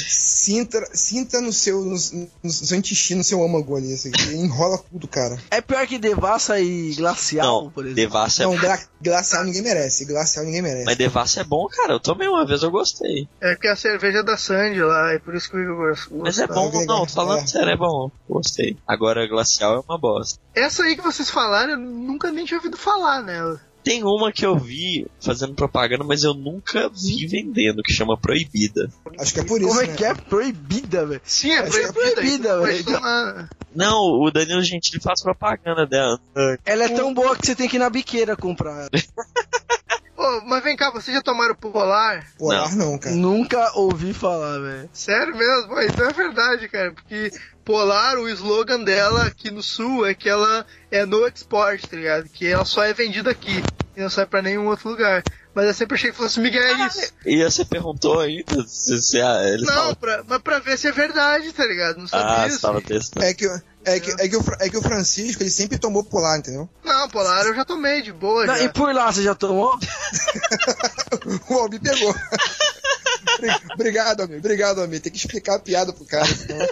Sinta, 0.07 0.88
sinta 0.94 1.40
no 1.40 1.53
seu, 1.53 1.80
no, 1.84 1.96
no 2.42 2.51
seu 2.51 2.78
intestino, 2.78 3.18
no 3.18 3.24
seu 3.24 3.42
âmago 3.44 3.76
ali. 3.76 3.94
Aqui. 3.94 4.34
Enrola 4.34 4.78
tudo, 4.78 5.09
cara. 5.09 5.38
É 5.51 5.61
pior 5.61 5.86
que 5.86 5.99
Devassa 5.99 6.61
e 6.61 6.94
Glacial, 6.94 7.64
Não, 7.64 7.70
por 7.70 7.84
exemplo. 7.84 7.96
Devassa 7.96 8.42
é 8.42 8.46
Não, 8.46 8.57
gla, 8.57 8.78
glacial 9.03 9.44
ninguém 9.44 9.62
merece. 9.62 10.05
Glacial 10.05 10.44
ninguém 10.44 10.62
merece. 10.62 10.84
Mas 10.84 10.96
Devassa 10.96 11.40
é 11.40 11.44
bom, 11.44 11.66
cara. 11.66 11.94
Eu 11.94 12.01
tomei 12.01 12.28
uma 12.28 12.46
vez, 12.46 12.62
eu 12.62 12.70
gostei. 12.70 13.28
É 13.40 13.55
porque 13.55 13.68
a 13.68 13.76
cerveja 13.76 14.18
é 14.18 14.22
da 14.22 14.36
Sandy 14.36 14.80
lá, 14.82 15.12
é 15.12 15.18
por 15.18 15.34
isso 15.34 15.51
que 15.51 15.57
eu 15.57 15.76
gosto. 15.76 16.14
Mas 16.16 16.38
é 16.38 16.46
bom, 16.46 16.70
não, 16.86 17.07
tô 17.07 17.12
falando 17.12 17.42
É. 17.42 17.46
sério, 17.46 17.70
é 17.70 17.76
bom. 17.76 18.11
Gostei. 18.28 18.76
Agora, 18.86 19.26
Glacial 19.26 19.76
é 19.76 19.80
uma 19.88 19.99
bosta. 19.99 20.38
Essa 20.55 20.84
aí 20.84 20.96
que 20.96 21.03
vocês 21.03 21.28
falaram, 21.30 21.72
eu 21.72 21.78
nunca 21.78 22.30
nem 22.30 22.44
tinha 22.44 22.59
ouvido 22.59 22.76
falar 22.76 23.22
nela. 23.22 23.61
Tem 23.89 24.05
uma 24.05 24.30
que 24.30 24.45
eu 24.45 24.55
vi 24.55 25.07
fazendo 25.18 25.55
propaganda, 25.55 26.05
mas 26.05 26.22
eu 26.22 26.34
nunca 26.34 26.91
vi 26.91 27.26
vendendo, 27.26 27.82
que 27.82 27.91
chama 27.91 28.18
Proibida. 28.18 28.93
Acho 29.18 29.32
que 29.32 29.41
é 29.41 29.45
por 29.45 29.59
isso. 29.59 29.70
Como 29.70 29.80
é 29.80 29.86
né? 29.86 29.97
que 29.97 30.05
é? 30.05 30.14
Proibida, 30.14 31.07
velho. 31.07 31.22
Sim, 31.24 31.53
é 31.53 31.61
Acho 31.61 31.70
que 31.70 31.78
é 31.78 31.93
proibida. 31.93 32.49
então 32.51 32.62
velho. 32.64 33.49
Não, 33.74 33.99
o 34.20 34.30
Danilo 34.30 34.62
Gentili 34.62 35.01
faz 35.01 35.22
propaganda 35.22 35.86
dela. 35.86 36.20
Ela 36.66 36.84
é 36.84 36.89
tão 36.91 37.14
boa 37.14 37.34
que 37.34 37.47
você 37.47 37.55
tem 37.55 37.66
que 37.66 37.76
ir 37.76 37.78
na 37.78 37.89
biqueira 37.89 38.36
comprar. 38.36 38.91
Ô, 40.18 40.41
mas 40.45 40.62
vem 40.62 40.76
cá, 40.76 40.91
vocês 40.91 41.16
já 41.16 41.22
tomaram 41.22 41.55
Polar? 41.55 42.26
Polar 42.36 42.76
não, 42.76 42.99
cara. 42.99 43.14
Nunca 43.16 43.72
ouvi 43.74 44.12
falar, 44.12 44.59
velho. 44.59 44.91
Sério 44.93 45.34
mesmo? 45.34 45.68
Pô, 45.68 45.80
então 45.80 46.11
é 46.11 46.12
verdade, 46.12 46.68
cara. 46.68 46.93
Porque 46.93 47.30
Polar, 47.68 48.16
o 48.16 48.26
slogan 48.30 48.82
dela 48.82 49.26
aqui 49.26 49.50
no 49.50 49.62
sul 49.62 50.06
é 50.06 50.14
que 50.14 50.26
ela 50.26 50.64
é 50.90 51.04
no 51.04 51.26
export, 51.28 51.86
tá 51.86 51.96
ligado? 51.98 52.26
Que 52.30 52.46
ela 52.46 52.64
só 52.64 52.82
é 52.82 52.94
vendida 52.94 53.30
aqui 53.30 53.62
e 53.94 54.00
não 54.00 54.08
sai 54.08 54.24
pra 54.24 54.40
nenhum 54.40 54.66
outro 54.68 54.88
lugar. 54.88 55.22
Mas 55.54 55.66
eu 55.66 55.74
sempre 55.74 55.96
achei 55.96 56.10
que 56.10 56.16
fosse 56.16 56.40
Miguel 56.40 56.62
é 56.62 56.86
isso. 56.86 57.12
E 57.26 57.44
você 57.44 57.66
perguntou 57.66 58.20
ainda 58.20 58.64
se, 58.66 59.02
se 59.02 59.20
a- 59.20 59.42
ele 59.44 59.66
Não, 59.66 59.74
fala- 59.74 59.96
pra, 59.96 60.24
mas 60.26 60.38
pra 60.40 60.58
ver 60.60 60.78
se 60.78 60.88
é 60.88 60.92
verdade, 60.92 61.52
tá 61.52 61.66
ligado? 61.66 61.98
Não 61.98 62.08
sabia 62.08 62.42
Ah, 62.42 62.46
isso. 62.46 62.56
você 62.56 62.62
tava 62.62 62.80
testando. 62.80 63.26
É 63.26 63.34
que, 63.34 63.44
é, 63.84 64.00
que, 64.00 64.10
é, 64.12 64.28
que 64.28 64.36
o, 64.38 64.44
é 64.60 64.70
que 64.70 64.76
o 64.78 64.82
Francisco, 64.82 65.42
ele 65.42 65.50
sempre 65.50 65.76
tomou 65.78 66.02
polar, 66.02 66.38
entendeu? 66.38 66.70
Não, 66.82 67.06
Polar 67.10 67.44
eu 67.44 67.54
já 67.54 67.66
tomei 67.66 68.00
de 68.00 68.12
boa 68.14 68.46
Não, 68.46 68.56
já. 68.56 68.64
e 68.64 68.68
por 68.72 68.94
lá, 68.94 69.12
você 69.12 69.22
já 69.22 69.34
tomou? 69.34 69.78
O 71.50 71.54
Almi 71.54 71.78
pegou. 71.80 72.14
Obrigado, 73.74 74.22
Almi. 74.22 74.36
Obrigado, 74.38 74.80
Almi. 74.80 75.00
Tem 75.00 75.12
que 75.12 75.18
explicar 75.18 75.56
a 75.56 75.58
piada 75.58 75.92
pro 75.92 76.04
cara. 76.06 76.24
Senão 76.26 76.66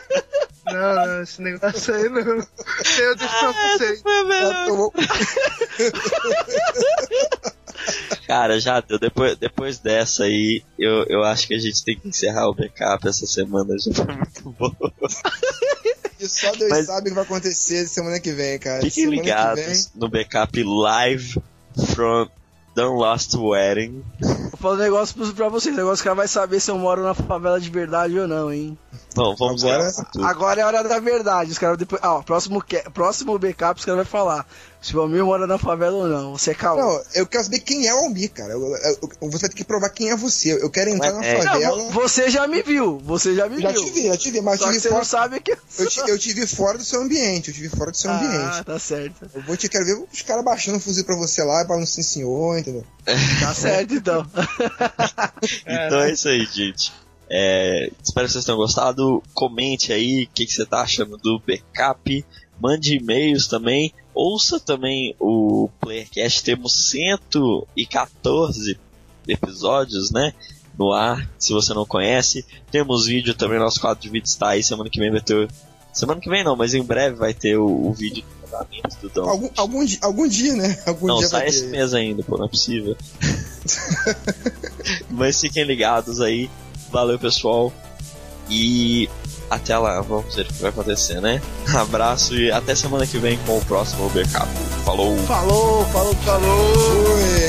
Não, 0.67 0.95
não, 1.07 1.23
esse 1.23 1.41
negócio 1.43 1.95
aí 1.95 2.09
não. 2.09 2.21
Eu 2.21 3.17
deixo 3.17 3.39
pra 3.39 3.53
vocês. 3.53 4.03
ela 4.05 4.67
tomou... 4.67 4.93
Cara, 8.27 8.59
já 8.59 8.81
deu. 8.81 8.99
Depois, 8.99 9.37
depois 9.39 9.79
dessa 9.79 10.25
aí, 10.25 10.63
eu, 10.79 11.05
eu 11.09 11.23
acho 11.23 11.47
que 11.47 11.55
a 11.55 11.59
gente 11.59 11.85
tem 11.85 11.97
que 11.99 12.09
encerrar 12.09 12.49
o 12.49 12.55
backup 12.55 13.07
essa 13.07 13.27
semana. 13.27 13.75
Já 13.79 13.93
foi 13.95 14.15
muito 14.15 14.51
bom. 14.59 14.73
E 16.19 16.27
só 16.27 16.51
Deus 16.53 16.71
Mas- 16.71 16.87
sabe 16.87 17.01
o 17.03 17.11
que 17.11 17.15
vai 17.15 17.25
acontecer 17.25 17.87
semana 17.87 18.19
que 18.19 18.33
vem, 18.33 18.59
cara. 18.59 18.81
Fiquem 18.81 19.05
semana 19.05 19.21
que 19.21 19.27
vem. 19.29 19.35
ligados 19.67 19.91
no 19.95 20.09
backup 20.09 20.63
live 20.63 21.43
from 21.95 22.27
The 22.75 22.85
Lost 22.85 23.35
Wedding. 23.35 24.03
Vou 24.51 24.59
falar 24.59 24.75
um 24.75 24.79
negócio 24.79 25.35
pra- 25.35 25.49
vocês. 25.49 25.75
O 25.75 25.79
negócio 25.79 26.03
que 26.03 26.09
ela 26.09 26.15
vai 26.17 26.29
saber 26.29 26.61
se 26.61 26.71
eu 26.71 26.79
moro 26.79 27.03
na 27.03 27.15
favela 27.15 27.61
de 27.61 27.71
verdade 27.71 28.19
ou 28.19 28.27
não, 28.29 28.53
hein? 28.53 28.77
Não, 29.17 29.35
vamos 29.37 29.65
Agora- 29.65 29.93
tudo. 30.13 30.25
Agora 30.27 30.61
é 30.61 30.65
a 30.65 30.67
hora 30.67 30.85
da 30.85 30.99
verdade. 30.99 31.51
Os 31.51 31.59
caras 31.59 31.79
depois. 31.79 32.01
Ah, 32.05 32.15
ó, 32.17 32.23
próximo, 32.23 32.63
próximo 32.93 33.39
backup, 33.39 33.79
os 33.79 33.85
caras 33.85 33.99
vão 33.99 34.07
falar 34.07 34.47
se 34.81 34.95
o 34.97 35.01
Almir 35.01 35.25
mora 35.25 35.47
na 35.47 35.59
favela 35.59 35.97
ou 35.97 36.07
não. 36.07 36.37
Você 36.37 36.51
é 36.51 36.55
calma. 36.55 36.83
Não, 36.83 37.03
eu 37.15 37.27
quero 37.27 37.45
saber 37.45 37.61
quem 37.61 37.87
é 37.87 37.95
o 37.95 37.99
Almi, 37.99 38.29
cara. 38.29 38.53
Eu, 38.53 38.61
eu- 38.61 38.99
eu- 39.21 39.31
você 39.31 39.39
vai 39.43 39.51
ter 39.51 39.57
que 39.57 39.65
provar 39.65 39.89
quem 39.91 40.11
é 40.11 40.17
você. 40.17 40.53
Eu 40.53 40.71
quero 40.71 40.91
entrar 40.91 41.13
Mas 41.13 41.21
na 41.21 41.27
é- 41.27 41.43
favela. 41.43 41.77
Não, 41.77 41.91
vo- 41.91 42.01
você 42.03 42.29
já 42.31 42.47
me 42.47 42.63
viu. 42.63 42.99
Você 43.05 43.35
já 43.35 43.49
me 43.49 43.61
Já 43.61 43.73
viu. 43.73 43.85
te 43.85 43.91
vi, 43.91 44.07
já 44.07 44.17
te 44.17 44.31
vi, 44.31 44.41
mas 44.43 44.61
Só 44.61 44.71
te 44.71 44.75
você 44.75 44.89
vi 44.89 44.95
não 44.95 45.05
fora. 45.05 45.05
sabe 45.05 45.41
que 45.41 45.53
eu 45.53 45.59
Eu 45.79 45.87
te, 45.89 46.01
eu 46.11 46.19
te 46.19 46.33
vi 46.35 46.47
fora 46.47 46.77
do 46.79 46.85
seu 46.85 47.01
ambiente, 47.03 47.49
eu 47.49 47.55
te 47.55 47.61
vi 47.61 47.69
fora 47.69 47.91
do 47.91 47.97
seu 47.97 48.11
Ah, 48.11 48.17
ambiente. 48.17 48.65
tá 48.65 48.79
certo. 48.79 49.29
Eu 49.35 49.43
vou 49.43 49.57
te 49.57 49.69
quero 49.69 49.85
ver 49.85 50.05
os 50.13 50.23
caras 50.23 50.45
baixando 50.45 50.77
o 50.77 50.81
fuzil 50.81 51.05
pra 51.05 51.17
você 51.17 51.43
lá, 51.43 51.65
falando 51.67 51.87
sim 51.87 52.03
senhor, 52.03 52.59
entendeu? 52.59 52.85
Tá 53.41 53.55
certo, 53.55 53.95
então. 53.95 54.27
Então 55.67 56.01
é 56.01 56.13
isso 56.13 56.29
aí, 56.29 56.45
gente. 56.47 56.93
É, 57.29 57.91
espero 58.03 58.27
que 58.27 58.33
vocês 58.33 58.45
tenham 58.45 58.59
gostado. 58.59 59.23
Comente 59.35 59.93
aí 59.93 60.25
o 60.25 60.29
que, 60.33 60.47
que 60.47 60.53
você 60.53 60.65
tá 60.65 60.83
achando 60.83 61.17
do 61.17 61.41
backup. 61.47 62.25
Mande 62.61 62.97
e-mails 62.97 63.47
também. 63.47 63.93
Ouça 64.15 64.59
também 64.59 65.15
o 65.21 65.69
Playercast. 65.81 66.43
Temos 66.43 66.91
114 66.91 68.79
episódios, 69.29 70.11
né? 70.11 70.33
No 70.79 70.93
ar, 70.93 71.29
se 71.39 71.53
você 71.53 71.75
não 71.75 71.85
conhece. 71.87 72.45
Temos 72.71 73.07
vídeo 73.07 73.35
também, 73.35 73.59
nosso 73.59 73.81
quadro 73.81 74.03
de 74.03 74.09
vídeo 74.09 74.27
está 74.27 74.51
aí. 74.51 74.63
Semana 74.63 74.91
que 74.91 74.99
vem 74.99 75.11
vai 75.11 75.21
ter. 75.21 75.49
Semana 75.93 76.21
que 76.21 76.29
vem 76.29 76.45
não, 76.45 76.55
mas 76.55 76.75
em 76.75 76.83
breve 76.83 77.17
vai 77.17 77.33
ter 77.33 77.57
o, 77.57 77.89
o 77.89 77.93
vídeo 77.93 78.23
do 78.23 78.49
casamento 78.49 78.97
do 79.01 79.09
Dom. 79.09 79.29
Algum, 79.29 79.51
algum, 79.57 79.85
dia, 79.85 79.99
algum 80.03 80.29
dia, 80.29 80.55
né? 80.55 80.83
Algum 80.87 81.07
Não, 81.07 81.19
dia 81.19 81.29
sai 81.29 81.41
vai 81.41 81.49
esse 81.49 81.67
mês 81.67 81.95
ainda, 81.95 82.23
pô, 82.23 82.37
não 82.37 82.45
é 82.45 82.49
possível. 82.49 82.95
Mas 85.11 85.41
fiquem 85.41 85.65
ligados 85.65 86.21
aí. 86.21 86.51
Valeu, 86.91 87.19
pessoal. 87.19 87.73
E 88.49 89.09
até 89.51 89.77
lá, 89.77 90.01
vamos 90.01 90.35
ver 90.35 90.43
o 90.43 90.47
que 90.47 90.63
vai 90.63 90.71
acontecer, 90.71 91.21
né? 91.21 91.41
Abraço 91.75 92.35
e 92.35 92.51
até 92.51 92.75
semana 92.75 93.07
que 93.07 93.19
vem 93.19 93.39
com 93.39 93.59
o 93.59 93.65
próximo 93.65 94.09
backup. 94.11 94.49
Falou! 94.85 95.17
Falou, 95.19 95.85
falou, 95.87 96.15
falou. 96.15 97.46